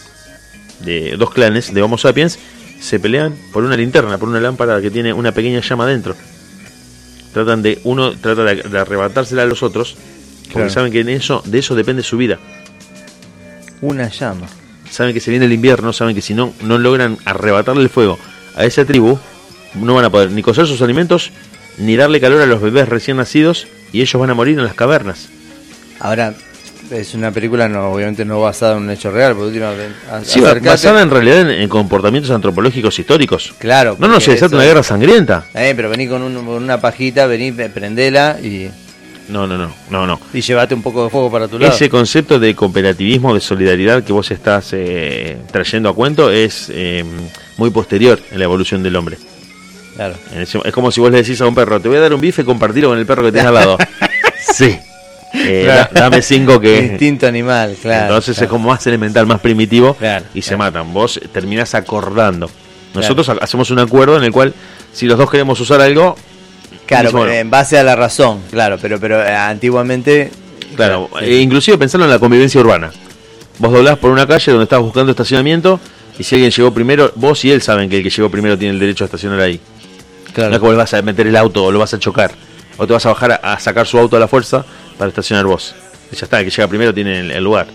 [0.81, 2.39] de dos clanes de Homo sapiens,
[2.87, 6.15] se pelean por una linterna, por una lámpara que tiene una pequeña llama dentro.
[7.33, 9.97] Tratan de, uno trata de, de arrebatársela a los otros,
[10.45, 10.71] porque Claro.
[10.71, 12.39] saben que en eso, de eso depende su vida.
[13.81, 14.47] Una llama.
[14.89, 18.19] Saben que se viene el invierno, saben que si no, no logran arrebatarle el fuego
[18.55, 19.19] a esa tribu,
[19.75, 21.33] no van a poder ni cocer sus alimentos,
[21.79, 24.75] ni darle calor a los bebés recién nacidos, y ellos van a morir en las
[24.75, 25.29] cavernas.
[25.99, 26.35] Ahora,
[26.91, 29.67] es una película no obviamente no basada en un hecho real, por último,
[30.25, 33.55] Sí, basada en realidad en, en comportamientos antropológicos históricos.
[33.59, 33.97] Claro.
[33.99, 35.47] No, no, se desata eso- una guerra sangrienta.
[35.55, 38.71] Eh, pero vení con, un- con una pajita, vení, prendela y,
[39.29, 40.21] No, no, no, no, no.
[40.33, 41.73] y llevate un poco de fuego para tu lado.
[41.75, 47.05] Ese concepto de cooperativismo, de solidaridad que vos estás eh, trayendo a cuento es eh,
[47.57, 49.19] muy posterior en la evolución del hombre.
[49.97, 50.15] Claro.
[50.35, 52.45] Es como si vos le decís a un perro, te voy a dar un bife,
[52.45, 53.79] compartilo con el perro que tenés al lado.
[54.55, 54.79] sí.
[55.39, 55.89] Eh, Claro.
[55.93, 56.79] da- dame cinco que...
[56.93, 58.03] Instinto animal, claro.
[58.07, 60.93] Entonces es como más elemental, más primitivo Claro, y se matan.
[60.93, 62.51] Vos terminás acordando.
[62.95, 64.55] Nosotros ha- hacemos un acuerdo en el cual
[64.93, 66.17] si los dos queremos usar algo,
[66.87, 70.31] Claro, bueno, en base a la razón, claro, pero pero eh, antiguamente.
[70.77, 71.25] Claro, sí.
[71.25, 72.93] e inclusive pensando en la convivencia urbana.
[73.59, 75.81] Vos doblás por una calle donde estás buscando estacionamiento
[76.19, 78.75] y si alguien llegó primero, vos y él saben que el que llegó primero tiene
[78.75, 79.59] el derecho a estacionar ahí.
[80.33, 80.51] Claro.
[80.51, 82.33] No es que vos le vas a meter el auto o lo vas a chocar.
[82.77, 84.65] O te vas a bajar a, a sacar su auto a la fuerza
[84.98, 85.74] para estacionar vos.
[86.12, 87.66] Ya está, el que llega primero tiene el, el lugar.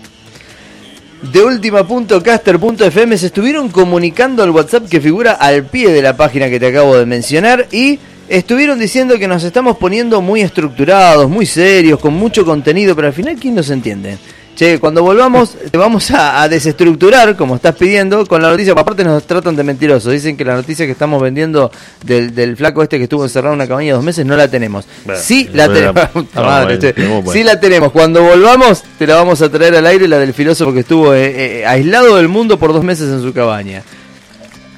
[1.22, 6.58] De última.caster.fm se estuvieron comunicando al WhatsApp que figura al pie de la página que
[6.58, 12.00] te acabo de mencionar y estuvieron diciendo que nos estamos poniendo muy estructurados, muy serios,
[12.00, 14.18] con mucho contenido, pero al final ¿quién nos entiende?
[14.54, 18.74] Che, cuando volvamos, te vamos a, a desestructurar, como estás pidiendo, con la noticia.
[18.74, 20.12] Aparte, nos tratan de mentirosos.
[20.12, 21.70] Dicen que la noticia que estamos vendiendo
[22.04, 24.84] del, del flaco este que estuvo encerrado en una cabaña dos meses no la tenemos.
[25.16, 26.04] Sí, la tenemos.
[26.34, 26.92] Madre, che.
[26.92, 27.32] bueno.
[27.32, 27.92] Sí, la tenemos.
[27.92, 31.60] Cuando volvamos, te la vamos a traer al aire, la del filósofo que estuvo eh,
[31.60, 33.82] eh, aislado del mundo por dos meses en su cabaña.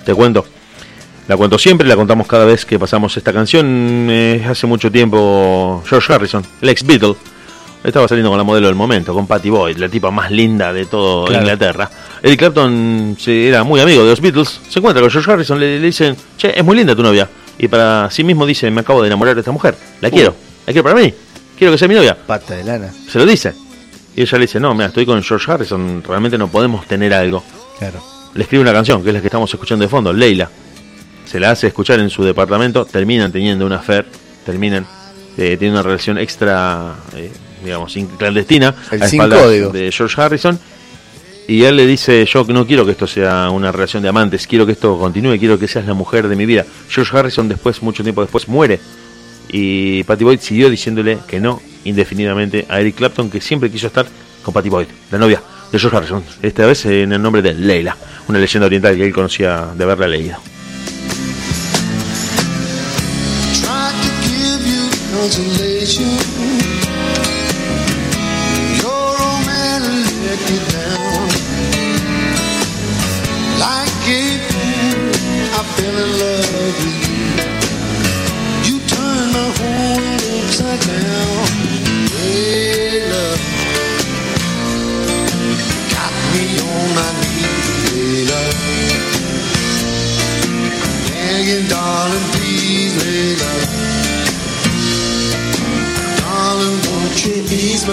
[0.05, 0.47] Te cuento.
[1.27, 4.09] La cuento siempre, la contamos cada vez que pasamos esta canción.
[4.11, 7.17] Eh, hace mucho tiempo, George Harrison, el ex Beatle,
[7.85, 10.87] estaba saliendo con la modelo del momento, con Patty Boyd, la tipa más linda de
[10.87, 11.43] todo Claro.
[11.43, 11.91] Inglaterra.
[12.23, 14.61] Eric Clapton se- era muy amigo de los Beatles.
[14.69, 17.29] Se encuentra con George Harrison, le, le dicen, che, es muy linda tu novia.
[17.59, 19.77] Y para sí mismo dice, me acabo de enamorar de esta mujer.
[20.01, 20.35] La quiero,
[20.67, 21.13] la quiero para mí.
[21.57, 22.17] Quiero que sea mi novia.
[22.27, 22.93] Pata de lana.
[23.09, 23.55] Se lo dice.
[24.17, 27.45] Y ella le dice, no, mira, estoy con George Harrison, realmente no podemos tener algo.
[27.79, 28.03] Claro.
[28.35, 30.49] Le escribe una canción, que es la que estamos escuchando de fondo, Leila.
[31.25, 34.07] Se la hace escuchar en su departamento, terminan teniendo una affair,
[34.45, 34.87] terminan
[35.37, 37.31] eh, teniendo una relación extra, eh,
[37.65, 39.71] digamos, in- clandestina, El a sin espaldas código.
[39.71, 40.59] de George Harrison.
[41.47, 44.65] Y él le dice, yo no quiero que esto sea una relación de amantes, quiero
[44.65, 46.65] que esto continúe, quiero que seas la mujer de mi vida.
[46.89, 48.81] George Harrison después, mucho tiempo después, muere.
[49.51, 54.07] Y Patty Boyd siguió diciéndole que no indefinidamente a Eric Clapton, que siempre quiso estar
[54.43, 56.25] con Patty Boyd, la novia de George Harrison.
[56.41, 57.95] Esta vez en el nombre de Leila,
[58.29, 60.39] una leyenda oriental que él conocía de haberla leído.
[97.87, 97.93] Make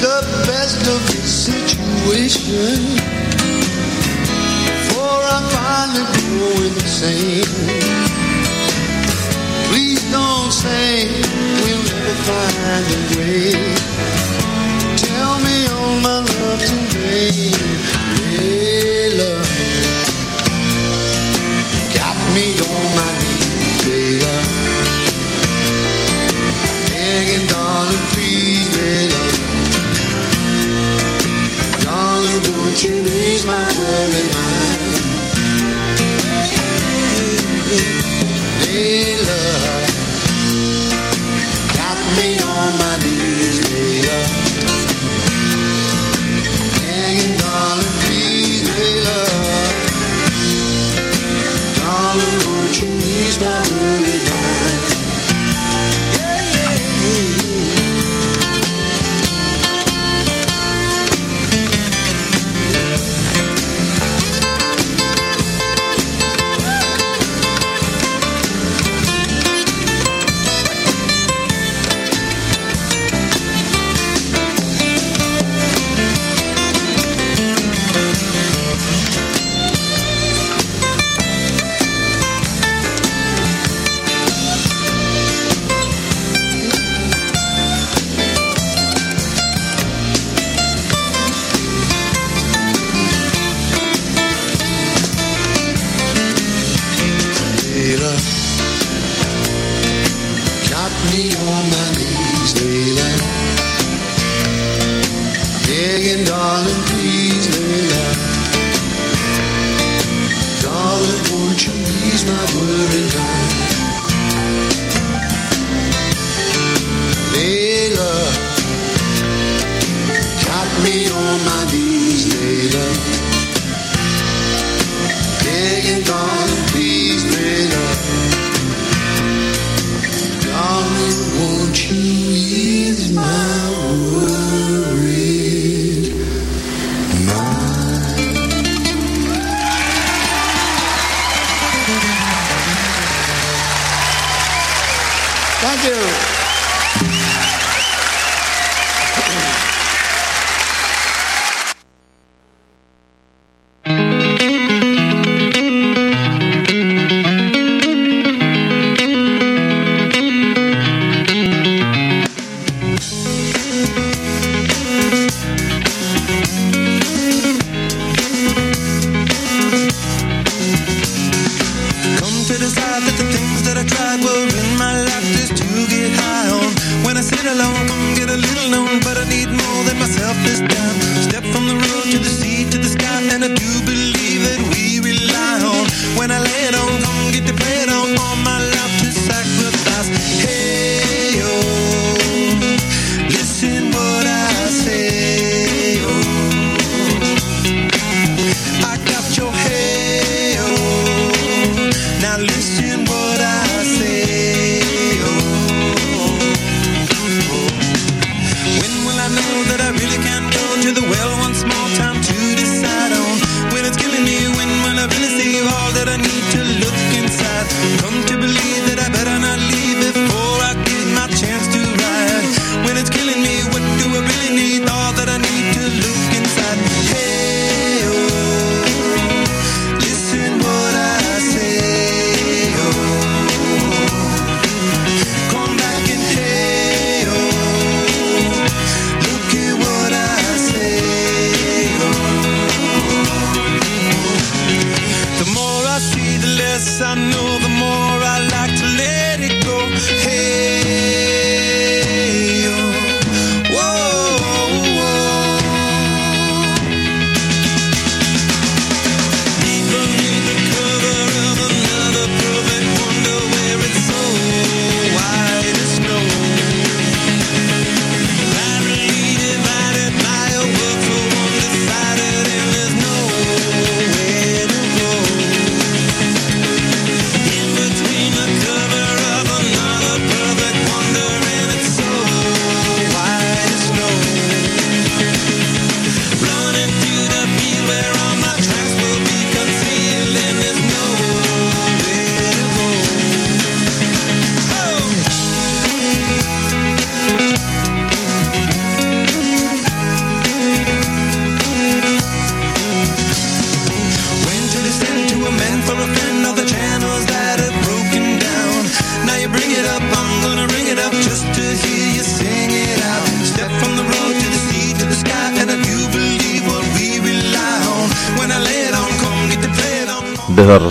[0.00, 2.96] the best of situation.
[4.64, 6.08] Before I finally
[6.40, 7.44] go insane.
[9.68, 11.12] Please don't say
[11.60, 13.52] we'll never find a way.
[14.96, 17.52] Tell me all my love today.
[18.32, 18.79] Hey,
[22.34, 24.34] me on my knees, baby.
[26.90, 29.22] Begging, darling, please, baby.
[31.84, 32.94] Darling, won't you
[33.46, 35.10] my worried mind?
[38.62, 39.79] Hey, love.
[53.40, 53.99] You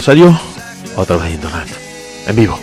[0.10, 0.16] on.
[0.16, 0.40] Desde Rosario,
[0.98, 1.68] a través de internet.
[2.28, 2.60] En vivo.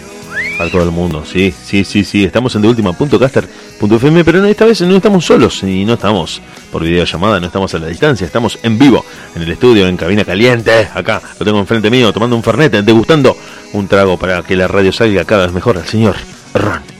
[0.59, 1.25] Para todo el mundo.
[1.25, 2.25] Sí, sí, sí, sí.
[2.25, 6.41] Estamos en deultima.caster.fm, pero esta vez no estamos solos y no estamos
[6.73, 9.05] por videollamada, no estamos a la distancia, estamos en vivo,
[9.35, 10.89] en el estudio, en cabina caliente.
[10.95, 13.37] Acá lo tengo enfrente mío, tomando un fernet, degustando
[13.75, 16.17] un trago para que la radio salga cada vez mejor al señor
[16.55, 16.96] Ron.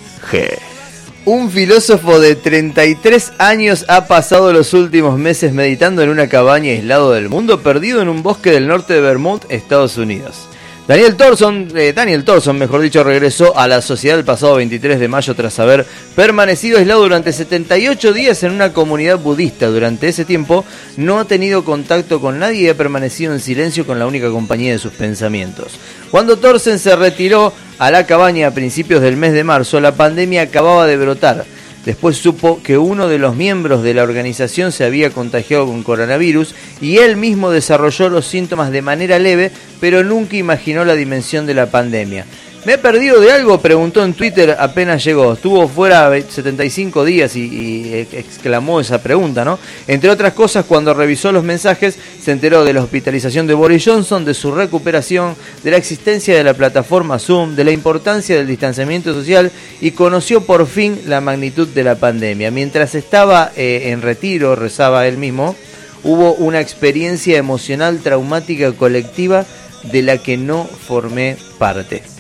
[1.29, 7.11] Un filósofo de 33 años ha pasado los últimos meses meditando en una cabaña aislado
[7.11, 10.49] del mundo, perdido en un bosque del norte de Vermont, Estados Unidos.
[10.87, 15.09] Daniel Thorson, eh, Daniel Thorson, mejor dicho, regresó a la sociedad el pasado 23 de
[15.09, 15.85] mayo tras haber
[16.15, 19.67] permanecido aislado durante 78 días en una comunidad budista.
[19.67, 20.65] Durante ese tiempo
[20.97, 24.71] no ha tenido contacto con nadie y ha permanecido en silencio con la única compañía
[24.71, 25.73] de sus pensamientos.
[26.13, 30.43] Cuando Thorson se retiró a la cabaña a principios del mes de marzo, la pandemia
[30.43, 31.56] acababa de brotar.
[31.87, 36.53] Después supo que uno de los miembros de la organización se había contagiado con coronavirus
[36.81, 41.55] y él mismo desarrolló los síntomas de manera leve, pero nunca imaginó la dimensión de
[41.55, 42.27] la pandemia.
[42.67, 43.61] ¿Me he perdido de algo?
[43.61, 45.35] Preguntó en Twitter apenas llegó.
[45.35, 49.61] Estuvo fuera 75 días y, exclamó esa pregunta, ¿no?
[49.87, 54.25] Entre otras cosas, cuando revisó los mensajes, se enteró de la hospitalización de Boris Johnson,
[54.25, 59.15] de su recuperación, de la existencia de la plataforma Zoom, de la importancia del distanciamiento
[59.15, 62.51] social y conoció por fin la magnitud de la pandemia.
[62.51, 65.55] Mientras estaba eh, en retiro, rezaba él mismo,
[66.03, 69.47] hubo una experiencia emocional traumática colectiva
[69.85, 72.16] de la que no formé parte.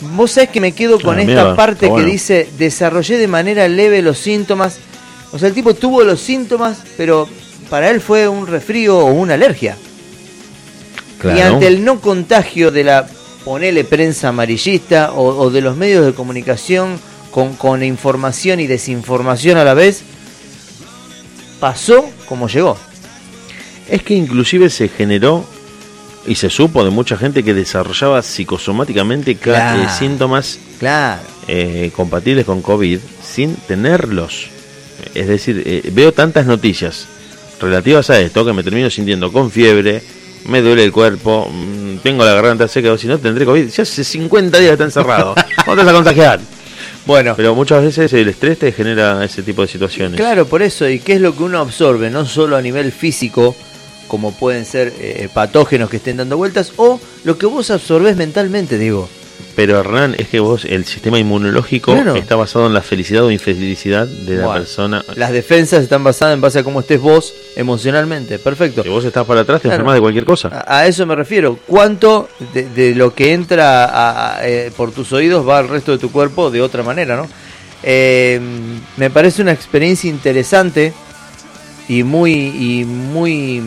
[0.00, 2.04] Vos sabés que me quedo con Ah, esta mierda, parte bueno.
[2.04, 4.78] que dice, desarrollé de manera leve los síntomas.
[5.32, 7.28] O sea, el tipo tuvo los síntomas, pero
[7.68, 9.76] para él fue un resfrío o una alergia.
[11.24, 13.06] Y ante el no contagio de la,
[13.44, 16.98] ponele prensa amarillista o, o de los medios de comunicación
[17.32, 20.02] con, con información y desinformación a la vez,
[21.60, 22.76] pasó como llegó.
[23.88, 25.44] Es que inclusive se generó
[26.28, 29.42] y se supo de mucha gente que desarrollaba psicosomáticamente ca-
[29.72, 29.82] Claro.
[29.82, 31.22] eh, síntomas Claro.
[31.48, 34.48] eh, compatibles con COVID sin tenerlos.
[35.14, 37.06] Es decir, eh, veo tantas noticias
[37.60, 40.02] relativas a esto que me termino sintiendo con fiebre,
[40.46, 43.68] me duele el cuerpo, mm, tengo la garganta seca, o si no tendré COVID.
[43.68, 45.34] Ya hace 50 días está encerrado.
[45.64, 46.40] ¿Cómo te vas a contagiar?
[47.06, 50.20] Bueno, Pero muchas veces el estrés te genera ese tipo de situaciones.
[50.20, 53.56] Claro, por eso, y qué es lo que uno absorbe, no solo a nivel físico,
[54.08, 58.78] como pueden ser eh, patógenos que estén dando vueltas, o lo que vos absorbés mentalmente,
[58.78, 59.08] digo.
[59.54, 62.14] Pero Hernán, es que vos, el sistema inmunológico Claro.
[62.14, 65.04] está basado en la felicidad o infelicidad de la Bueno, persona.
[65.16, 68.38] Las defensas están basadas en base a cómo estés vos emocionalmente.
[68.38, 68.84] Perfecto.
[68.84, 69.74] Si vos estás para atrás, te Claro.
[69.76, 70.48] enfermas de cualquier cosa.
[70.48, 71.58] A, a eso me refiero.
[71.66, 75.90] ¿Cuánto de, de lo que entra a- a- eh, por tus oídos va al resto
[75.92, 77.28] de tu cuerpo de otra manera, no?
[77.82, 78.40] Eh,
[78.96, 80.92] me parece una experiencia interesante
[81.88, 83.62] y muy y muy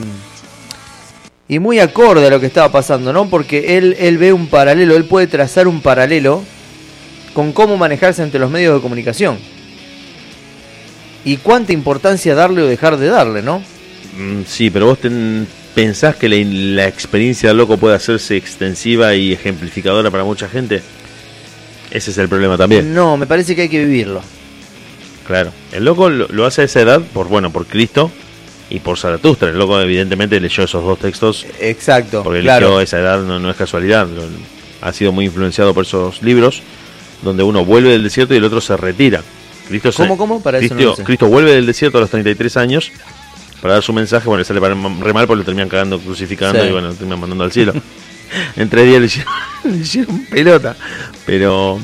[1.51, 3.29] y muy acorde a lo que estaba pasando, ¿no?
[3.29, 6.43] Porque él él ve un paralelo, él puede trazar un paralelo
[7.33, 9.37] con cómo manejarse ante los medios de comunicación.
[11.23, 13.59] Y cuánta importancia darle o dejar de darle, ¿no?
[14.17, 15.45] Mm, Sí, pero vos ten-
[15.75, 16.37] pensás que la,
[16.83, 20.81] la experiencia del loco puede hacerse extensiva y ejemplificadora para mucha gente.
[21.91, 22.93] Ese es el problema también.
[22.93, 24.21] No, me parece que hay que vivirlo.
[25.27, 25.51] Claro.
[25.71, 28.09] El loco lo, lo hace a esa edad por, bueno, por Cristo
[28.71, 29.49] y por Zaratustra.
[29.49, 32.67] El loco evidentemente leyó esos dos textos Exacto, porque claro.
[32.67, 34.07] eligió esa edad, no, no es casualidad.
[34.81, 36.63] Ha sido muy influenciado por esos libros
[37.21, 39.21] donde uno vuelve del desierto y el otro se retira.
[39.67, 40.41] Cristo se- ¿Cómo, cómo?
[40.41, 41.03] Para eso Cristo, no lo sé.
[41.03, 42.91] Cristo vuelve del desierto a los 33 años
[43.61, 44.25] para dar su mensaje.
[44.27, 46.69] Bueno, le sale para- re mal porque lo terminan cagando, crucificando Sí.
[46.69, 47.73] y bueno, lo terminan mandando al cielo.
[48.55, 49.33] en tres días le hicieron,
[49.65, 50.75] le hicieron pelota.
[51.25, 51.79] Pero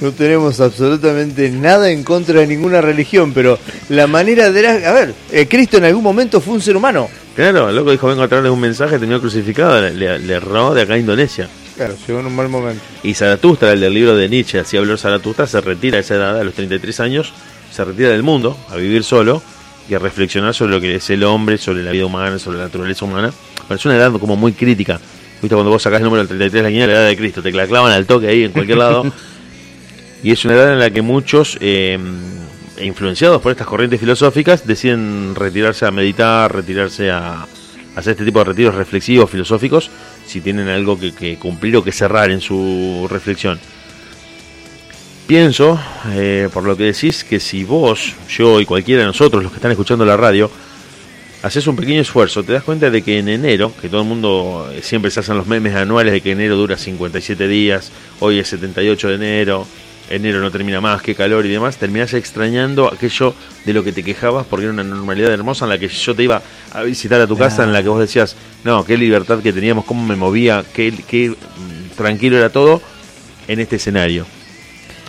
[0.00, 3.58] No tenemos absolutamente nada en contra de ninguna religión, pero
[3.88, 4.62] la manera de...
[4.62, 7.08] la- A ver, eh, Cristo en algún momento fue un ser humano.
[7.34, 10.94] Claro, el loco dijo, vengo a traerle un mensaje, terminó crucificado, le, le, de acá
[10.94, 11.48] a Indonesia.
[11.76, 12.82] Claro, llegó en un mal momento.
[13.02, 16.38] Y Zaratustra, el del libro de Nietzsche, así habló Zaratustra, se retira a esa edad,
[16.40, 17.32] a los 33 años,
[17.70, 19.42] se retira del mundo, a vivir solo
[19.88, 22.64] y a reflexionar sobre lo que es el hombre, sobre la vida humana, sobre la
[22.64, 23.32] naturaleza humana.
[23.68, 24.98] Pero es una edad como muy crítica.
[25.42, 27.52] Viste, cuando vos sacás el número del 33 la guía, la edad de Cristo, te
[27.52, 29.04] la clavan al toque ahí en cualquier lado.
[30.22, 31.98] y es una edad en la que muchos, eh,
[32.80, 37.46] influenciados por estas corrientes filosóficas, deciden retirarse a meditar, retirarse a,
[37.96, 39.90] hacer este tipo de retiros reflexivos, filosóficos,
[40.26, 43.58] si tienen algo que, que cumplir o que cerrar en su reflexión.
[45.26, 45.80] Pienso,
[46.10, 49.56] eh, por lo que decís, que si vos, yo y cualquiera de nosotros, los que
[49.56, 50.48] están escuchando la radio,
[51.42, 54.70] haces un pequeño esfuerzo, te das cuenta de que en enero, que todo el mundo
[54.72, 57.90] eh, siempre se hacen los memes anuales de que enero dura 57 días,
[58.20, 59.66] hoy es 78 de enero,
[60.10, 63.34] enero no termina más, qué calor y demás, terminás extrañando aquello
[63.64, 66.22] de lo que te quejabas porque era una normalidad hermosa en la que yo te
[66.22, 66.40] iba
[66.72, 69.84] a visitar a tu casa, en la que vos decías, no, qué libertad que teníamos,
[69.84, 72.80] cómo me movía, qué, qué mm, tranquilo era todo
[73.48, 74.26] en este escenario.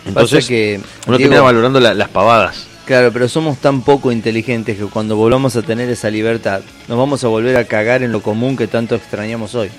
[0.05, 2.67] Entonces, Pasa que, uno Diego, termina valorando la- las pavadas.
[2.85, 7.21] Claro, pero somos tan poco inteligentes que cuando volvamos a tener esa libertad, nos vamos
[7.23, 9.69] a volver a cagar en lo común que tanto extrañamos hoy.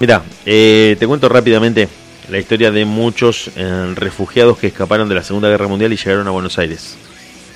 [0.00, 1.88] Mira, eh, te cuento rápidamente
[2.28, 6.26] la historia de muchos eh, refugiados que escaparon de la Segunda Guerra Mundial y llegaron
[6.26, 6.96] a Buenos Aires.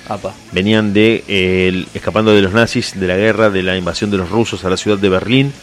[0.07, 0.33] Apa.
[0.51, 4.17] Venían de eh, el- escapando de los nazis, de la guerra, de la invasión de
[4.17, 5.53] los rusos a la ciudad de Berlín,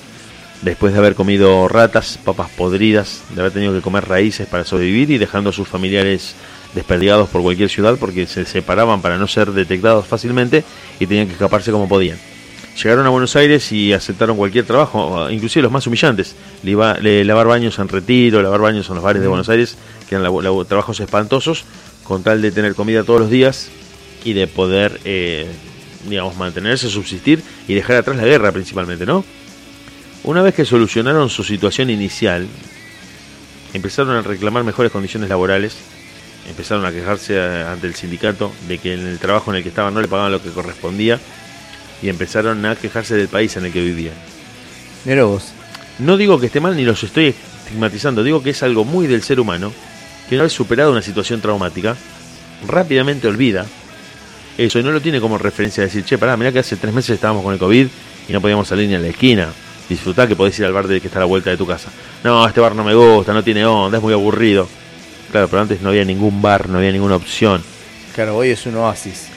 [0.62, 5.10] después de haber comido ratas, papas podridas, de haber tenido que comer raíces para sobrevivir
[5.10, 6.34] y dejando a sus familiares
[6.74, 10.64] desperdigados por cualquier ciudad porque se separaban para no ser detectados fácilmente
[11.00, 12.18] y tenían que escaparse como podían.
[12.82, 17.76] Llegaron a Buenos Aires y aceptaron cualquier trabajo, inclusive los más humillantes, le- lavar baños
[17.80, 19.76] en retiro, lavar baños en los bares de Buenos Aires,
[20.08, 20.30] que eran
[20.66, 21.64] trabajos espantosos,
[22.04, 23.68] con tal de tener comida todos los días
[24.24, 25.46] y de poder, eh,
[26.08, 29.24] digamos, mantenerse, subsistir y dejar atrás la guerra principalmente, ¿no?
[30.22, 32.46] Una vez que solucionaron su situación inicial,
[33.74, 35.76] empezaron a reclamar mejores condiciones laborales,
[36.48, 39.68] empezaron a quejarse eh, ante el sindicato de que en el trabajo en el que
[39.70, 41.18] estaban no le pagaban lo que correspondía
[42.02, 44.14] y empezaron a quejarse del país en el que vivían.
[45.04, 45.52] Mira vos.
[45.98, 47.34] No digo que esté mal ni los estoy
[47.64, 49.72] estigmatizando, digo que es algo muy del ser humano
[50.28, 51.96] que una vez superado una situación traumática,
[52.66, 53.66] rápidamente olvida
[54.58, 57.10] eso y no lo tiene como referencia decir, che, pará, mirá que hace tres meses
[57.10, 57.86] estábamos con el COVID
[58.28, 59.48] y no podíamos salir ni a la esquina.
[59.88, 61.90] Disfrutá que podés ir al bar de que está a la vuelta de tu casa.
[62.24, 64.68] No, este bar no me gusta, no tiene onda, es muy aburrido.
[65.30, 67.62] Claro, pero antes no había ningún bar, no había ninguna opción.
[68.14, 69.28] Claro, hoy es un oasis.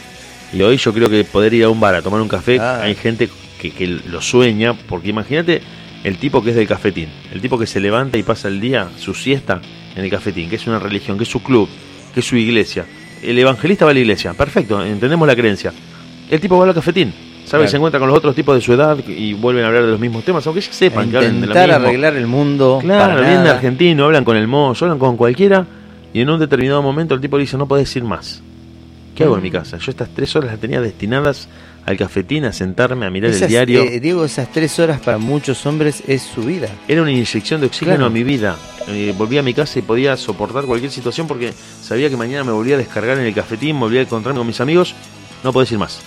[0.53, 2.82] Y hoy yo creo que poder ir a un bar a tomar un café, Ah.
[2.84, 3.30] hay gente
[3.60, 5.61] que, que lo sueña, porque imagínate
[6.03, 8.90] el tipo que es del cafetín, el tipo que se levanta y pasa el día,
[8.98, 9.61] su siesta,
[9.95, 11.69] en el cafetín, que es una religión, que es su club,
[12.14, 12.86] que es su iglesia.
[13.22, 15.72] El evangelista va a la iglesia, perfecto, entendemos la creencia.
[16.30, 17.14] El tipo va al cafetín,
[17.45, 17.61] ¿sabe?
[17.64, 17.68] Claro.
[17.68, 19.99] Se encuentra con los otros tipos de su edad y vuelven a hablar de los
[19.99, 21.53] mismos temas, aunque ya sepan que hablan de mismo.
[21.76, 22.80] arreglar el mundo.
[22.82, 25.65] Claro, vienen de argentino, hablan con el mozo, hablan con cualquiera,
[26.14, 28.41] y en un determinado momento el tipo le dice, no podés ir más.
[29.22, 29.77] ¿Qué hago en mi casa?
[29.77, 31.48] Yo estas tres horas las tenía destinadas
[31.85, 33.81] al cafetín, a sentarme, a mirar Esas, el diario.
[33.84, 36.69] eh, Diego, esas tres horas para muchos hombres es su vida.
[36.88, 38.06] Era una inyección de oxígeno Claro.
[38.07, 38.57] a mi vida.
[38.88, 41.53] Eh, volví a mi casa y podía soportar cualquier situación porque
[41.84, 44.60] sabía que mañana me volvía a descargar en el cafetín, volvía a encontrarme con mis
[44.61, 44.93] amigos.
[45.43, 45.99] No podés ir más.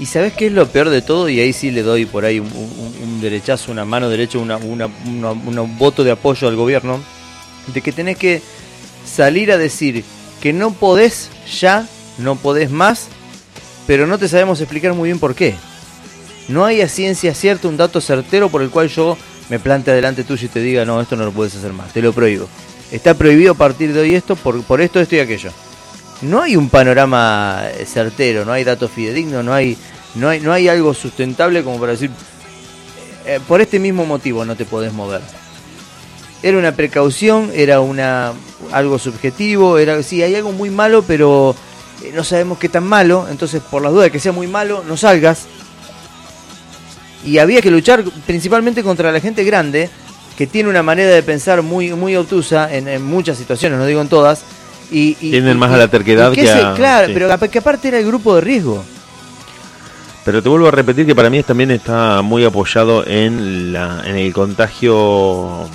[0.00, 2.40] Y sabes qué es lo peor de todo, y ahí sí le doy por ahí
[2.40, 6.48] un, un- un derechazo, una mano derecha, una, una- una- una- un voto de apoyo
[6.48, 6.98] al gobierno,
[7.72, 8.42] de que tenés que
[9.04, 10.02] salir a decir
[10.40, 11.30] que no podés
[11.60, 11.86] ya,
[12.18, 13.08] no podés más,
[13.86, 15.54] pero no te sabemos explicar muy bien por qué.
[16.48, 19.16] No hay a ciencia cierta un dato certero por el cual yo
[19.48, 22.02] me plante adelante tuyo y te diga, no, esto no lo puedes hacer más, te
[22.02, 22.48] lo prohíbo.
[22.90, 25.50] Está prohibido a partir de hoy esto por, por esto, esto y aquello.
[26.22, 29.76] No hay un panorama eh, certero, no hay datos fidedignos, no hay,
[30.14, 32.10] no hay, no hay algo sustentable como para decir,
[33.26, 35.20] eh, por este mismo motivo no te podés mover.
[36.42, 38.32] Era una precaución, era una
[38.72, 41.54] algo subjetivo, era sí, hay algo muy malo, pero
[42.02, 44.84] eh, no sabemos qué tan malo, entonces por las dudas de que sea muy malo,
[44.86, 45.46] no salgas.
[47.24, 49.88] Y había que luchar principalmente contra la gente grande,
[50.36, 54.00] que tiene una manera de pensar muy, muy obtusa en, en muchas situaciones, no digo
[54.00, 54.42] en todas.
[54.90, 57.12] Y, y- Tienden y- más a la terquedad que se- a- Claro, sí.
[57.14, 58.82] pero que aparte era el grupo de riesgo.
[60.24, 64.16] Pero te vuelvo a repetir que para mí también está muy apoyado en, la, en
[64.16, 65.68] el contagio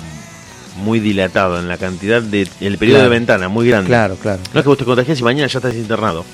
[0.78, 2.48] muy dilatado, en la cantidad de.
[2.60, 3.10] el periodo Claro.
[3.10, 3.88] de ventana muy grande.
[3.88, 4.40] Claro, claro.
[4.52, 6.24] No es que vos te contagias y mañana ya estás internado.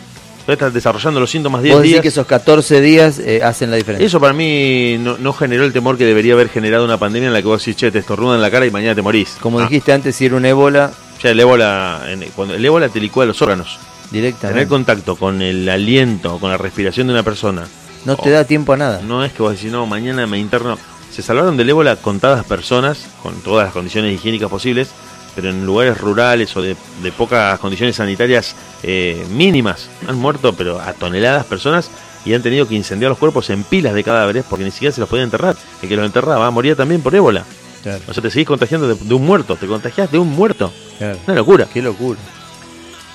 [0.47, 2.03] Vos estás desarrollando los síntomas 10 Vos decís días.
[2.03, 4.07] que esos 14 días eh, hacen la diferencia.
[4.07, 7.33] Eso para mí no, no generó el temor que debería haber generado una pandemia en
[7.33, 9.37] la que vos decís, che, te estornudan en la cara y mañana te morís.
[9.41, 10.93] Como Ah, dijiste antes, si era un ébola,
[11.23, 13.79] Ya el ébola, en- cuando el ébola te licúa los órganos.
[14.11, 14.55] directamente.
[14.55, 17.65] Tener contacto con el aliento, con la respiración de una persona.
[18.05, 19.01] No te da tiempo a nada.
[19.03, 20.79] No es que vos decís, no, mañana me interno.
[21.15, 24.89] Se salvaron del ébola contadas personas, con todas las condiciones higiénicas posibles,
[25.37, 29.89] pero en lugares rurales o de, de pocas condiciones sanitarias eh, mínimas.
[30.09, 31.89] Han muerto, pero a toneladas personas
[32.25, 35.01] y han tenido que incendiar los cuerpos en pilas de cadáveres porque ni siquiera se
[35.01, 35.55] los podían enterrar.
[35.83, 37.45] El que los enterraba moría también por ébola.
[37.83, 40.73] Claro, O sea, te seguís contagiando de, de un muerto, te contagiás de un muerto.
[40.99, 41.19] claro.
[41.27, 41.69] Una locura.
[41.73, 42.19] Qué locura.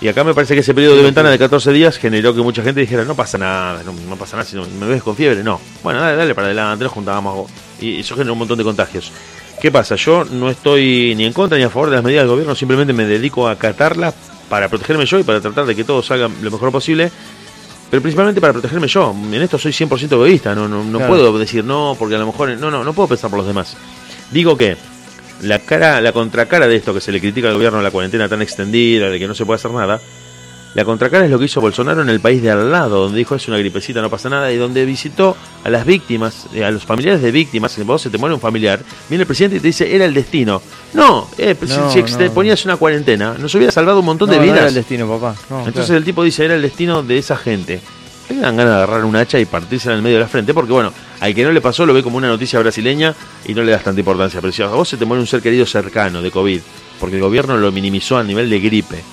[0.01, 2.63] Y acá me parece que ese periodo de ventana de 14 días generó que mucha
[2.63, 5.43] gente dijera, no pasa nada, no, no pasa nada si no- me ves con fiebre.
[5.43, 7.49] No, bueno, dale, dale para adelante, nos juntábamos.
[7.81, 9.11] Y eso generó un montón de contagios.
[9.61, 9.95] ¿Qué pasa?
[9.95, 12.93] Yo no estoy ni en contra ni a favor de las medidas del gobierno, simplemente
[12.93, 14.13] me dedico a acatarlas
[14.49, 17.11] para protegerme yo y para tratar de que todo salga lo mejor posible.
[17.89, 19.15] Pero principalmente para protegerme yo.
[19.31, 20.53] En esto soy 100% egoísta.
[20.53, 21.11] No, no, no Claro.
[21.13, 22.49] puedo decir no, porque a lo mejor.
[22.57, 23.75] No, no, no puedo pensar por los demás.
[24.31, 24.77] Digo que
[25.41, 28.41] la cara, la contracara de esto que se le critica al gobierno, la cuarentena tan
[28.43, 29.99] extendida, de que no se puede hacer nada,
[30.75, 33.33] la contracara es lo que hizo Bolsonaro en el país de al lado, donde dijo
[33.35, 36.85] es una gripecita, no pasa nada, y donde visitó a las víctimas, eh, a los
[36.85, 38.79] familiares de víctimas, si vos se te muere un familiar,
[39.09, 40.61] viene el presidente y te dice, era el destino.
[40.93, 44.27] No, eh, si- No, si ex- te ponías una cuarentena, nos hubiera salvado un montón
[44.29, 44.59] No, de no vidas.
[44.59, 45.35] era el destino, papá.
[45.49, 45.97] Entonces claro.
[45.97, 47.81] el tipo dice, era el destino de esa gente.
[48.29, 50.53] Le dan ganas de agarrar un hacha y partirse en el medio de la frente,
[50.53, 53.63] porque bueno, al que no le pasó lo ve como una noticia brasileña y no
[53.63, 54.39] le das tanta importancia.
[54.39, 56.61] Pero si a vos se te muere un ser querido cercano de COVID,
[56.99, 59.03] porque el gobierno lo minimizó a nivel de gripe,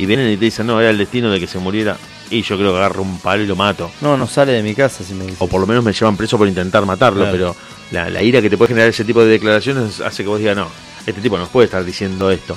[0.00, 1.96] y vienen y te dicen, no, era el destino de que se muriera,
[2.30, 3.90] y yo creo que agarro un palo y lo mato.
[4.00, 5.36] No, no sale de mi casa si me dice.
[5.40, 7.32] O por lo menos me llevan preso por intentar matarlo, Claro.
[7.32, 7.56] pero
[7.90, 10.56] la, la ira que te puede generar ese tipo de declaraciones hace que vos digas,
[10.56, 10.68] no,
[11.06, 12.56] este tipo no puede estar diciendo esto.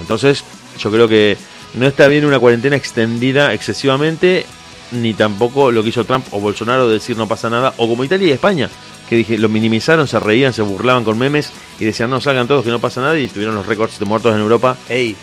[0.00, 0.44] Entonces,
[0.78, 1.36] yo creo que
[1.74, 4.46] no está bien una cuarentena extendida excesivamente,
[4.92, 8.04] ni tampoco lo que hizo Trump o Bolsonaro de decir no pasa nada, o como
[8.04, 8.70] Italia y España,
[9.08, 11.50] que dije, lo minimizaron, se reían, se burlaban con memes
[11.80, 14.34] y decían no salgan todos que no pasa nada y tuvieron los récords de muertos
[14.34, 14.76] en Europa.
[14.88, 15.16] Ey,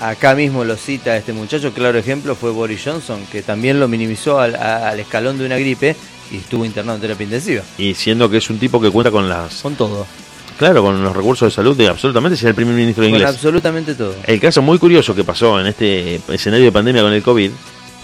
[0.00, 4.38] acá mismo lo cita este muchacho, claro ejemplo fue Boris Johnson, que también lo minimizó
[4.40, 5.96] al, a- al escalón de una gripe
[6.30, 7.62] y estuvo internado en terapia intensiva.
[7.78, 10.06] Y siendo que es un tipo que cuenta con las, Con todo,
[10.58, 13.28] claro, con los recursos de salud de absolutamente ser el primer ministro con inglés.
[13.28, 14.14] absolutamente todo.
[14.26, 17.50] El caso muy curioso que pasó en este escenario de pandemia con el COVID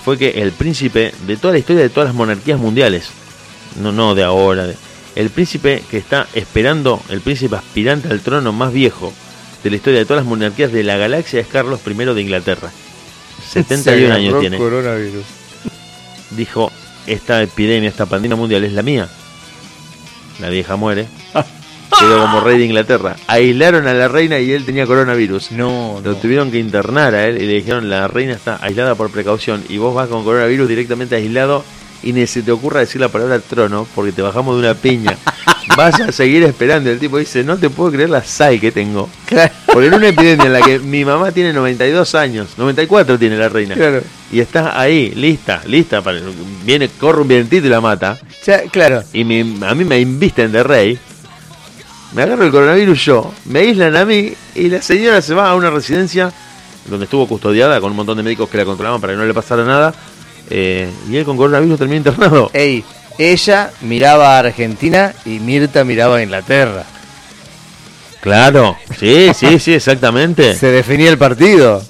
[0.05, 3.09] fue que el príncipe de toda la historia de todas las monarquías mundiales,
[3.81, 4.77] no, no de ahora, de-
[5.17, 9.13] el príncipe que está esperando, el príncipe aspirante al trono más viejo
[9.63, 12.71] de la historia de todas las monarquías de la galaxia es Carlos I de Inglaterra.
[13.51, 14.59] 71 años tiene.
[14.59, 15.25] Coronavirus.
[16.31, 16.71] Dijo,
[17.07, 19.09] esta epidemia, esta pandemia mundial es la mía.
[20.41, 21.07] La vieja muere.
[21.99, 23.17] Quedó como rey de Inglaterra.
[23.27, 25.51] Aislaron a la reina y él tenía coronavirus.
[25.53, 26.17] No, Lo no.
[26.17, 29.79] tuvieron que internar a él y le dijeron la reina está aislada por precaución y
[29.79, 31.65] vos vas con coronavirus directamente aislado
[32.03, 35.17] y ni se te ocurra decir la palabra trono porque te bajamos de una piña.
[35.77, 36.91] Vas a seguir esperando.
[36.91, 39.09] El tipo dice, no te puedo creer la SAI que tengo.
[39.27, 39.53] Claro.
[39.67, 43.49] Porque en una epidemia en la que mi mamá tiene 92 años, 94 tiene la
[43.49, 43.75] reina.
[43.77, 44.03] Claro.
[44.33, 46.03] Y estás ahí, lista, lista.
[46.03, 46.19] Para,
[46.65, 48.19] viene, corre un vientito y la mata.
[48.45, 49.03] Ya, claro.
[49.13, 50.99] Y me- a mí me invisten de rey.
[52.15, 55.55] Me agarro el coronavirus yo, me aíslan a mí y la señora se va a
[55.55, 56.33] una residencia
[56.87, 59.33] donde estuvo custodiada con un montón de médicos que la controlaban para que no le
[59.35, 59.95] pasara nada.
[60.51, 62.51] Eh, y él con coronavirus terminó internado.
[62.55, 62.85] Ey,
[63.19, 66.85] ella miraba a Argentina y Mirta miraba a Inglaterra.
[68.21, 70.55] Claro, sí, sí, sí, exactamente.
[70.55, 71.83] Se definía el partido.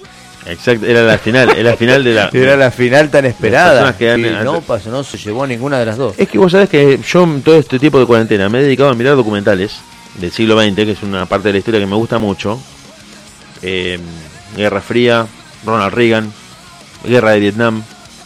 [0.46, 2.30] Exacto, era la final, era la final de la.
[2.32, 3.72] Era la final tan esperada.
[3.72, 6.14] personas que han- y han- no pasó, no se llevó ninguna de las dos.
[6.18, 8.88] Es que vos sabés que yo en todo este tiempo de cuarentena me he dedicado
[8.90, 9.72] a mirar documentales
[10.14, 12.58] del siglo XX, que es una parte de la historia que me gusta mucho.
[13.62, 13.98] Eh,
[14.56, 15.26] Guerra Fría,
[15.64, 16.32] Ronald Reagan,
[17.04, 17.82] Guerra de Vietnam.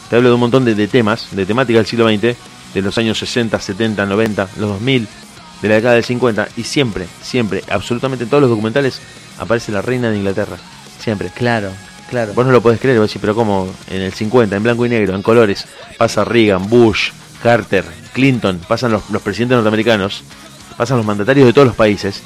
[0.09, 2.37] Te hablo de un montón de, de temas, de temática del siglo XX,
[2.75, 5.09] de los años 60, 70, 90, los 2000,
[5.63, 6.49] de la década del 50.
[6.57, 9.01] Y siempre, siempre, absolutamente en todos los documentales
[9.39, 10.57] aparece la reina de Inglaterra.
[10.99, 11.31] Siempre.
[11.35, 11.71] Claro,
[12.09, 12.33] claro.
[12.35, 14.89] Vos no lo podés creer, vos decís, pero como en el 50, en blanco y
[14.89, 15.67] negro, en colores,
[15.97, 17.11] pasa Reagan, Bush,
[17.43, 20.23] Carter, Clinton, pasan los, los presidentes norteamericanos,
[20.77, 22.23] pasan los mandatarios de todos los países,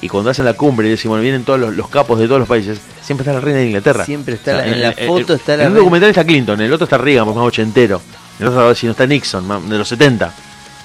[0.00, 2.48] y cuando hacen la cumbre y bueno, vienen todos los, los capos de todos los
[2.48, 4.04] países, siempre está la reina de Inglaterra.
[4.04, 5.78] Siempre está la- en la foto está la En un reina.
[5.84, 8.00] documental está Clinton, en el otro está Reagan, más ochentero,
[8.38, 10.32] en el otro si no está Nixon, más de los 70,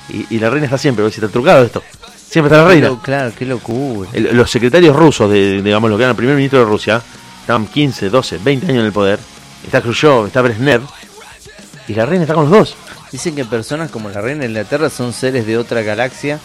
[0.10, 1.84] y, y la reina está siempre, decís, está trucado esto,
[2.30, 2.88] siempre está la reina.
[2.88, 4.10] lo- claro, qué locura.
[4.14, 7.02] El- los secretarios rusos, de, digamos, lo que era el primer ministro de Rusia,
[7.42, 9.20] estaban 15, 12, 20 años en el poder.
[9.66, 10.82] Está Khrushchev, está Brezhnev.
[11.88, 12.76] Y la reina está con los dos.
[13.12, 16.40] Dicen que personas como la reina de Inglaterra son seres de otra galaxia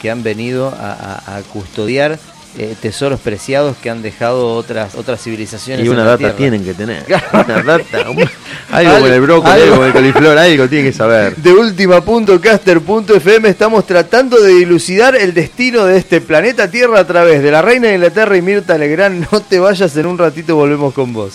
[0.00, 0.92] que han venido a,
[1.26, 2.18] a- a custodiar
[2.58, 5.84] eh, tesoros preciados que han dejado otras otras civilizaciones.
[5.84, 6.36] Y en una la data Tierra.
[6.36, 7.04] tienen que tener.
[7.32, 8.10] Una data.
[8.10, 8.28] un-
[8.72, 11.36] algo con el Algo- brócoli, algo- algo con el coliflor, algo tiene que saber.
[11.36, 17.50] De última.caster.fm estamos tratando de dilucidar el destino de este planeta Tierra a través de
[17.52, 19.26] la Reina de Inglaterra y Mirta Legrand.
[19.30, 21.34] No te vayas, en un ratito volvemos con vos.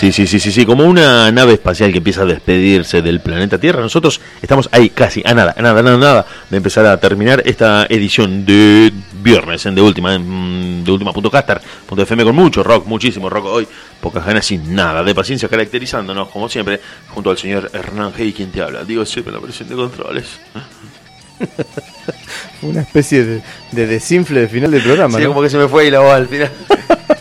[0.00, 3.58] Sí, sí, sí, sí, sí, como una nave espacial que empieza a despedirse del planeta
[3.58, 3.82] Tierra.
[3.82, 6.98] Nosotros estamos ahí casi, a nada, a nada, a nada, a nada de empezar a
[6.98, 8.90] terminar esta edición de
[9.22, 13.68] viernes en de última, en de última.caster.fm con mucho rock, muchísimo rock hoy,
[14.00, 18.50] pocas ganas sin nada de paciencia, caracterizándonos como siempre junto al señor Hernán Hey, quien
[18.50, 18.84] te habla.
[18.84, 20.40] Digo siempre la presión de controles.
[22.62, 25.18] Una especie de, de desinfle de final del programa.
[25.18, 25.28] Sí, ¿no?
[25.28, 26.50] como que se me fue y la voz al final.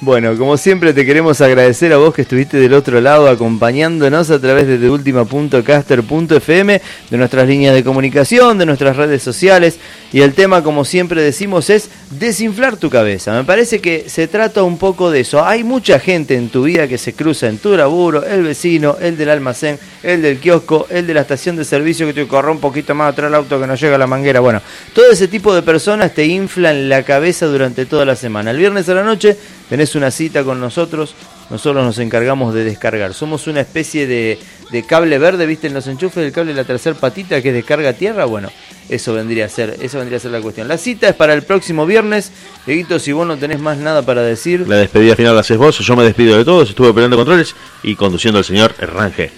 [0.00, 4.38] Bueno, como siempre te queremos agradecer a vos que estuviste del otro lado acompañándonos a
[4.38, 9.80] través de deultima.caster.fm, de nuestras líneas de comunicación, de nuestras redes sociales.
[10.12, 13.32] Y el tema, como siempre decimos, es desinflar tu cabeza.
[13.32, 15.44] Me parece que se trata un poco de eso.
[15.44, 19.16] Hay mucha gente en tu vida que se cruza en tu laburo, el vecino, el
[19.16, 22.60] del almacén, el del kiosco, el de la estación de servicio que te corre un
[22.60, 24.40] poquito más atrás del auto que no llega a la manguera.
[24.40, 24.62] Bueno,
[24.94, 28.50] todo ese tipo de personas te inflan la cabeza durante toda la semana.
[28.50, 29.36] El viernes a la noche
[29.68, 31.14] tenés una cita con nosotros,
[31.50, 33.14] nosotros nos encargamos de descargar.
[33.14, 34.38] Somos una especie de,
[34.70, 35.66] de cable verde, ¿viste?
[35.66, 38.24] En los enchufes del cable de la tercera patita que descarga tierra.
[38.24, 38.50] Bueno,
[38.88, 40.68] eso vendría a ser, eso vendría a ser la cuestión.
[40.68, 42.32] La cita es para el próximo viernes.
[42.66, 45.78] Dieguito, si vos no tenés más nada para decir, La despedida final la haces vos,
[45.78, 49.30] yo me despido de todos, estuve operando controles y conduciendo al señor Herranje.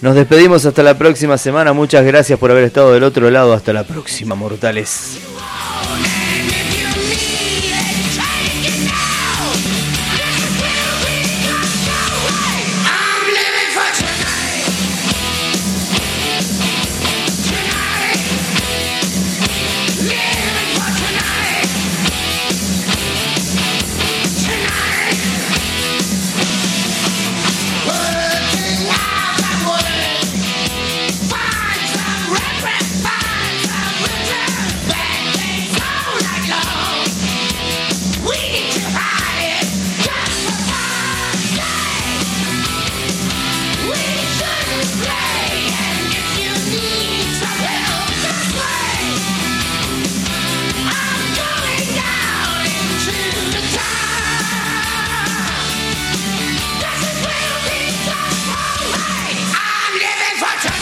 [0.00, 1.72] nos despedimos hasta la próxima semana.
[1.72, 3.52] Muchas gracias por haber estado del otro lado.
[3.52, 5.18] Hasta la próxima, mortales.